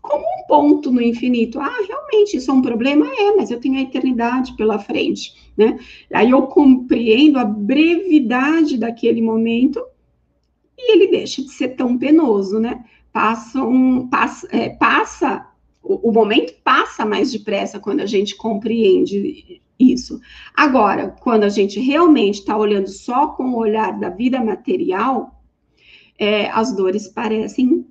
como 0.05 0.23
um 0.23 0.47
ponto 0.47 0.91
no 0.91 1.01
infinito. 1.01 1.59
Ah, 1.59 1.77
realmente, 1.87 2.37
isso 2.37 2.51
é 2.51 2.53
um 2.53 2.61
problema? 2.61 3.07
É, 3.07 3.35
mas 3.35 3.51
eu 3.51 3.59
tenho 3.59 3.77
a 3.77 3.81
eternidade 3.81 4.55
pela 4.55 4.79
frente, 4.79 5.33
né? 5.57 5.77
Aí 6.13 6.29
eu 6.29 6.43
compreendo 6.43 7.37
a 7.37 7.45
brevidade 7.45 8.77
daquele 8.77 9.21
momento 9.21 9.83
e 10.77 10.93
ele 10.93 11.07
deixa 11.07 11.41
de 11.41 11.49
ser 11.49 11.69
tão 11.69 11.97
penoso, 11.97 12.59
né? 12.59 12.83
Passa, 13.11 13.63
um, 13.63 14.07
passa, 14.07 14.47
é, 14.51 14.69
passa 14.69 15.47
o, 15.85 16.09
o 16.09 16.11
momento 16.11 16.53
passa 16.63 17.05
mais 17.05 17.31
depressa 17.31 17.79
quando 17.79 18.01
a 18.01 18.05
gente 18.05 18.35
compreende 18.35 19.61
isso. 19.79 20.19
Agora, 20.55 21.15
quando 21.21 21.43
a 21.43 21.49
gente 21.49 21.79
realmente 21.79 22.39
está 22.39 22.57
olhando 22.57 22.89
só 22.89 23.27
com 23.27 23.51
o 23.51 23.57
olhar 23.57 23.97
da 23.99 24.09
vida 24.09 24.43
material, 24.43 25.41
é, 26.17 26.49
as 26.49 26.75
dores 26.75 27.07
parecem 27.07 27.85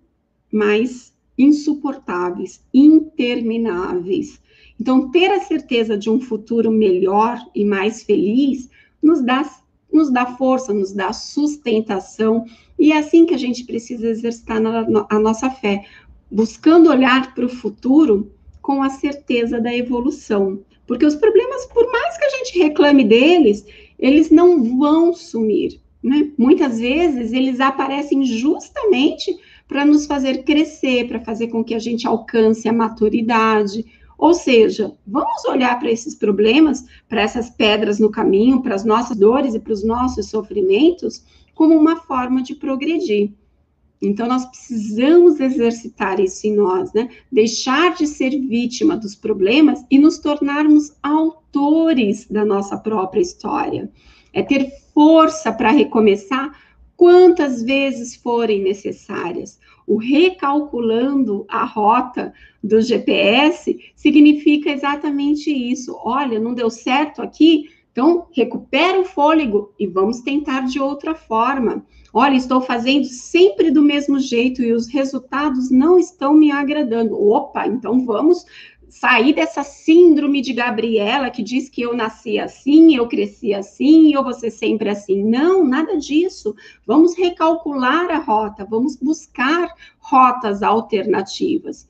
mais 0.52 1.13
insuportáveis, 1.36 2.64
intermináveis. 2.72 4.40
Então, 4.80 5.10
ter 5.10 5.30
a 5.30 5.40
certeza 5.40 5.96
de 5.96 6.10
um 6.10 6.20
futuro 6.20 6.70
melhor 6.70 7.38
e 7.54 7.64
mais 7.64 8.02
feliz 8.02 8.68
nos 9.02 9.22
dá, 9.22 9.48
nos 9.92 10.10
dá 10.10 10.26
força, 10.26 10.72
nos 10.72 10.92
dá 10.92 11.12
sustentação, 11.12 12.44
e 12.78 12.92
é 12.92 12.98
assim 12.98 13.24
que 13.24 13.34
a 13.34 13.38
gente 13.38 13.64
precisa 13.64 14.08
exercitar 14.08 14.60
a 15.10 15.18
nossa 15.18 15.48
fé, 15.50 15.84
buscando 16.30 16.90
olhar 16.90 17.34
para 17.34 17.46
o 17.46 17.48
futuro 17.48 18.32
com 18.60 18.82
a 18.82 18.90
certeza 18.90 19.60
da 19.60 19.74
evolução. 19.74 20.60
Porque 20.86 21.06
os 21.06 21.14
problemas, 21.14 21.66
por 21.66 21.90
mais 21.92 22.18
que 22.18 22.24
a 22.24 22.30
gente 22.30 22.58
reclame 22.58 23.04
deles, 23.04 23.64
eles 23.98 24.30
não 24.30 24.78
vão 24.78 25.14
sumir. 25.14 25.80
Né? 26.02 26.30
Muitas 26.36 26.80
vezes 26.80 27.32
eles 27.32 27.60
aparecem 27.60 28.24
justamente 28.24 29.38
para 29.66 29.84
nos 29.84 30.06
fazer 30.06 30.44
crescer, 30.44 31.08
para 31.08 31.20
fazer 31.20 31.48
com 31.48 31.64
que 31.64 31.74
a 31.74 31.78
gente 31.78 32.06
alcance 32.06 32.68
a 32.68 32.72
maturidade. 32.72 33.84
Ou 34.16 34.34
seja, 34.34 34.92
vamos 35.06 35.44
olhar 35.44 35.78
para 35.78 35.90
esses 35.90 36.14
problemas, 36.14 36.84
para 37.08 37.22
essas 37.22 37.50
pedras 37.50 37.98
no 37.98 38.10
caminho, 38.10 38.62
para 38.62 38.74
as 38.74 38.84
nossas 38.84 39.16
dores 39.16 39.54
e 39.54 39.60
para 39.60 39.72
os 39.72 39.84
nossos 39.84 40.28
sofrimentos, 40.28 41.24
como 41.54 41.74
uma 41.74 41.96
forma 41.96 42.42
de 42.42 42.54
progredir. 42.54 43.32
Então, 44.02 44.26
nós 44.28 44.44
precisamos 44.44 45.40
exercitar 45.40 46.20
isso 46.20 46.46
em 46.46 46.54
nós, 46.54 46.92
né? 46.92 47.08
Deixar 47.32 47.94
de 47.94 48.06
ser 48.06 48.30
vítima 48.30 48.96
dos 48.96 49.14
problemas 49.14 49.84
e 49.90 49.98
nos 49.98 50.18
tornarmos 50.18 50.92
autores 51.02 52.26
da 52.28 52.44
nossa 52.44 52.76
própria 52.76 53.20
história. 53.20 53.90
É 54.32 54.42
ter 54.42 54.70
força 54.92 55.52
para 55.52 55.70
recomeçar 55.70 56.52
quantas 56.96 57.62
vezes 57.62 58.16
forem 58.16 58.62
necessárias. 58.62 59.58
O 59.86 59.96
recalculando 59.96 61.44
a 61.48 61.64
rota 61.64 62.32
do 62.62 62.80
GPS 62.80 63.78
significa 63.94 64.70
exatamente 64.70 65.50
isso. 65.50 65.94
Olha, 66.02 66.40
não 66.40 66.54
deu 66.54 66.70
certo 66.70 67.20
aqui, 67.20 67.68
então 67.92 68.26
recupera 68.32 69.00
o 69.00 69.04
fôlego 69.04 69.72
e 69.78 69.86
vamos 69.86 70.20
tentar 70.20 70.62
de 70.62 70.80
outra 70.80 71.14
forma. 71.14 71.84
Olha, 72.12 72.36
estou 72.36 72.60
fazendo 72.60 73.06
sempre 73.06 73.70
do 73.70 73.82
mesmo 73.82 74.20
jeito 74.20 74.62
e 74.62 74.72
os 74.72 74.86
resultados 74.86 75.70
não 75.70 75.98
estão 75.98 76.32
me 76.32 76.50
agradando. 76.50 77.20
Opa, 77.20 77.66
então 77.66 78.04
vamos 78.06 78.46
sair 78.94 79.32
dessa 79.32 79.64
síndrome 79.64 80.40
de 80.40 80.52
Gabriela 80.52 81.28
que 81.28 81.42
diz 81.42 81.68
que 81.68 81.82
eu 81.82 81.96
nasci 81.96 82.38
assim, 82.38 82.94
eu 82.94 83.08
cresci 83.08 83.52
assim, 83.52 84.14
eu 84.14 84.22
vou 84.22 84.32
ser 84.32 84.50
sempre 84.50 84.88
assim. 84.88 85.24
Não, 85.24 85.64
nada 85.64 85.96
disso. 85.96 86.54
Vamos 86.86 87.16
recalcular 87.16 88.08
a 88.08 88.18
rota, 88.18 88.64
vamos 88.64 88.94
buscar 88.96 89.68
rotas 89.98 90.62
alternativas. 90.62 91.88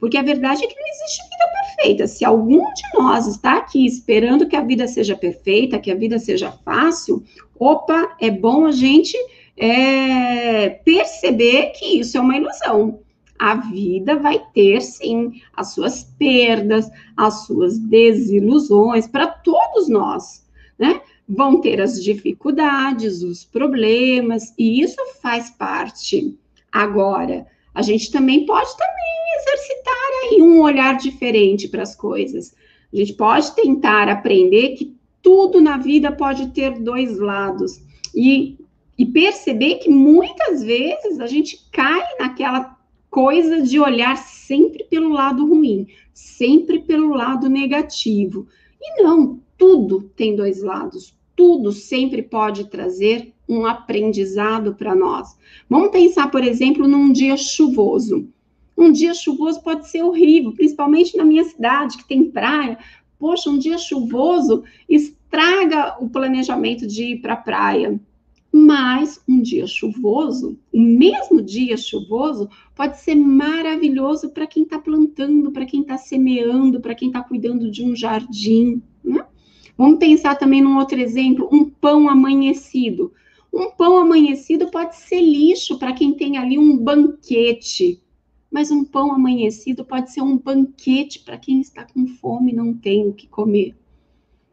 Porque 0.00 0.16
a 0.16 0.22
verdade 0.22 0.64
é 0.64 0.66
que 0.66 0.74
não 0.74 0.88
existe 0.88 1.22
vida 1.24 1.46
perfeita. 1.60 2.06
Se 2.06 2.24
algum 2.24 2.62
de 2.72 2.82
nós 2.94 3.26
está 3.26 3.58
aqui 3.58 3.84
esperando 3.84 4.48
que 4.48 4.56
a 4.56 4.62
vida 4.62 4.88
seja 4.88 5.14
perfeita, 5.14 5.78
que 5.78 5.90
a 5.90 5.94
vida 5.94 6.18
seja 6.18 6.52
fácil, 6.64 7.22
opa, 7.58 8.16
é 8.18 8.30
bom 8.30 8.64
a 8.64 8.72
gente 8.72 9.14
é, 9.58 10.70
perceber 10.70 11.72
que 11.72 12.00
isso 12.00 12.16
é 12.16 12.20
uma 12.20 12.36
ilusão 12.36 12.98
a 13.38 13.54
vida 13.54 14.16
vai 14.16 14.42
ter 14.54 14.80
sim 14.80 15.40
as 15.54 15.72
suas 15.74 16.04
perdas, 16.18 16.90
as 17.16 17.46
suas 17.46 17.78
desilusões, 17.78 19.06
para 19.06 19.26
todos 19.26 19.88
nós, 19.88 20.46
né? 20.78 21.00
Vão 21.28 21.60
ter 21.60 21.80
as 21.80 22.02
dificuldades, 22.02 23.22
os 23.22 23.44
problemas, 23.44 24.54
e 24.56 24.80
isso 24.80 24.96
faz 25.20 25.50
parte. 25.50 26.38
Agora, 26.70 27.46
a 27.74 27.82
gente 27.82 28.10
também 28.12 28.46
pode 28.46 28.70
também 28.76 29.16
exercitar 29.40 29.94
aí 30.22 30.42
um 30.42 30.60
olhar 30.60 30.96
diferente 30.96 31.68
para 31.68 31.82
as 31.82 31.96
coisas. 31.96 32.54
A 32.92 32.96
gente 32.96 33.14
pode 33.14 33.54
tentar 33.54 34.08
aprender 34.08 34.76
que 34.76 34.96
tudo 35.20 35.60
na 35.60 35.76
vida 35.76 36.12
pode 36.12 36.48
ter 36.52 36.78
dois 36.78 37.18
lados. 37.18 37.80
E, 38.14 38.56
e 38.96 39.04
perceber 39.04 39.74
que 39.76 39.90
muitas 39.90 40.62
vezes 40.62 41.18
a 41.18 41.26
gente 41.26 41.68
cai 41.72 42.02
naquela 42.18 42.75
coisa 43.16 43.62
de 43.62 43.80
olhar 43.80 44.14
sempre 44.18 44.84
pelo 44.84 45.08
lado 45.08 45.48
ruim, 45.48 45.86
sempre 46.12 46.80
pelo 46.80 47.14
lado 47.14 47.48
negativo. 47.48 48.46
E 48.78 49.02
não, 49.02 49.40
tudo 49.56 50.12
tem 50.14 50.36
dois 50.36 50.62
lados, 50.62 51.16
tudo 51.34 51.72
sempre 51.72 52.20
pode 52.20 52.68
trazer 52.68 53.32
um 53.48 53.64
aprendizado 53.64 54.74
para 54.74 54.94
nós. 54.94 55.34
Vamos 55.66 55.92
pensar, 55.92 56.30
por 56.30 56.44
exemplo, 56.44 56.86
num 56.86 57.10
dia 57.10 57.38
chuvoso. 57.38 58.28
Um 58.76 58.92
dia 58.92 59.14
chuvoso 59.14 59.62
pode 59.62 59.88
ser 59.88 60.02
horrível, 60.02 60.52
principalmente 60.52 61.16
na 61.16 61.24
minha 61.24 61.44
cidade, 61.44 61.96
que 61.96 62.06
tem 62.06 62.30
praia. 62.30 62.78
Poxa, 63.18 63.48
um 63.48 63.56
dia 63.56 63.78
chuvoso 63.78 64.62
estraga 64.86 65.96
o 66.00 66.10
planejamento 66.10 66.86
de 66.86 67.12
ir 67.12 67.22
para 67.22 67.32
a 67.32 67.38
praia. 67.38 67.98
Mas 68.52 69.20
um 69.28 69.40
dia 69.40 69.66
chuvoso, 69.66 70.58
o 70.72 70.80
mesmo 70.80 71.42
dia 71.42 71.76
chuvoso, 71.76 72.48
pode 72.74 72.98
ser 73.00 73.14
maravilhoso 73.14 74.30
para 74.30 74.46
quem 74.46 74.62
está 74.62 74.78
plantando, 74.78 75.50
para 75.50 75.66
quem 75.66 75.82
está 75.82 75.98
semeando, 75.98 76.80
para 76.80 76.94
quem 76.94 77.08
está 77.08 77.22
cuidando 77.22 77.70
de 77.70 77.84
um 77.84 77.94
jardim. 77.94 78.82
Né? 79.04 79.24
Vamos 79.76 79.98
pensar 79.98 80.36
também 80.36 80.62
num 80.62 80.78
outro 80.78 80.98
exemplo: 80.98 81.48
um 81.52 81.68
pão 81.68 82.08
amanhecido. 82.08 83.12
Um 83.52 83.70
pão 83.70 83.96
amanhecido 83.96 84.70
pode 84.70 84.96
ser 84.96 85.20
lixo 85.20 85.78
para 85.78 85.92
quem 85.92 86.12
tem 86.12 86.36
ali 86.36 86.58
um 86.58 86.76
banquete, 86.76 88.02
mas 88.50 88.70
um 88.70 88.84
pão 88.84 89.12
amanhecido 89.12 89.84
pode 89.84 90.12
ser 90.12 90.20
um 90.20 90.36
banquete 90.36 91.20
para 91.20 91.38
quem 91.38 91.60
está 91.60 91.84
com 91.84 92.06
fome 92.06 92.52
e 92.52 92.54
não 92.54 92.74
tem 92.74 93.08
o 93.08 93.14
que 93.14 93.26
comer. 93.26 93.74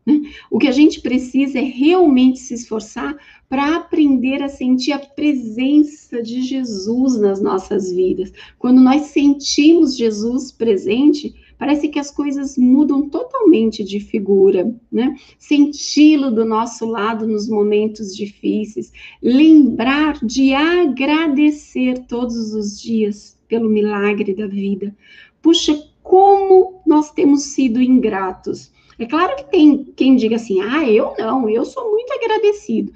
Né? 0.06 0.22
O 0.52 0.60
que 0.60 0.68
a 0.68 0.72
gente 0.72 1.02
precisa 1.02 1.60
é 1.60 1.64
realmente 1.64 2.40
se 2.40 2.54
esforçar 2.54 3.16
para 3.48 3.76
aprender 3.76 4.42
a 4.42 4.50
sentir 4.50 4.92
a 4.92 5.00
presença 5.00 6.22
de 6.22 6.42
Jesus 6.42 7.20
nas 7.20 7.42
nossas 7.42 7.92
vidas. 7.92 8.34
Quando 8.58 8.82
nós 8.82 9.04
sentimos 9.04 9.96
Jesus 9.96 10.52
presente, 10.52 11.34
parece 11.58 11.88
que 11.88 12.00
as 12.00 12.12
coisas 12.12 12.58
mudam 12.58 13.10
totalmente 13.10 13.84
de 13.84 14.00
figura, 14.00 14.76
né? 14.92 15.16
Senti-lo 15.38 16.32
do 16.32 16.44
nosso 16.44 16.86
lado 16.86 17.28
nos 17.28 17.48
momentos 17.48 18.16
difíceis, 18.16 18.92
lembrar 19.22 20.20
de 20.26 20.54
agradecer 20.54 22.00
todos 22.08 22.54
os 22.54 22.82
dias 22.82 23.38
pelo 23.48 23.70
milagre 23.70 24.34
da 24.34 24.48
vida. 24.48 24.96
Puxa, 25.42 25.80
como 26.02 26.82
nós 26.86 27.12
temos 27.12 27.44
sido 27.44 27.82
ingratos 27.82 28.72
é 29.04 29.06
claro 29.06 29.36
que 29.36 29.52
tem 29.52 29.84
quem 29.96 30.16
diga 30.16 30.38
assim: 30.38 30.62
ah, 30.62 30.90
eu 30.90 31.14
não, 31.18 31.50
eu 31.50 31.66
sou 31.66 31.92
muito 31.92 32.12
agradecido. 32.14 32.94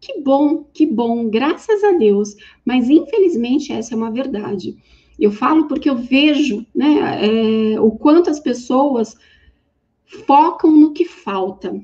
Que 0.00 0.20
bom, 0.20 0.64
que 0.72 0.84
bom, 0.86 1.28
graças 1.28 1.82
a 1.82 1.92
Deus. 1.92 2.36
Mas 2.64 2.90
infelizmente 2.90 3.72
essa 3.72 3.94
é 3.94 3.96
uma 3.96 4.10
verdade. 4.10 4.76
Eu 5.18 5.32
falo 5.32 5.66
porque 5.66 5.88
eu 5.88 5.96
vejo 5.96 6.66
né, 6.74 7.74
é, 7.74 7.80
o 7.80 7.90
quanto 7.90 8.28
as 8.28 8.38
pessoas 8.38 9.16
focam 10.26 10.70
no 10.70 10.92
que 10.92 11.06
falta, 11.06 11.74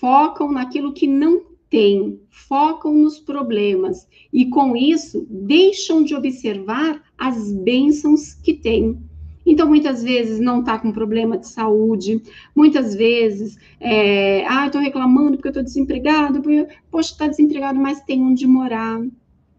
focam 0.00 0.50
naquilo 0.50 0.92
que 0.92 1.06
não 1.06 1.42
tem, 1.70 2.20
focam 2.28 2.92
nos 2.92 3.20
problemas 3.20 4.08
e 4.32 4.46
com 4.46 4.76
isso 4.76 5.26
deixam 5.30 6.02
de 6.02 6.14
observar 6.14 7.02
as 7.16 7.52
bênçãos 7.52 8.34
que 8.34 8.52
têm. 8.52 8.98
Então, 9.46 9.68
muitas 9.68 10.02
vezes 10.02 10.40
não 10.40 10.58
está 10.58 10.76
com 10.76 10.90
problema 10.90 11.38
de 11.38 11.46
saúde, 11.46 12.20
muitas 12.54 12.94
vezes, 12.96 13.56
é, 13.78 14.44
ah, 14.48 14.66
estou 14.66 14.80
reclamando 14.80 15.36
porque 15.36 15.48
eu 15.48 15.50
estou 15.50 15.62
desempregado, 15.62 16.42
porque, 16.42 16.66
poxa, 16.90 17.12
está 17.12 17.28
desempregado, 17.28 17.78
mas 17.78 18.00
tem 18.00 18.20
onde 18.20 18.44
morar, 18.46 19.00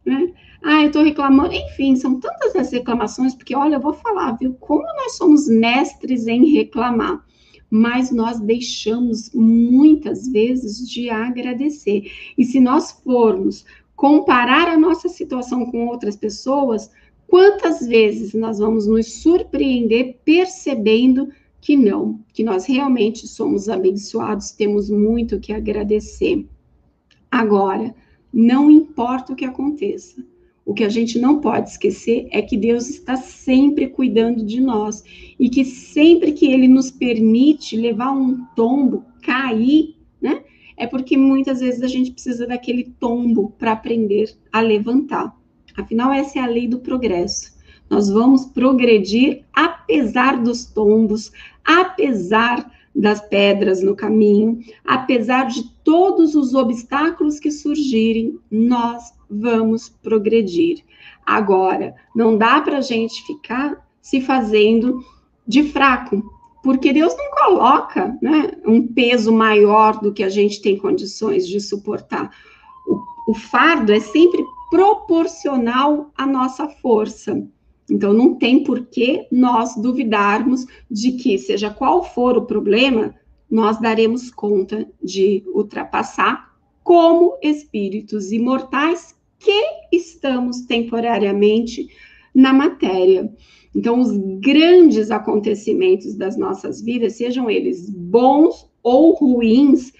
né? 0.05 0.33
Ah, 0.61 0.81
eu 0.81 0.87
estou 0.87 1.03
reclamando, 1.03 1.53
enfim, 1.53 1.95
são 1.95 2.19
tantas 2.19 2.55
as 2.55 2.71
reclamações, 2.71 3.33
porque, 3.33 3.55
olha, 3.55 3.75
eu 3.75 3.79
vou 3.79 3.93
falar, 3.93 4.33
viu, 4.33 4.53
como 4.55 4.83
nós 4.83 5.15
somos 5.15 5.47
mestres 5.47 6.27
em 6.27 6.51
reclamar, 6.51 7.23
mas 7.69 8.11
nós 8.11 8.39
deixamos 8.39 9.31
muitas 9.33 10.27
vezes 10.27 10.89
de 10.89 11.09
agradecer. 11.09 12.11
E 12.37 12.43
se 12.43 12.59
nós 12.59 12.91
formos 12.91 13.65
comparar 13.95 14.67
a 14.67 14.77
nossa 14.77 15.09
situação 15.09 15.65
com 15.65 15.87
outras 15.87 16.15
pessoas, 16.15 16.89
Quantas 17.27 17.85
vezes 17.85 18.33
nós 18.33 18.59
vamos 18.59 18.87
nos 18.87 19.21
surpreender 19.21 20.19
percebendo 20.23 21.29
que 21.59 21.75
não, 21.75 22.23
que 22.33 22.43
nós 22.43 22.65
realmente 22.65 23.27
somos 23.27 23.67
abençoados, 23.67 24.51
temos 24.51 24.89
muito 24.89 25.39
que 25.39 25.51
agradecer. 25.51 26.45
Agora, 27.29 27.93
não 28.31 28.71
importa 28.71 29.33
o 29.33 29.35
que 29.35 29.43
aconteça, 29.43 30.23
o 30.65 30.73
que 30.73 30.83
a 30.83 30.89
gente 30.89 31.17
não 31.17 31.39
pode 31.39 31.69
esquecer 31.69 32.27
é 32.29 32.41
que 32.41 32.57
Deus 32.57 32.89
está 32.89 33.15
sempre 33.15 33.87
cuidando 33.87 34.45
de 34.45 34.59
nós 34.59 35.01
e 35.39 35.49
que 35.49 35.63
sempre 35.63 36.33
que 36.33 36.45
Ele 36.45 36.67
nos 36.67 36.91
permite 36.91 37.77
levar 37.77 38.11
um 38.11 38.45
tombo, 38.55 39.05
cair, 39.21 39.95
né? 40.21 40.43
É 40.75 40.85
porque 40.85 41.17
muitas 41.17 41.61
vezes 41.61 41.81
a 41.81 41.87
gente 41.87 42.11
precisa 42.11 42.45
daquele 42.45 42.83
tombo 42.99 43.51
para 43.57 43.71
aprender 43.71 44.33
a 44.51 44.61
levantar. 44.61 45.33
Afinal, 45.77 46.11
essa 46.11 46.39
é 46.39 46.41
a 46.41 46.47
lei 46.47 46.67
do 46.67 46.79
progresso. 46.79 47.55
Nós 47.89 48.09
vamos 48.09 48.45
progredir 48.45 49.43
apesar 49.53 50.41
dos 50.41 50.65
tombos, 50.65 51.31
apesar 51.63 52.69
das 52.93 53.21
pedras 53.21 53.81
no 53.83 53.95
caminho, 53.95 54.59
apesar 54.83 55.45
de 55.45 55.69
todos 55.83 56.33
os 56.33 56.55
obstáculos 56.55 57.39
que 57.39 57.51
surgirem, 57.51 58.39
nós 58.49 59.13
vamos 59.29 59.87
progredir. 59.87 60.83
Agora, 61.23 61.95
não 62.15 62.37
dá 62.37 62.59
para 62.59 62.79
a 62.79 62.81
gente 62.81 63.23
ficar 63.25 63.87
se 64.01 64.19
fazendo 64.19 65.05
de 65.47 65.63
fraco, 65.63 66.23
porque 66.63 66.91
Deus 66.91 67.15
não 67.15 67.31
coloca 67.31 68.17
né, 68.21 68.51
um 68.65 68.85
peso 68.87 69.31
maior 69.31 70.01
do 70.01 70.11
que 70.11 70.23
a 70.23 70.29
gente 70.29 70.61
tem 70.61 70.77
condições 70.77 71.47
de 71.47 71.61
suportar. 71.61 72.31
O, 72.87 73.31
o 73.31 73.33
fardo 73.35 73.93
é 73.93 73.99
sempre 73.99 74.43
proporcional 74.69 76.11
à 76.15 76.25
nossa 76.25 76.67
força. 76.67 77.47
Então, 77.89 78.11
não 78.11 78.35
tem 78.35 78.63
por 78.63 78.85
que 78.87 79.27
nós 79.31 79.75
duvidarmos 79.75 80.65
de 80.91 81.13
que, 81.13 81.37
seja 81.37 81.69
qual 81.69 82.03
for 82.03 82.37
o 82.37 82.45
problema, 82.45 83.15
nós 83.49 83.79
daremos 83.79 84.29
conta 84.29 84.85
de 85.01 85.43
ultrapassar 85.53 86.53
como 86.83 87.37
espíritos 87.41 88.31
imortais 88.31 89.15
que 89.39 89.63
estamos 89.91 90.61
temporariamente 90.61 91.87
na 92.33 92.51
matéria. 92.51 93.31
Então, 93.75 93.99
os 93.99 94.11
grandes 94.39 95.11
acontecimentos 95.11 96.15
das 96.15 96.37
nossas 96.37 96.81
vidas, 96.81 97.13
sejam 97.13 97.49
eles 97.49 97.89
bons 97.89 98.69
ou 98.83 99.13
ruins, 99.13 99.93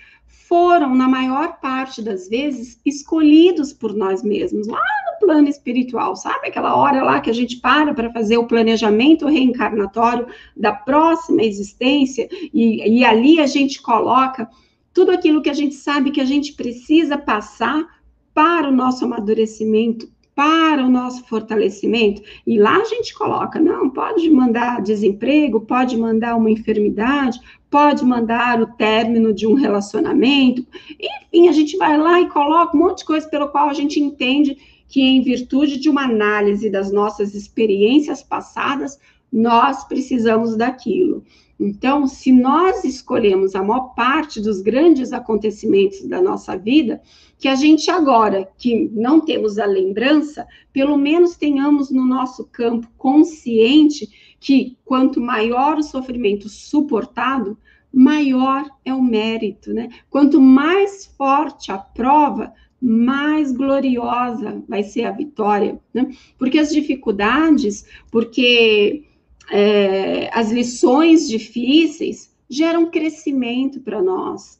foram, 0.47 0.95
na 0.95 1.07
maior 1.07 1.59
parte 1.59 2.01
das 2.01 2.29
vezes, 2.29 2.79
escolhidos 2.85 3.73
por 3.73 3.93
nós 3.93 4.23
mesmos, 4.23 4.67
lá 4.67 4.79
no 5.11 5.19
plano 5.19 5.47
espiritual, 5.47 6.15
sabe? 6.15 6.47
Aquela 6.47 6.75
hora 6.75 7.03
lá 7.03 7.19
que 7.19 7.29
a 7.29 7.33
gente 7.33 7.57
para 7.57 7.93
para 7.93 8.11
fazer 8.11 8.37
o 8.37 8.47
planejamento 8.47 9.27
reencarnatório 9.27 10.27
da 10.55 10.71
próxima 10.71 11.43
existência, 11.43 12.29
e, 12.31 12.99
e 12.99 13.03
ali 13.03 13.39
a 13.39 13.47
gente 13.47 13.81
coloca 13.81 14.49
tudo 14.93 15.11
aquilo 15.11 15.41
que 15.41 15.49
a 15.49 15.53
gente 15.53 15.75
sabe 15.75 16.11
que 16.11 16.21
a 16.21 16.25
gente 16.25 16.53
precisa 16.53 17.17
passar 17.17 17.85
para 18.33 18.69
o 18.69 18.75
nosso 18.75 19.03
amadurecimento, 19.03 20.09
para 20.37 20.85
o 20.85 20.89
nosso 20.89 21.25
fortalecimento. 21.25 22.21
E 22.45 22.59
lá 22.59 22.77
a 22.77 22.85
gente 22.85 23.11
coloca, 23.15 23.59
não, 23.59 23.89
pode 23.89 24.29
mandar 24.29 24.83
desemprego, 24.83 25.61
pode 25.61 25.97
mandar 25.97 26.35
uma 26.35 26.51
enfermidade, 26.51 27.39
pode 27.71 28.05
mandar 28.05 28.61
o 28.61 28.67
término 28.67 29.33
de 29.33 29.47
um 29.47 29.55
relacionamento. 29.55 30.63
Enfim, 30.91 31.47
a 31.47 31.51
gente 31.51 31.75
vai 31.75 31.97
lá 31.97 32.21
e 32.21 32.29
coloca 32.29 32.77
um 32.77 32.81
monte 32.81 32.99
de 32.99 33.05
coisa 33.05 33.27
pelo 33.27 33.47
qual 33.47 33.67
a 33.67 33.73
gente 33.73 33.99
entende 33.99 34.55
que 34.87 35.01
em 35.01 35.23
virtude 35.23 35.79
de 35.79 35.89
uma 35.89 36.03
análise 36.03 36.69
das 36.69 36.91
nossas 36.91 37.33
experiências 37.33 38.21
passadas, 38.21 38.99
nós 39.31 39.83
precisamos 39.83 40.55
daquilo. 40.55 41.23
Então, 41.59 42.05
se 42.05 42.31
nós 42.31 42.83
escolhemos 42.83 43.55
a 43.55 43.63
maior 43.63 43.95
parte 43.95 44.39
dos 44.39 44.61
grandes 44.61 45.11
acontecimentos 45.11 46.05
da 46.05 46.21
nossa 46.21 46.55
vida, 46.55 47.01
que 47.39 47.47
a 47.47 47.55
gente 47.55 47.89
agora, 47.89 48.47
que 48.57 48.89
não 48.93 49.19
temos 49.19 49.57
a 49.57 49.65
lembrança, 49.65 50.45
pelo 50.71 50.97
menos 50.97 51.35
tenhamos 51.35 51.89
no 51.89 52.05
nosso 52.05 52.45
campo 52.45 52.87
consciente 52.97 54.07
que 54.39 54.77
quanto 54.85 55.19
maior 55.19 55.77
o 55.77 55.83
sofrimento 55.83 56.47
suportado, 56.47 57.57
maior 57.91 58.69
é 58.85 58.93
o 58.93 59.01
mérito, 59.01 59.73
né? 59.73 59.89
Quanto 60.09 60.39
mais 60.39 61.07
forte 61.17 61.71
a 61.71 61.77
prova, 61.77 62.53
mais 62.79 63.51
gloriosa 63.51 64.63
vai 64.67 64.83
ser 64.83 65.05
a 65.05 65.11
vitória, 65.11 65.79
né? 65.91 66.11
Porque 66.37 66.59
as 66.59 66.69
dificuldades, 66.69 67.87
porque 68.11 69.06
é, 69.51 70.29
as 70.33 70.51
lições 70.51 71.27
difíceis 71.27 72.33
geram 72.49 72.89
crescimento 72.89 73.79
para 73.81 74.01
nós. 74.01 74.59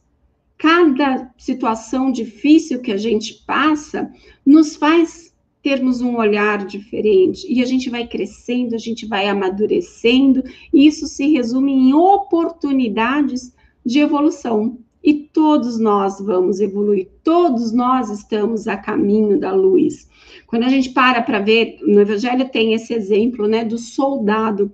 cada 0.57 1.31
situação 1.37 2.11
difícil 2.11 2.81
que 2.81 2.91
a 2.91 2.97
gente 2.97 3.43
passa 3.45 4.11
nos 4.43 4.75
faz 4.75 5.27
termos 5.61 6.01
um 6.01 6.15
olhar 6.17 6.65
diferente 6.65 7.45
e 7.47 7.61
a 7.61 7.65
gente 7.65 7.89
vai 7.89 8.07
crescendo, 8.07 8.73
a 8.73 8.77
gente 8.77 9.05
vai 9.05 9.27
amadurecendo, 9.27 10.41
e 10.73 10.87
isso 10.87 11.05
se 11.07 11.27
resume 11.31 11.73
em 11.73 11.93
oportunidades 11.93 13.53
de 13.85 13.99
evolução. 13.99 14.77
E 15.03 15.13
todos 15.13 15.77
nós 15.79 16.19
vamos 16.19 16.59
evoluir, 16.59 17.07
todos 17.23 17.71
nós 17.71 18.09
estamos 18.09 18.67
a 18.67 18.75
caminho 18.77 19.39
da 19.39 19.53
luz. 19.53 20.07
Quando 20.47 20.63
a 20.63 20.69
gente 20.69 20.89
para 20.89 21.21
para 21.21 21.39
ver, 21.39 21.77
no 21.81 21.99
Evangelho 21.99 22.49
tem 22.49 22.73
esse 22.73 22.93
exemplo, 22.93 23.47
né, 23.47 23.65
do 23.65 23.77
soldado 23.77 24.73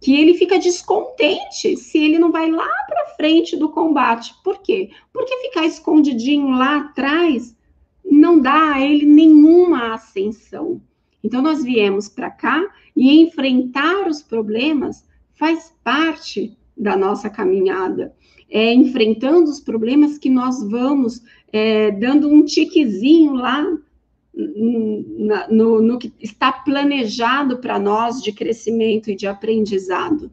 que 0.00 0.18
ele 0.18 0.32
fica 0.34 0.58
descontente 0.58 1.76
se 1.76 1.98
ele 1.98 2.18
não 2.18 2.32
vai 2.32 2.50
lá 2.50 2.68
para 2.88 3.14
frente 3.16 3.54
do 3.54 3.68
combate. 3.68 4.34
Por 4.42 4.62
quê? 4.62 4.88
Porque 5.12 5.36
ficar 5.42 5.66
escondidinho 5.66 6.48
lá 6.48 6.78
atrás 6.78 7.54
não 8.02 8.40
dá 8.40 8.72
a 8.72 8.80
ele 8.80 9.04
nenhuma 9.04 9.92
ascensão. 9.92 10.80
Então 11.22 11.42
nós 11.42 11.62
viemos 11.62 12.08
para 12.08 12.30
cá 12.30 12.66
e 12.96 13.20
enfrentar 13.20 14.08
os 14.08 14.22
problemas 14.22 15.04
faz 15.34 15.74
parte 15.84 16.56
da 16.74 16.96
nossa 16.96 17.28
caminhada. 17.28 18.14
É 18.48 18.72
enfrentando 18.72 19.50
os 19.50 19.60
problemas 19.60 20.16
que 20.16 20.30
nós 20.30 20.66
vamos 20.66 21.22
é, 21.52 21.90
dando 21.90 22.26
um 22.28 22.42
tiquezinho 22.42 23.34
lá 23.34 23.66
no, 24.34 25.82
no 25.82 25.98
que 25.98 26.12
está 26.20 26.52
planejado 26.52 27.58
para 27.58 27.78
nós 27.78 28.22
de 28.22 28.32
crescimento 28.32 29.10
e 29.10 29.16
de 29.16 29.26
aprendizado. 29.26 30.30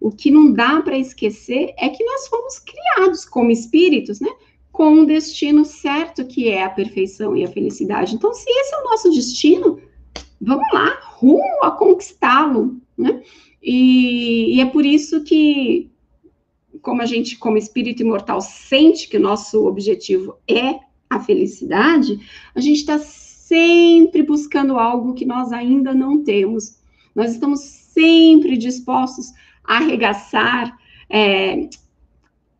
O 0.00 0.10
que 0.10 0.30
não 0.30 0.52
dá 0.52 0.80
para 0.82 0.98
esquecer 0.98 1.72
é 1.78 1.88
que 1.88 2.04
nós 2.04 2.28
fomos 2.28 2.58
criados 2.58 3.24
como 3.24 3.50
espíritos, 3.50 4.20
né? 4.20 4.30
Com 4.70 4.90
um 4.90 5.04
destino 5.06 5.64
certo 5.64 6.26
que 6.26 6.48
é 6.48 6.62
a 6.62 6.70
perfeição 6.70 7.36
e 7.36 7.44
a 7.44 7.48
felicidade. 7.48 8.14
Então, 8.14 8.32
se 8.34 8.44
esse 8.48 8.74
é 8.74 8.78
o 8.78 8.84
nosso 8.84 9.10
destino, 9.10 9.80
vamos 10.40 10.66
lá, 10.72 11.00
rumo 11.14 11.62
a 11.62 11.70
conquistá-lo, 11.70 12.76
né? 12.96 13.22
E, 13.62 14.56
e 14.56 14.60
é 14.60 14.66
por 14.66 14.84
isso 14.84 15.24
que, 15.24 15.90
como 16.82 17.00
a 17.00 17.06
gente, 17.06 17.38
como 17.38 17.56
espírito 17.56 18.02
imortal, 18.02 18.40
sente 18.40 19.08
que 19.08 19.16
o 19.16 19.20
nosso 19.20 19.66
objetivo 19.66 20.36
é 20.46 20.78
a 21.08 21.20
felicidade, 21.20 22.20
a 22.54 22.60
gente 22.60 22.78
está 22.78 22.98
sempre 23.46 24.22
buscando 24.22 24.78
algo 24.78 25.14
que 25.14 25.24
nós 25.24 25.52
ainda 25.52 25.94
não 25.94 26.22
temos. 26.22 26.78
Nós 27.14 27.32
estamos 27.32 27.60
sempre 27.60 28.56
dispostos 28.56 29.32
a 29.64 29.76
arregaçar, 29.76 30.76
é, 31.08 31.68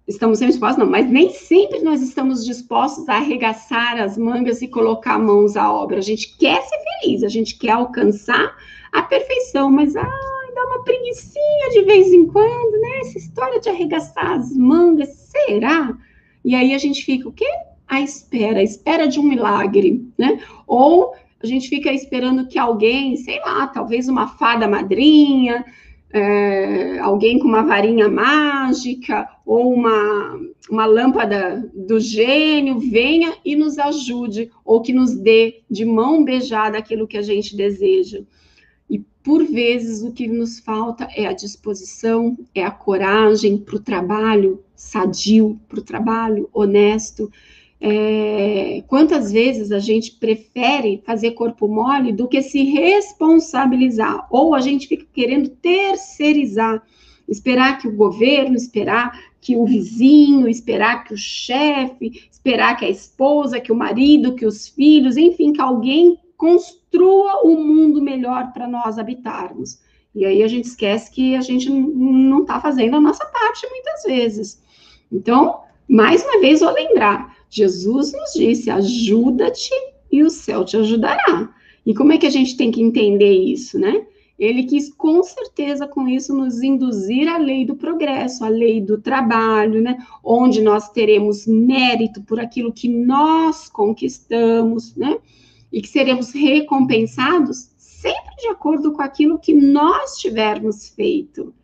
estamos 0.07 0.39
sempre 0.39 0.53
dispostos, 0.53 0.79
não, 0.79 0.91
mas 0.91 1.11
nem 1.11 1.31
sempre 1.31 1.81
nós 1.81 2.01
estamos 2.01 2.45
dispostos 2.45 3.09
a 3.09 3.17
arregaçar 3.17 4.01
as 4.01 4.17
mangas 4.17 4.63
e 4.63 4.69
colocar 4.69 5.19
mãos 5.19 5.57
à 5.57 5.73
obra. 5.73 5.99
A 5.99 6.03
gente 6.03 6.37
quer 6.39 6.63
ser 6.63 6.79
feliz, 6.79 7.25
a 7.25 7.29
gente 7.29 7.59
quer 7.59 7.73
alcançar 7.73 8.55
a 8.93 9.03
perfeição, 9.03 9.71
mas 9.71 9.97
ai, 9.97 10.53
dá 10.55 10.65
uma 10.67 10.85
preguiçinha 10.85 11.71
de 11.73 11.83
vez 11.83 12.13
em 12.13 12.27
quando, 12.27 12.81
né? 12.81 13.01
Essa 13.01 13.19
história 13.19 13.61
de 13.61 13.69
arregaçar 13.69 14.33
as 14.33 14.57
mangas, 14.57 15.09
será? 15.09 15.97
E 16.45 16.55
aí 16.55 16.73
a 16.73 16.79
gente 16.79 17.05
fica 17.05 17.29
o 17.29 17.33
quê? 17.33 17.66
A 17.89 18.01
espera, 18.01 18.61
a 18.61 18.63
espera 18.63 19.07
de 19.07 19.21
um 19.21 19.23
milagre, 19.23 20.07
né? 20.19 20.41
Ou 20.67 21.15
a 21.43 21.47
gente 21.47 21.69
fica 21.69 21.93
esperando 21.93 22.47
que 22.49 22.59
alguém, 22.59 23.17
sei 23.17 23.39
lá, 23.41 23.67
talvez 23.67 24.09
uma 24.09 24.27
fada 24.27 24.67
madrinha, 24.67 25.65
é, 26.11 26.99
alguém 26.99 27.39
com 27.39 27.47
uma 27.47 27.63
varinha 27.63 28.09
mágica 28.09 29.29
ou 29.45 29.73
uma, 29.73 30.41
uma 30.71 30.87
lâmpada 30.87 31.71
do 31.75 32.01
gênio 32.01 32.79
venha 32.79 33.35
e 33.45 33.55
nos 33.55 33.79
ajude 33.79 34.51
ou 34.65 34.81
que 34.81 34.93
nos 34.93 35.15
dê 35.15 35.63
de 35.71 35.85
mão 35.85 36.25
beijada 36.25 36.79
aquilo 36.79 37.07
que 37.07 37.19
a 37.19 37.23
gente 37.23 37.57
deseja. 37.57 38.23
E 38.89 38.99
por 39.23 39.45
vezes 39.45 40.03
o 40.03 40.13
que 40.13 40.27
nos 40.27 40.59
falta 40.61 41.09
é 41.15 41.27
a 41.27 41.33
disposição, 41.33 42.37
é 42.55 42.65
a 42.65 42.71
coragem 42.71 43.59
para 43.59 43.77
o 43.77 43.81
trabalho 43.81 44.65
sadio, 44.75 45.61
para 45.69 45.81
o 45.81 45.83
trabalho 45.83 46.49
honesto, 46.53 47.31
é, 47.81 48.83
quantas 48.87 49.31
vezes 49.31 49.71
a 49.71 49.79
gente 49.79 50.13
prefere 50.13 51.03
fazer 51.05 51.33
corpo 51.33 51.69
mole 51.69 52.13
do 52.13 52.27
que 52.27 52.41
se 52.43 52.63
responsabilizar? 52.65 54.27
Ou 54.31 54.55
a 54.55 54.61
gente 54.61 54.89
fica 54.89 55.07
querendo 55.13 55.51
terceirizar, 55.51 56.83
esperar 57.29 57.79
que 57.79 57.87
o 57.87 57.95
governo, 57.95 58.57
esperar 58.57 59.21
que 59.41 59.57
o 59.57 59.65
vizinho, 59.65 60.49
esperar 60.49 61.05
que 61.05 61.15
o 61.15 61.19
chefe, 61.19 62.29
esperar 62.31 62.77
que 62.77 62.85
a 62.85 62.91
esposa, 62.91 63.61
que 63.61 63.71
o 63.71 63.77
marido, 63.77 64.35
que 64.35 64.47
os 64.47 64.69
filhos, 64.69 65.17
enfim, 65.17 65.53
que 65.53 65.61
alguém 65.61 66.19
construa 66.37 67.47
um 67.47 67.63
mundo 67.63 68.01
melhor 68.01 68.53
para 68.53 68.67
nós 68.67 68.99
habitarmos. 68.99 69.81
E 70.15 70.25
aí 70.25 70.43
a 70.43 70.49
gente 70.49 70.65
esquece 70.65 71.11
que 71.11 71.37
a 71.37 71.43
gente 71.43 71.69
não 71.69 72.41
está 72.41 72.59
fazendo 72.59 72.97
a 72.97 73.01
nossa 73.01 73.25
parte 73.27 73.69
muitas 73.69 74.03
vezes. 74.03 74.63
Então, 75.13 75.61
mais 75.89 76.25
uma 76.25 76.41
vez, 76.41 76.61
vou 76.61 76.73
lembrar: 76.73 77.36
Jesus 77.57 78.13
nos 78.13 78.33
disse: 78.35 78.71
ajuda-te 78.71 79.71
e 80.13 80.23
o 80.23 80.29
céu 80.29 80.63
te 80.63 80.77
ajudará. 80.77 81.55
E 81.87 81.95
como 81.95 82.13
é 82.13 82.19
que 82.19 82.27
a 82.27 82.31
gente 82.31 82.55
tem 82.55 82.71
que 82.71 82.83
entender 82.83 83.33
isso, 83.33 83.79
né? 83.79 84.07
Ele 84.39 84.65
quis 84.65 84.93
com 84.93 85.23
certeza 85.23 85.89
com 85.89 86.07
isso 86.07 86.37
nos 86.37 86.63
induzir 86.63 87.27
à 87.27 87.39
lei 87.39 87.65
do 87.65 87.75
progresso, 87.75 88.45
à 88.45 88.49
lei 88.49 88.83
do 88.83 88.99
trabalho, 88.99 89.81
né? 89.81 89.97
Onde 90.23 90.61
nós 90.61 90.91
teremos 90.91 91.47
mérito 91.47 92.21
por 92.23 92.39
aquilo 92.39 92.71
que 92.71 92.89
nós 92.89 93.71
conquistamos, 93.71 94.95
né? 94.95 95.17
E 95.73 95.81
que 95.81 95.89
seremos 95.89 96.33
recompensados 96.33 97.71
sempre 97.79 98.37
de 98.37 98.49
acordo 98.49 98.93
com 98.93 99.01
aquilo 99.01 99.39
que 99.39 99.55
nós 99.55 100.19
tivermos 100.19 100.91
feito. 100.91 101.55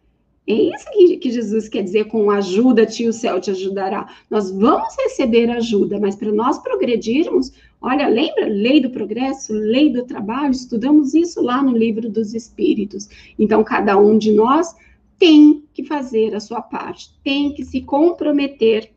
É 0.46 0.52
isso 0.52 0.84
que, 0.92 1.16
que 1.18 1.30
Jesus 1.30 1.68
quer 1.68 1.82
dizer 1.82 2.06
com 2.06 2.30
ajuda-te, 2.30 3.06
o 3.06 3.12
céu 3.12 3.40
te 3.40 3.50
ajudará. 3.50 4.12
Nós 4.28 4.50
vamos 4.50 4.94
receber 4.98 5.48
ajuda, 5.50 6.00
mas 6.00 6.16
para 6.16 6.32
nós 6.32 6.58
progredirmos, 6.58 7.52
olha, 7.80 8.08
lembra 8.08 8.46
lei 8.46 8.80
do 8.80 8.90
progresso, 8.90 9.52
lei 9.52 9.90
do 9.92 10.04
trabalho? 10.04 10.50
Estudamos 10.50 11.14
isso 11.14 11.40
lá 11.40 11.62
no 11.62 11.76
livro 11.76 12.10
dos 12.10 12.34
Espíritos. 12.34 13.08
Então, 13.38 13.62
cada 13.62 13.96
um 13.96 14.18
de 14.18 14.32
nós 14.32 14.74
tem 15.16 15.62
que 15.72 15.84
fazer 15.84 16.34
a 16.34 16.40
sua 16.40 16.60
parte, 16.60 17.10
tem 17.22 17.54
que 17.54 17.64
se 17.64 17.80
comprometer 17.80 18.90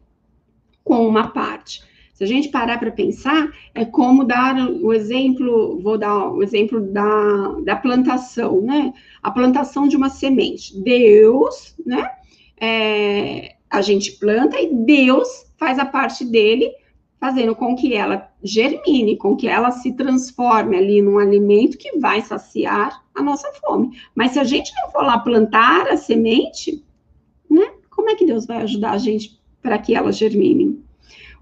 com 0.83 1.07
uma 1.07 1.27
parte. 1.27 1.83
Se 2.15 2.23
a 2.23 2.27
gente 2.27 2.47
parar 2.47 2.79
para 2.79 2.91
pensar, 2.91 3.51
é 3.73 3.83
como 3.83 4.23
dar 4.23 4.55
o 4.69 4.93
exemplo, 4.93 5.77
vou 5.81 5.97
dar 5.97 6.29
o 6.29 6.41
exemplo 6.41 6.79
da, 6.79 7.57
da 7.65 7.75
plantação, 7.75 8.61
né? 8.61 8.93
A 9.21 9.29
plantação 9.29 9.85
de 9.85 9.97
uma 9.97 10.07
semente. 10.07 10.79
Deus, 10.79 11.75
né? 11.85 12.09
É, 12.57 13.55
a 13.69 13.81
gente 13.81 14.13
planta 14.13 14.57
e 14.57 14.73
Deus 14.73 15.27
faz 15.57 15.77
a 15.77 15.83
parte 15.83 16.23
dele, 16.23 16.71
fazendo 17.19 17.53
com 17.53 17.75
que 17.75 17.93
ela 17.93 18.31
germine, 18.41 19.17
com 19.17 19.35
que 19.35 19.49
ela 19.49 19.71
se 19.71 19.91
transforme 19.91 20.77
ali 20.77 21.01
num 21.01 21.19
alimento 21.19 21.77
que 21.77 21.99
vai 21.99 22.21
saciar 22.21 23.03
a 23.13 23.21
nossa 23.21 23.51
fome. 23.59 23.91
Mas 24.15 24.31
se 24.31 24.39
a 24.39 24.45
gente 24.45 24.71
não 24.81 24.89
for 24.89 25.03
lá 25.03 25.19
plantar 25.19 25.89
a 25.89 25.97
semente, 25.97 26.81
né? 27.51 27.73
Como 27.89 28.09
é 28.09 28.15
que 28.15 28.25
Deus 28.25 28.45
vai 28.45 28.61
ajudar 28.61 28.91
a 28.91 28.97
gente 28.97 29.37
para 29.61 29.77
que 29.77 29.93
ela 29.93 30.13
germine? 30.13 30.84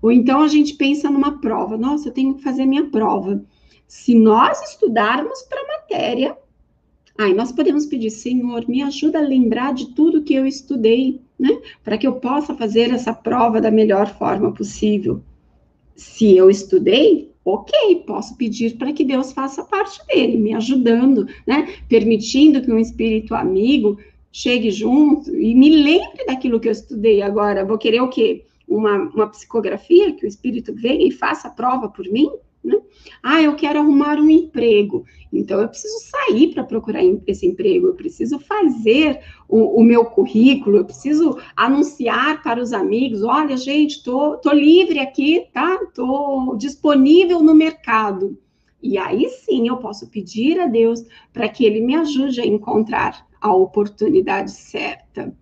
Ou 0.04 0.12
então 0.12 0.41
a 0.41 0.49
gente 0.49 0.74
pensa 0.74 1.10
numa 1.10 1.39
prova. 1.39 1.78
Nossa, 1.78 2.10
eu 2.10 2.14
tenho 2.14 2.34
que 2.34 2.43
fazer 2.43 2.66
minha 2.66 2.84
prova. 2.89 3.41
Se 3.88 4.14
nós 4.14 4.62
estudarmos 4.70 5.43
para 5.43 5.62
a 5.62 5.68
matéria, 5.80 6.38
aí 7.18 7.34
nós 7.34 7.54
podemos 7.54 7.86
pedir, 7.86 8.10
Senhor, 8.10 8.68
me 8.68 8.84
ajuda 8.84 9.20
a 9.20 9.26
lembrar 9.26 9.74
de 9.74 9.95
tudo 9.95 10.22
que 10.22 10.34
eu 10.34 10.45
estudei, 10.45 11.22
né? 11.39 11.58
Para 11.82 11.97
que 11.97 12.06
eu 12.06 12.16
possa 12.16 12.54
fazer 12.54 12.91
essa 12.91 13.14
prova 13.14 13.62
da 13.62 13.72
melhor 13.72 14.14
forma 14.18 14.51
possível. 14.51 15.24
Se 15.95 16.36
eu 16.36 16.49
estudei, 16.49 17.32
ok, 17.45 18.04
posso 18.06 18.36
pedir 18.36 18.76
para 18.78 18.91
que 18.91 19.06
Deus 19.06 19.32
faça 19.32 19.64
parte 19.64 20.06
dele, 20.08 20.36
me 20.36 20.54
ajudando, 20.54 21.30
né? 21.47 21.76
Permitindo 21.88 22.62
que 22.62 22.72
um 22.74 22.78
espírito 22.78 23.34
amigo 23.34 23.97
chegue 24.34 24.70
junto 24.70 25.34
e 25.34 25.56
me 25.56 25.70
lembre 25.70 26.26
daquilo 26.26 26.60
que 26.60 26.68
eu 26.68 26.74
estudei 26.74 27.22
agora. 27.22 27.64
Vou 27.64 27.78
querer 27.78 28.01
o 28.01 28.10
quê? 28.10 28.43
Uma, 28.76 28.97
uma 28.97 29.28
psicografia, 29.28 30.13
que 30.13 30.26
o 30.26 30.28
espírito 30.28 30.74
venha 30.74 31.07
e 31.07 31.11
faça 31.11 31.47
a 31.47 31.51
prova 31.51 31.89
por 31.89 32.05
mim, 32.05 32.30
né? 32.63 32.80
Ah, 33.21 33.41
eu 33.41 33.55
quero 33.55 33.80
arrumar 33.80 34.17
um 34.17 34.30
emprego, 34.30 35.05
então 35.32 35.59
eu 35.59 35.67
preciso 35.67 35.95
sair 36.09 36.53
para 36.53 36.63
procurar 36.63 37.01
esse 37.28 37.45
emprego, 37.45 37.88
eu 37.88 37.93
preciso 37.93 38.39
fazer 38.39 39.19
o, 39.49 39.82
o, 39.82 39.84
meu 39.84 40.05
currículo, 40.05 40.78
eu 40.78 40.86
preciso 40.86 41.38
anunciar 41.55 42.41
para 42.41 42.61
os 42.61 42.71
amigos: 42.71 43.24
olha, 43.24 43.57
gente, 43.57 44.01
tô, 44.03 44.38
tô 44.38 44.51
livre 44.51 44.99
aqui, 44.99 45.47
tá? 45.53 45.78
Tô 45.93 46.55
disponível 46.57 47.41
no 47.41 47.53
mercado. 47.53 48.38
E 48.82 48.97
aí 48.97 49.30
sim 49.30 49.67
eu 49.67 49.78
posso 49.78 50.09
pedir 50.09 50.59
a 50.59 50.67
Deus 50.67 51.03
para 51.32 51.47
que 51.49 51.65
Ele 51.65 51.82
me 51.82 51.95
ajude 51.95 52.41
a 52.41 52.45
encontrar 52.45 53.26
a 53.41 53.53
oportunidade 53.53 54.51
certa. 54.51 55.36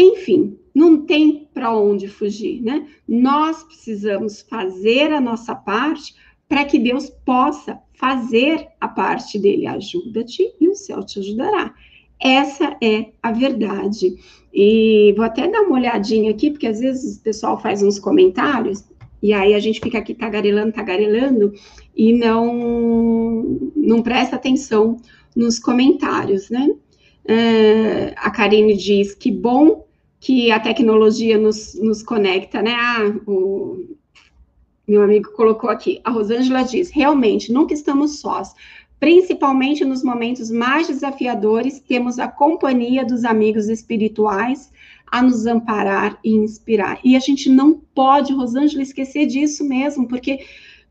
Enfim, 0.00 0.56
não 0.72 1.04
tem 1.04 1.48
para 1.52 1.76
onde 1.76 2.06
fugir, 2.06 2.62
né? 2.62 2.86
Nós 3.08 3.64
precisamos 3.64 4.42
fazer 4.42 5.12
a 5.12 5.20
nossa 5.20 5.56
parte 5.56 6.14
para 6.48 6.64
que 6.64 6.78
Deus 6.78 7.10
possa 7.10 7.80
fazer 7.94 8.68
a 8.80 8.86
parte 8.86 9.40
dele. 9.40 9.66
Ajuda-te 9.66 10.54
e 10.60 10.68
o 10.68 10.74
céu 10.76 11.02
te 11.02 11.18
ajudará. 11.18 11.74
Essa 12.22 12.76
é 12.80 13.06
a 13.20 13.32
verdade. 13.32 14.14
E 14.54 15.12
vou 15.16 15.24
até 15.24 15.48
dar 15.48 15.62
uma 15.62 15.74
olhadinha 15.78 16.30
aqui, 16.30 16.52
porque 16.52 16.68
às 16.68 16.78
vezes 16.78 17.16
o 17.16 17.22
pessoal 17.24 17.60
faz 17.60 17.82
uns 17.82 17.98
comentários, 17.98 18.84
e 19.20 19.32
aí 19.32 19.52
a 19.52 19.58
gente 19.58 19.80
fica 19.80 19.98
aqui 19.98 20.14
tagarelando, 20.14 20.72
tagarelando, 20.72 21.52
e 21.96 22.12
não, 22.12 23.58
não 23.74 24.00
presta 24.00 24.36
atenção 24.36 24.96
nos 25.34 25.58
comentários, 25.58 26.50
né? 26.50 26.70
Uh, 27.24 28.14
a 28.16 28.30
Karine 28.30 28.76
diz 28.76 29.12
que 29.12 29.30
bom 29.30 29.87
que 30.20 30.50
a 30.50 30.58
tecnologia 30.58 31.38
nos, 31.38 31.74
nos 31.74 32.02
conecta, 32.02 32.60
né? 32.60 32.74
Ah, 32.74 33.12
o 33.26 33.96
meu 34.86 35.02
amigo 35.02 35.30
colocou 35.32 35.70
aqui. 35.70 36.00
A 36.04 36.10
Rosângela 36.10 36.62
diz: 36.62 36.90
realmente, 36.90 37.52
nunca 37.52 37.74
estamos 37.74 38.20
sós. 38.20 38.54
Principalmente 38.98 39.84
nos 39.84 40.02
momentos 40.02 40.50
mais 40.50 40.88
desafiadores, 40.88 41.78
temos 41.78 42.18
a 42.18 42.26
companhia 42.26 43.04
dos 43.04 43.24
amigos 43.24 43.68
espirituais 43.68 44.72
a 45.06 45.22
nos 45.22 45.46
amparar 45.46 46.18
e 46.24 46.34
inspirar. 46.34 46.98
E 47.04 47.16
a 47.16 47.20
gente 47.20 47.48
não 47.48 47.80
pode, 47.94 48.32
Rosângela, 48.32 48.82
esquecer 48.82 49.26
disso 49.26 49.64
mesmo, 49.64 50.08
porque 50.08 50.44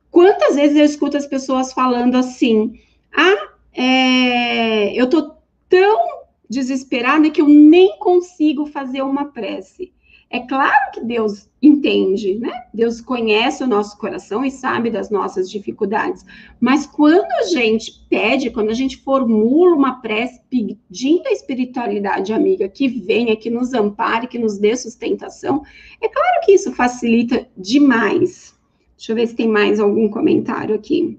quantas 0.10 0.56
vezes 0.56 0.78
eu 0.78 0.86
escuto 0.86 1.18
as 1.18 1.28
pessoas 1.28 1.74
falando 1.74 2.16
assim: 2.16 2.80
ah, 3.16 3.50
é, 3.74 4.94
eu 4.94 5.10
tô 5.10 5.34
tão 5.68 6.17
desesperada 6.50 7.30
que 7.30 7.42
eu 7.42 7.48
nem 7.48 7.98
consigo 8.00 8.66
fazer 8.66 9.02
uma 9.02 9.26
prece. 9.26 9.94
É 10.30 10.42
claro 10.42 10.92
que 10.94 11.02
Deus 11.06 11.50
entende, 11.62 12.36
né? 12.36 12.66
Deus 12.74 13.00
conhece 13.00 13.64
o 13.64 13.68
nosso 13.68 13.98
coração 13.98 14.44
e 14.44 14.52
sabe 14.52 14.90
das 14.90 15.10
nossas 15.10 15.50
dificuldades. 15.50 16.26
Mas 16.60 16.86
quando 16.86 17.32
a 17.32 17.44
gente 17.44 18.06
pede, 18.10 18.50
quando 18.50 18.70
a 18.70 18.74
gente 18.74 18.98
formula 18.98 19.74
uma 19.74 20.02
prece 20.02 20.42
pedindo 20.50 21.28
a 21.28 21.32
espiritualidade 21.32 22.34
amiga 22.34 22.68
que 22.68 22.90
venha, 22.90 23.38
que 23.38 23.50
nos 23.50 23.74
ampare, 23.74 24.28
que 24.28 24.38
nos 24.38 24.58
dê 24.58 24.76
sustentação, 24.76 25.64
é 26.02 26.10
claro 26.10 26.42
que 26.44 26.52
isso 26.52 26.74
facilita 26.74 27.48
demais. 27.56 28.54
Deixa 28.98 29.14
eu 29.14 29.16
ver 29.16 29.28
se 29.28 29.36
tem 29.36 29.48
mais 29.48 29.80
algum 29.80 30.10
comentário 30.10 30.76
aqui. 30.76 31.18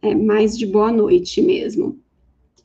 É 0.00 0.14
mais 0.14 0.56
de 0.56 0.66
boa 0.66 0.92
noite 0.92 1.42
mesmo. 1.42 2.01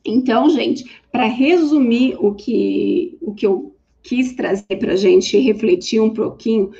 Então, 0.08 0.48
gente, 0.48 0.90
para 1.12 1.26
resumir 1.26 2.16
o 2.18 2.34
que, 2.34 3.18
o 3.20 3.34
que 3.34 3.46
eu 3.46 3.74
quis 4.02 4.34
trazer 4.34 4.76
para 4.78 4.92
a 4.92 4.96
gente 4.96 5.38
refletir 5.38 6.00
um 6.00 6.10
pouquinho, 6.10 6.70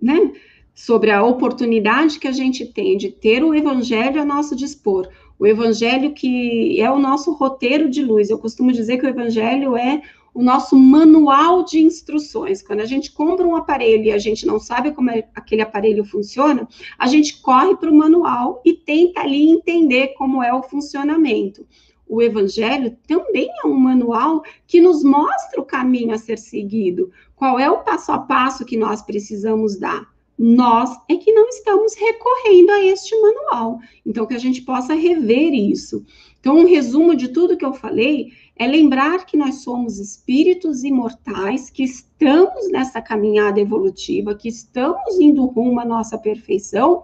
né, 0.00 0.32
sobre 0.74 1.10
a 1.10 1.24
oportunidade 1.24 2.18
que 2.18 2.28
a 2.28 2.32
gente 2.32 2.66
tem 2.66 2.96
de 2.96 3.10
ter 3.10 3.44
o 3.44 3.54
evangelho 3.54 4.20
a 4.20 4.24
nosso 4.24 4.56
dispor, 4.56 5.08
o 5.38 5.46
evangelho 5.46 6.12
que 6.12 6.80
é 6.80 6.90
o 6.90 6.98
nosso 6.98 7.32
roteiro 7.32 7.88
de 7.88 8.02
luz. 8.02 8.28
Eu 8.28 8.38
costumo 8.38 8.72
dizer 8.72 8.98
que 8.98 9.06
o 9.06 9.08
evangelho 9.08 9.76
é 9.76 10.02
o 10.34 10.42
nosso 10.42 10.76
manual 10.76 11.64
de 11.64 11.80
instruções. 11.80 12.62
Quando 12.62 12.80
a 12.80 12.86
gente 12.86 13.12
compra 13.12 13.46
um 13.46 13.56
aparelho 13.56 14.04
e 14.04 14.12
a 14.12 14.18
gente 14.18 14.46
não 14.46 14.58
sabe 14.58 14.92
como 14.92 15.10
é, 15.10 15.28
aquele 15.34 15.62
aparelho 15.62 16.04
funciona, 16.04 16.68
a 16.98 17.06
gente 17.06 17.40
corre 17.40 17.76
para 17.76 17.90
o 17.90 17.94
manual 17.94 18.62
e 18.64 18.72
tenta 18.72 19.20
ali 19.20 19.50
entender 19.50 20.08
como 20.16 20.42
é 20.42 20.52
o 20.52 20.62
funcionamento 20.62 21.66
o 22.08 22.22
Evangelho 22.22 22.96
também 23.06 23.48
é 23.62 23.66
um 23.66 23.74
manual 23.74 24.42
que 24.66 24.80
nos 24.80 25.02
mostra 25.04 25.60
o 25.60 25.64
caminho 25.64 26.12
a 26.12 26.18
ser 26.18 26.38
seguido, 26.38 27.10
qual 27.36 27.58
é 27.58 27.70
o 27.70 27.82
passo 27.82 28.10
a 28.12 28.18
passo 28.18 28.64
que 28.64 28.76
nós 28.76 29.02
precisamos 29.02 29.78
dar. 29.78 30.08
Nós 30.38 30.96
é 31.08 31.16
que 31.16 31.32
não 31.32 31.48
estamos 31.48 31.94
recorrendo 31.96 32.70
a 32.70 32.84
este 32.84 33.20
manual. 33.20 33.80
Então, 34.06 34.24
que 34.24 34.34
a 34.34 34.38
gente 34.38 34.62
possa 34.62 34.94
rever 34.94 35.52
isso. 35.52 36.04
Então, 36.38 36.58
um 36.58 36.66
resumo 36.66 37.16
de 37.16 37.28
tudo 37.28 37.56
que 37.56 37.64
eu 37.64 37.72
falei 37.72 38.32
é 38.56 38.66
lembrar 38.66 39.26
que 39.26 39.36
nós 39.36 39.62
somos 39.62 39.98
espíritos 39.98 40.84
imortais, 40.84 41.70
que 41.70 41.82
estamos 41.82 42.70
nessa 42.70 43.02
caminhada 43.02 43.60
evolutiva, 43.60 44.34
que 44.34 44.48
estamos 44.48 45.18
indo 45.18 45.44
rumo 45.44 45.80
à 45.80 45.84
nossa 45.84 46.16
perfeição 46.16 47.02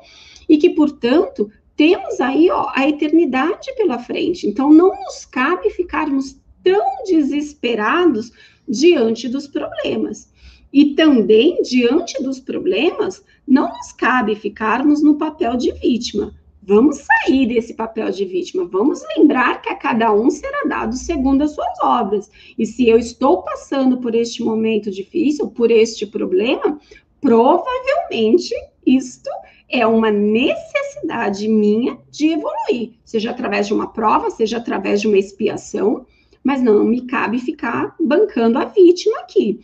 e 0.48 0.56
que, 0.56 0.70
portanto, 0.70 1.50
temos 1.76 2.20
aí 2.20 2.50
ó, 2.50 2.70
a 2.74 2.88
eternidade 2.88 3.74
pela 3.76 3.98
frente. 3.98 4.46
Então, 4.46 4.72
não 4.72 4.88
nos 4.88 5.24
cabe 5.24 5.70
ficarmos 5.70 6.38
tão 6.62 7.04
desesperados 7.04 8.32
diante 8.68 9.28
dos 9.28 9.46
problemas. 9.46 10.32
E 10.72 10.94
também, 10.94 11.62
diante 11.62 12.20
dos 12.22 12.40
problemas, 12.40 13.24
não 13.46 13.68
nos 13.68 13.92
cabe 13.92 14.34
ficarmos 14.34 15.02
no 15.02 15.16
papel 15.16 15.56
de 15.56 15.72
vítima. 15.72 16.34
Vamos 16.66 16.96
sair 16.98 17.46
desse 17.46 17.74
papel 17.74 18.10
de 18.10 18.24
vítima. 18.24 18.64
Vamos 18.64 19.02
lembrar 19.16 19.60
que 19.60 19.68
a 19.68 19.76
cada 19.76 20.12
um 20.12 20.30
será 20.30 20.62
dado 20.66 20.96
segundo 20.96 21.42
as 21.42 21.54
suas 21.54 21.78
obras. 21.82 22.30
E 22.58 22.64
se 22.64 22.88
eu 22.88 22.98
estou 22.98 23.42
passando 23.42 23.98
por 23.98 24.14
este 24.14 24.42
momento 24.42 24.90
difícil, 24.90 25.48
por 25.48 25.70
este 25.70 26.06
problema, 26.06 26.80
provavelmente 27.20 28.54
isto 28.86 29.28
é 29.68 29.86
uma 29.86 30.10
necessidade 30.10 31.48
minha 31.48 31.98
de 32.10 32.32
evoluir, 32.32 32.92
seja 33.04 33.30
através 33.30 33.66
de 33.66 33.74
uma 33.74 33.92
prova, 33.92 34.30
seja 34.30 34.58
através 34.58 35.00
de 35.00 35.08
uma 35.08 35.18
expiação, 35.18 36.06
mas 36.42 36.62
não 36.62 36.84
me 36.84 37.02
cabe 37.02 37.38
ficar 37.38 37.94
bancando 37.98 38.58
a 38.58 38.66
vítima 38.66 39.18
aqui. 39.20 39.60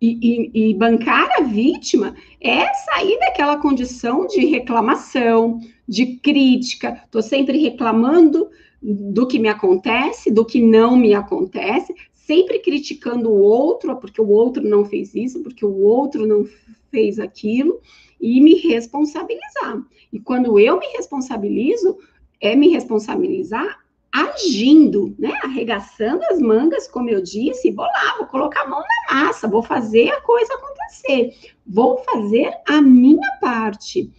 E, 0.00 0.50
e, 0.54 0.70
e, 0.70 0.74
bancar 0.74 1.28
a 1.38 1.42
vítima 1.42 2.14
é 2.40 2.72
sair 2.72 3.18
daquela 3.18 3.58
condição 3.58 4.26
de 4.26 4.46
reclamação, 4.46 5.60
de 5.86 6.16
crítica, 6.16 7.02
estou 7.04 7.20
sempre 7.20 7.58
reclamando 7.58 8.48
do 8.82 9.26
que 9.26 9.38
me 9.38 9.48
acontece, 9.48 10.30
do 10.30 10.42
que 10.42 10.62
não 10.62 10.96
me 10.96 11.12
acontece, 11.12 11.94
sempre 12.12 12.60
criticando 12.60 13.28
o 13.28 13.40
outro, 13.40 13.94
porque 13.96 14.22
o 14.22 14.28
outro 14.30 14.66
não 14.66 14.86
fez 14.86 15.14
isso, 15.14 15.42
porque 15.42 15.66
o 15.66 15.82
outro 15.82 16.26
não 16.26 16.48
fez 16.90 17.18
aquilo, 17.18 17.80
e 18.20 18.40
me 18.40 18.54
responsabilizar. 18.54 19.82
E 20.12 20.20
quando 20.20 20.58
eu 20.58 20.78
me 20.78 20.86
responsabilizo, 20.88 21.96
é 22.40 22.54
me 22.54 22.68
responsabilizar 22.68 23.78
agindo, 24.12 25.14
né? 25.18 25.32
Arregaçando 25.42 26.24
as 26.30 26.40
mangas, 26.40 26.88
como 26.88 27.08
eu 27.08 27.22
disse, 27.22 27.70
vou 27.70 27.84
lá, 27.84 28.16
vou 28.18 28.26
colocar 28.26 28.62
a 28.62 28.68
mão 28.68 28.80
na 28.80 29.14
massa, 29.14 29.48
vou 29.48 29.62
fazer 29.62 30.10
a 30.10 30.20
coisa 30.20 30.52
acontecer, 30.54 31.32
vou 31.66 31.98
fazer 31.98 32.52
a 32.68 32.82
minha 32.82 33.30
parte. 33.40 34.10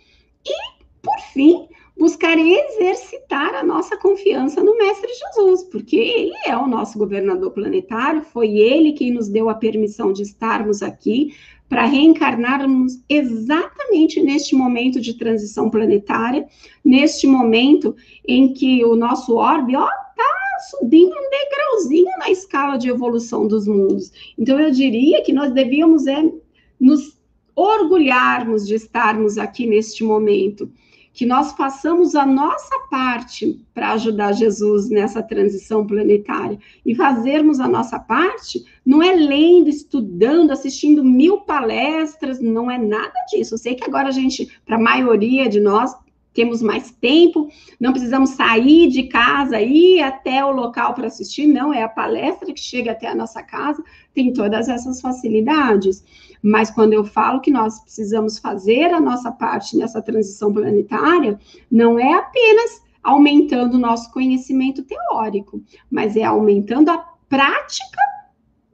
E, 0.45 0.81
por 1.01 1.19
fim, 1.33 1.67
buscar 1.97 2.37
exercitar 2.37 3.53
a 3.53 3.63
nossa 3.63 3.97
confiança 3.97 4.63
no 4.63 4.77
Mestre 4.77 5.11
Jesus, 5.13 5.63
porque 5.63 5.97
ele 5.97 6.33
é 6.47 6.55
o 6.55 6.67
nosso 6.67 6.97
governador 6.97 7.51
planetário, 7.51 8.23
foi 8.23 8.57
ele 8.57 8.93
quem 8.93 9.11
nos 9.11 9.27
deu 9.27 9.49
a 9.49 9.55
permissão 9.55 10.13
de 10.13 10.23
estarmos 10.23 10.81
aqui 10.81 11.35
para 11.71 11.85
reencarnarmos 11.85 12.99
exatamente 13.07 14.21
neste 14.21 14.53
momento 14.53 14.99
de 14.99 15.13
transição 15.13 15.69
planetária, 15.69 16.45
neste 16.83 17.25
momento 17.25 17.95
em 18.27 18.53
que 18.53 18.83
o 18.83 18.93
nosso 18.93 19.37
orbe, 19.37 19.77
ó, 19.77 19.85
tá 19.87 20.57
subindo 20.69 21.13
um 21.13 21.29
degrauzinho 21.29 22.11
na 22.19 22.29
escala 22.29 22.75
de 22.75 22.89
evolução 22.89 23.47
dos 23.47 23.67
mundos. 23.67 24.11
Então 24.37 24.59
eu 24.59 24.69
diria 24.69 25.23
que 25.23 25.31
nós 25.31 25.53
devíamos 25.53 26.07
é 26.07 26.29
nos 26.77 27.17
orgulharmos 27.55 28.67
de 28.67 28.75
estarmos 28.75 29.37
aqui 29.37 29.65
neste 29.65 30.03
momento 30.03 30.69
que 31.13 31.25
nós 31.25 31.51
façamos 31.53 32.15
a 32.15 32.25
nossa 32.25 32.79
parte 32.89 33.59
para 33.73 33.91
ajudar 33.91 34.31
Jesus 34.31 34.89
nessa 34.89 35.21
transição 35.21 35.85
planetária. 35.85 36.57
E 36.85 36.95
fazermos 36.95 37.59
a 37.59 37.67
nossa 37.67 37.99
parte 37.99 38.63
não 38.85 39.03
é 39.03 39.13
lendo, 39.13 39.69
estudando, 39.69 40.51
assistindo 40.51 41.03
mil 41.03 41.41
palestras, 41.41 42.39
não 42.39 42.71
é 42.71 42.77
nada 42.77 43.13
disso. 43.29 43.55
Eu 43.55 43.57
sei 43.57 43.75
que 43.75 43.83
agora 43.83 44.07
a 44.07 44.11
gente, 44.11 44.49
para 44.65 44.77
a 44.77 44.81
maioria 44.81 45.49
de 45.49 45.59
nós, 45.59 45.93
temos 46.33 46.61
mais 46.61 46.91
tempo, 46.91 47.49
não 47.79 47.91
precisamos 47.91 48.31
sair 48.31 48.87
de 48.87 49.03
casa, 49.03 49.61
ir 49.61 50.01
até 50.01 50.43
o 50.45 50.51
local 50.51 50.93
para 50.93 51.07
assistir, 51.07 51.47
não, 51.47 51.73
é 51.73 51.83
a 51.83 51.89
palestra 51.89 52.53
que 52.53 52.59
chega 52.59 52.91
até 52.91 53.07
a 53.07 53.15
nossa 53.15 53.43
casa, 53.43 53.83
tem 54.13 54.31
todas 54.31 54.69
essas 54.69 55.01
facilidades. 55.01 56.03
Mas 56.41 56.71
quando 56.71 56.93
eu 56.93 57.03
falo 57.03 57.41
que 57.41 57.51
nós 57.51 57.81
precisamos 57.81 58.39
fazer 58.39 58.93
a 58.93 58.99
nossa 58.99 59.31
parte 59.31 59.77
nessa 59.77 60.01
transição 60.01 60.51
planetária, 60.51 61.39
não 61.69 61.99
é 61.99 62.13
apenas 62.13 62.81
aumentando 63.03 63.75
o 63.75 63.79
nosso 63.79 64.11
conhecimento 64.11 64.83
teórico, 64.83 65.61
mas 65.89 66.15
é 66.15 66.23
aumentando 66.23 66.89
a 66.89 66.97
prática 67.29 68.01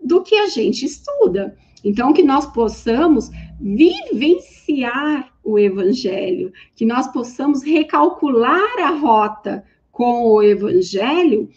do 0.03 0.21
que 0.21 0.35
a 0.35 0.47
gente 0.47 0.85
estuda. 0.85 1.55
Então, 1.83 2.13
que 2.13 2.23
nós 2.23 2.45
possamos 2.45 3.29
vivenciar 3.59 5.31
o 5.47 5.57
evangelho, 5.57 6.51
que 6.75 6.85
nós 6.85 7.07
possamos 7.07 7.63
recalcular 7.63 8.79
a 8.79 8.89
rota 8.89 9.63
com 9.89 10.27
o 10.27 10.43
evangelho 10.43 11.49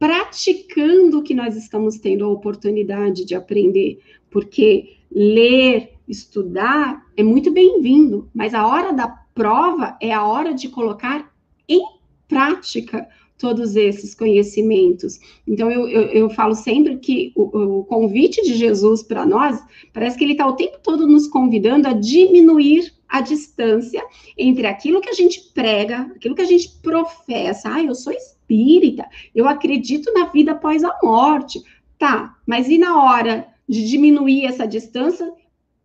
praticando 0.00 1.20
o 1.20 1.22
que 1.22 1.32
nós 1.32 1.56
estamos 1.56 1.96
tendo 1.98 2.24
a 2.24 2.28
oportunidade 2.28 3.24
de 3.24 3.36
aprender, 3.36 4.00
porque 4.28 4.96
ler, 5.10 5.92
estudar 6.08 7.06
é 7.16 7.22
muito 7.22 7.52
bem-vindo, 7.52 8.28
mas 8.34 8.52
a 8.52 8.66
hora 8.66 8.92
da 8.92 9.06
prova 9.32 9.96
é 10.02 10.12
a 10.12 10.26
hora 10.26 10.52
de 10.52 10.68
colocar 10.68 11.32
em 11.68 11.82
prática 12.26 13.08
todos 13.38 13.76
esses 13.76 14.12
conhecimentos. 14.12 15.20
Então, 15.46 15.70
eu, 15.70 15.88
eu, 15.88 16.02
eu 16.02 16.30
falo 16.30 16.54
sempre 16.54 16.96
que 16.96 17.32
o, 17.36 17.78
o 17.78 17.84
convite 17.84 18.42
de 18.42 18.54
Jesus 18.54 19.04
para 19.04 19.24
nós, 19.24 19.62
parece 19.92 20.18
que 20.18 20.24
ele 20.24 20.32
está 20.32 20.46
o 20.46 20.56
tempo 20.56 20.78
todo 20.82 21.06
nos 21.06 21.28
convidando 21.28 21.86
a 21.86 21.92
diminuir 21.92 22.95
a 23.08 23.20
distância 23.20 24.02
entre 24.36 24.66
aquilo 24.66 25.00
que 25.00 25.08
a 25.08 25.14
gente 25.14 25.50
prega, 25.54 26.02
aquilo 26.14 26.34
que 26.34 26.42
a 26.42 26.46
gente 26.46 26.68
professa. 26.82 27.72
Ah, 27.72 27.82
eu 27.82 27.94
sou 27.94 28.12
espírita, 28.12 29.06
eu 29.34 29.48
acredito 29.48 30.12
na 30.12 30.26
vida 30.26 30.52
após 30.52 30.84
a 30.84 30.98
morte. 31.02 31.62
Tá, 31.98 32.36
mas 32.46 32.68
e 32.68 32.76
na 32.76 33.02
hora 33.02 33.48
de 33.68 33.86
diminuir 33.88 34.44
essa 34.44 34.66
distância, 34.66 35.32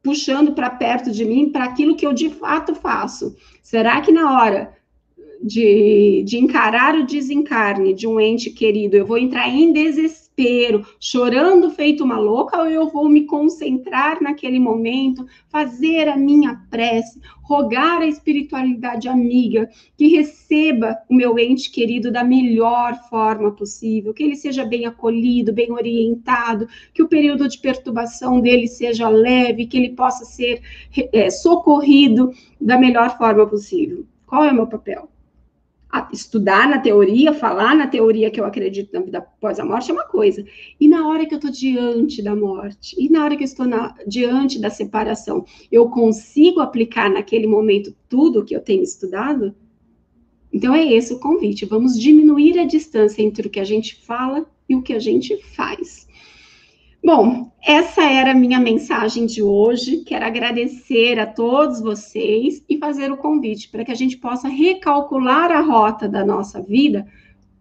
puxando 0.04 0.54
para 0.54 0.70
perto 0.70 1.12
de 1.12 1.24
mim, 1.24 1.50
para 1.50 1.66
aquilo 1.66 1.96
que 1.96 2.06
eu 2.06 2.14
de 2.14 2.30
fato 2.30 2.76
faço? 2.76 3.36
Será 3.64 4.02
que 4.02 4.12
na 4.12 4.40
hora 4.40 4.76
de, 5.42 6.24
de 6.26 6.38
encarar 6.38 6.96
o 6.96 7.06
desencarne 7.06 7.94
de 7.94 8.08
um 8.08 8.20
ente 8.20 8.50
querido, 8.50 8.96
eu 8.96 9.06
vou 9.06 9.18
entrar 9.18 9.48
em 9.48 9.72
desespero? 9.72 10.21
Desespero, 10.36 10.86
chorando 11.00 11.70
feito 11.72 12.04
uma 12.04 12.18
louca, 12.18 12.60
ou 12.60 12.68
eu 12.68 12.90
vou 12.90 13.08
me 13.10 13.26
concentrar 13.26 14.22
naquele 14.22 14.60
momento, 14.60 15.26
fazer 15.50 16.08
a 16.08 16.18
minha 16.18 16.62
prece, 16.70 17.20
rogar 17.44 18.02
a 18.02 18.08
espiritualidade 18.08 19.08
amiga 19.08 19.70
que 19.98 20.08
receba 20.08 20.98
o 21.10 21.14
meu 21.14 21.38
ente 21.38 21.70
querido 21.70 22.12
da 22.12 22.24
melhor 22.24 22.96
forma 23.10 23.52
possível, 23.52 24.14
que 24.14 24.24
ele 24.24 24.36
seja 24.36 24.66
bem 24.66 24.86
acolhido, 24.86 25.54
bem 25.54 25.72
orientado, 25.72 26.68
que 26.94 27.04
o 27.04 27.08
período 27.08 27.48
de 27.48 27.60
perturbação 27.60 28.40
dele 28.40 28.68
seja 28.68 29.10
leve, 29.10 29.68
que 29.68 29.78
ele 29.78 29.90
possa 29.90 30.26
ser 30.26 30.62
é, 31.14 31.30
socorrido 31.30 32.32
da 32.60 32.78
melhor 32.78 33.18
forma 33.18 33.46
possível. 33.48 34.06
Qual 34.26 34.46
é 34.46 34.52
o 34.52 34.56
meu 34.56 34.68
papel? 34.68 35.11
Estudar 36.12 36.68
na 36.70 36.80
teoria, 36.80 37.34
falar 37.34 37.76
na 37.76 37.88
teoria 37.88 38.32
que 38.32 38.40
eu 38.40 38.46
acredito 38.46 38.94
na 38.94 39.02
vida 39.02 39.18
após 39.18 39.60
a 39.60 39.66
morte 39.66 39.92
é 39.92 39.94
uma 39.94 40.06
coisa. 40.06 40.44
E 40.80 40.88
na 40.88 41.08
hora 41.08 41.26
que 41.26 41.34
eu 41.34 41.38
estou 41.38 41.52
diante 41.52 42.22
da 42.22 42.36
morte, 42.36 42.96
e 42.98 43.10
na 43.10 43.24
hora 43.24 43.36
que 43.36 43.44
eu 43.44 43.46
estou 43.46 43.66
na, 43.66 43.96
diante 44.08 44.60
da 44.60 44.70
separação, 44.70 45.46
eu 45.72 45.90
consigo 45.90 46.60
aplicar 46.60 47.10
naquele 47.10 47.48
momento 47.48 47.96
tudo 48.08 48.46
que 48.46 48.56
eu 48.56 48.62
tenho 48.62 48.84
estudado? 48.84 49.56
Então 50.54 50.76
é 50.76 50.86
esse 50.86 51.14
o 51.14 51.20
convite. 51.20 51.66
Vamos 51.66 52.00
diminuir 52.00 52.60
a 52.60 52.66
distância 52.66 53.22
entre 53.22 53.48
o 53.48 53.50
que 53.50 53.60
a 53.60 53.66
gente 53.66 53.96
fala 53.96 54.46
e 54.68 54.76
o 54.76 54.82
que 54.82 54.94
a 54.94 55.00
gente 55.00 55.38
faz. 55.56 56.08
Bom, 57.04 57.52
essa 57.66 58.04
era 58.04 58.30
a 58.30 58.36
minha 58.36 58.60
mensagem 58.60 59.26
de 59.26 59.42
hoje. 59.42 60.04
Quero 60.06 60.24
agradecer 60.24 61.20
a 61.20 61.26
todos 61.26 61.82
vocês 61.82 62.64
e 62.70 62.78
fazer 62.78 63.12
o 63.12 63.18
convite 63.18 63.70
para 63.70 63.84
que 63.84 63.92
a 63.92 63.96
gente 63.96 64.18
possa 64.18 64.48
recalcular 64.48 65.52
a 65.52 65.62
rota 65.62 66.08
da 66.08 66.24
nossa 66.24 66.62
vida 66.62 67.08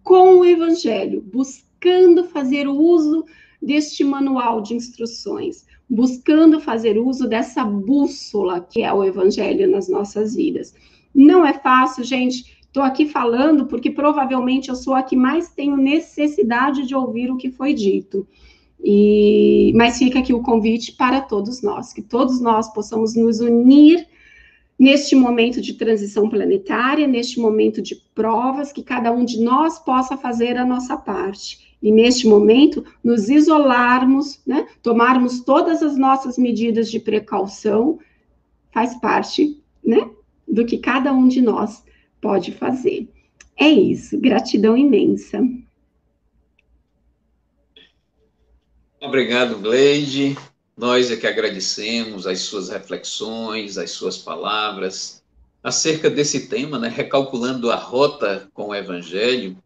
com 0.02 0.40
o 0.40 0.44
Evangelho, 0.44 1.22
buscando 1.22 2.24
fazer 2.24 2.68
uso 2.68 3.24
deste 3.62 4.04
manual 4.04 4.60
de 4.60 4.74
instruções, 4.74 5.64
buscando 5.88 6.60
fazer 6.60 6.98
uso 6.98 7.26
dessa 7.26 7.64
bússola 7.64 8.60
que 8.60 8.82
é 8.82 8.92
o 8.92 9.02
Evangelho 9.02 9.70
nas 9.70 9.88
nossas 9.88 10.34
vidas. 10.36 10.74
Não 11.14 11.46
é 11.46 11.54
fácil, 11.54 12.04
gente. 12.04 12.60
Estou 12.66 12.82
aqui 12.82 13.06
falando 13.06 13.66
porque 13.66 13.90
provavelmente 13.90 14.68
eu 14.68 14.76
sou 14.76 14.94
a 14.94 15.02
que 15.02 15.16
mais 15.16 15.48
tenho 15.48 15.78
necessidade 15.78 16.86
de 16.86 16.94
ouvir 16.94 17.30
o 17.30 17.38
que 17.38 17.50
foi 17.50 17.72
dito. 17.72 18.28
E, 18.82 19.72
mas 19.74 19.98
fica 19.98 20.18
aqui 20.18 20.32
o 20.32 20.42
convite 20.42 20.92
para 20.92 21.20
todos 21.20 21.62
nós, 21.62 21.92
que 21.92 22.02
todos 22.02 22.40
nós 22.40 22.72
possamos 22.72 23.14
nos 23.14 23.40
unir 23.40 24.06
neste 24.78 25.14
momento 25.14 25.60
de 25.60 25.74
transição 25.74 26.30
planetária, 26.30 27.06
neste 27.06 27.38
momento 27.38 27.82
de 27.82 27.94
provas, 28.14 28.72
que 28.72 28.82
cada 28.82 29.12
um 29.12 29.24
de 29.26 29.38
nós 29.42 29.78
possa 29.78 30.16
fazer 30.16 30.56
a 30.56 30.64
nossa 30.64 30.96
parte. 30.96 31.76
E 31.82 31.92
neste 31.92 32.26
momento, 32.26 32.82
nos 33.04 33.28
isolarmos, 33.28 34.40
né, 34.46 34.66
tomarmos 34.82 35.40
todas 35.40 35.82
as 35.82 35.98
nossas 35.98 36.38
medidas 36.38 36.90
de 36.90 36.98
precaução, 36.98 37.98
faz 38.72 38.94
parte 38.98 39.60
né, 39.84 40.08
do 40.48 40.64
que 40.64 40.78
cada 40.78 41.12
um 41.12 41.28
de 41.28 41.42
nós 41.42 41.84
pode 42.20 42.52
fazer. 42.52 43.08
É 43.56 43.68
isso, 43.68 44.18
gratidão 44.18 44.76
imensa. 44.76 45.46
Obrigado, 49.10 49.58
Gleide. 49.58 50.38
Nós 50.76 51.10
é 51.10 51.16
que 51.16 51.26
agradecemos 51.26 52.28
as 52.28 52.42
suas 52.42 52.68
reflexões, 52.68 53.76
as 53.76 53.90
suas 53.90 54.16
palavras 54.16 55.20
acerca 55.64 56.08
desse 56.08 56.46
tema, 56.46 56.78
né, 56.78 56.86
recalculando 56.88 57.72
a 57.72 57.74
rota 57.74 58.48
com 58.54 58.68
o 58.68 58.74
Evangelho, 58.74 59.60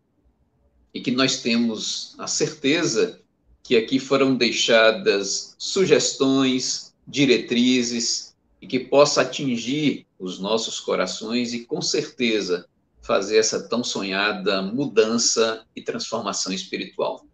e 0.94 1.00
que 1.02 1.10
nós 1.10 1.42
temos 1.42 2.14
a 2.18 2.26
certeza 2.26 3.20
que 3.62 3.76
aqui 3.76 3.98
foram 3.98 4.34
deixadas 4.34 5.54
sugestões, 5.58 6.94
diretrizes, 7.06 8.34
e 8.62 8.66
que 8.66 8.80
possa 8.80 9.20
atingir 9.20 10.06
os 10.18 10.38
nossos 10.38 10.80
corações 10.80 11.52
e, 11.52 11.66
com 11.66 11.82
certeza, 11.82 12.66
fazer 13.02 13.36
essa 13.36 13.68
tão 13.68 13.84
sonhada 13.84 14.62
mudança 14.62 15.66
e 15.76 15.82
transformação 15.82 16.50
espiritual. 16.50 17.26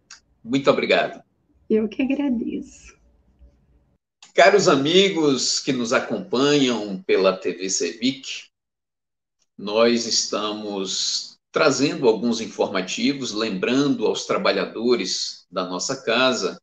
Muito 0.43 0.69
obrigado. 0.69 1.23
Eu 1.73 1.87
que 1.87 2.01
agradeço. 2.01 2.99
Caros 4.35 4.67
amigos 4.67 5.57
que 5.57 5.71
nos 5.71 5.93
acompanham 5.93 7.01
pela 7.03 7.37
TV 7.37 7.69
Cevic, 7.69 8.49
nós 9.57 10.05
estamos 10.05 11.37
trazendo 11.49 12.09
alguns 12.09 12.41
informativos, 12.41 13.31
lembrando 13.31 14.05
aos 14.05 14.25
trabalhadores 14.25 15.47
da 15.49 15.63
nossa 15.63 16.03
casa 16.03 16.61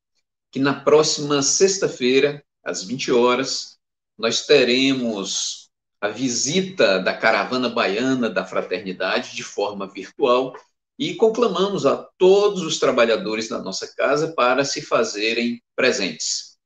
que 0.53 0.59
na 0.59 0.79
próxima 0.79 1.41
sexta-feira, 1.41 2.45
às 2.63 2.85
20 2.85 3.11
horas, 3.11 3.79
nós 4.19 4.45
teremos 4.45 5.71
a 6.03 6.09
visita 6.09 6.99
da 6.99 7.17
caravana 7.17 7.71
baiana 7.71 8.29
da 8.29 8.45
fraternidade 8.45 9.35
de 9.35 9.43
forma 9.43 9.91
virtual 9.91 10.55
e 10.99 11.15
conclamamos 11.15 11.87
a 11.87 11.97
todos 12.19 12.63
os 12.63 12.79
trabalhadores 12.79 13.49
da 13.49 13.59
nossa 13.59 13.95
casa 13.95 14.33
para 14.33 14.65
se 14.65 14.83
fazerem 14.83 15.63
presentes. 15.77 16.59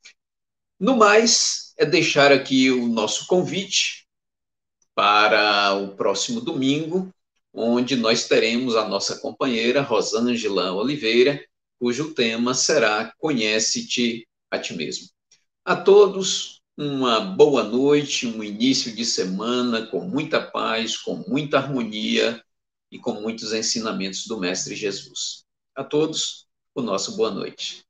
No 0.80 0.97
mais, 0.97 1.74
é 1.76 1.85
deixar 1.85 2.33
aqui 2.33 2.70
o 2.70 2.89
nosso 2.89 3.26
convite 3.26 4.07
para 4.95 5.74
o 5.74 5.95
próximo 5.95 6.41
domingo, 6.41 7.12
onde 7.53 7.95
nós 7.95 8.26
teremos 8.26 8.74
a 8.74 8.89
nossa 8.89 9.18
companheira 9.18 9.83
Rosângela 9.83 10.72
Oliveira, 10.72 11.45
cujo 11.78 12.14
tema 12.14 12.55
será 12.55 13.12
Conhece-te 13.18 14.26
a 14.51 14.59
ti 14.59 14.74
mesmo. 14.74 15.09
A 15.64 15.76
todos, 15.76 16.61
uma 16.76 17.20
boa 17.20 17.62
noite, 17.62 18.26
um 18.26 18.43
início 18.43 18.95
de 18.95 19.05
semana 19.05 19.87
com 19.87 20.01
muita 20.01 20.41
paz, 20.41 20.97
com 20.97 21.22
muita 21.28 21.59
harmonia 21.59 22.43
e 22.93 22.99
com 22.99 23.14
muitos 23.14 23.55
ensinamentos 23.55 24.26
do 24.26 24.38
Mestre 24.38 24.76
Jesus. 24.76 25.47
A 25.74 25.82
todos, 25.82 26.47
o 26.74 26.82
nosso 26.82 27.16
boa 27.16 27.30
noite. 27.30 27.82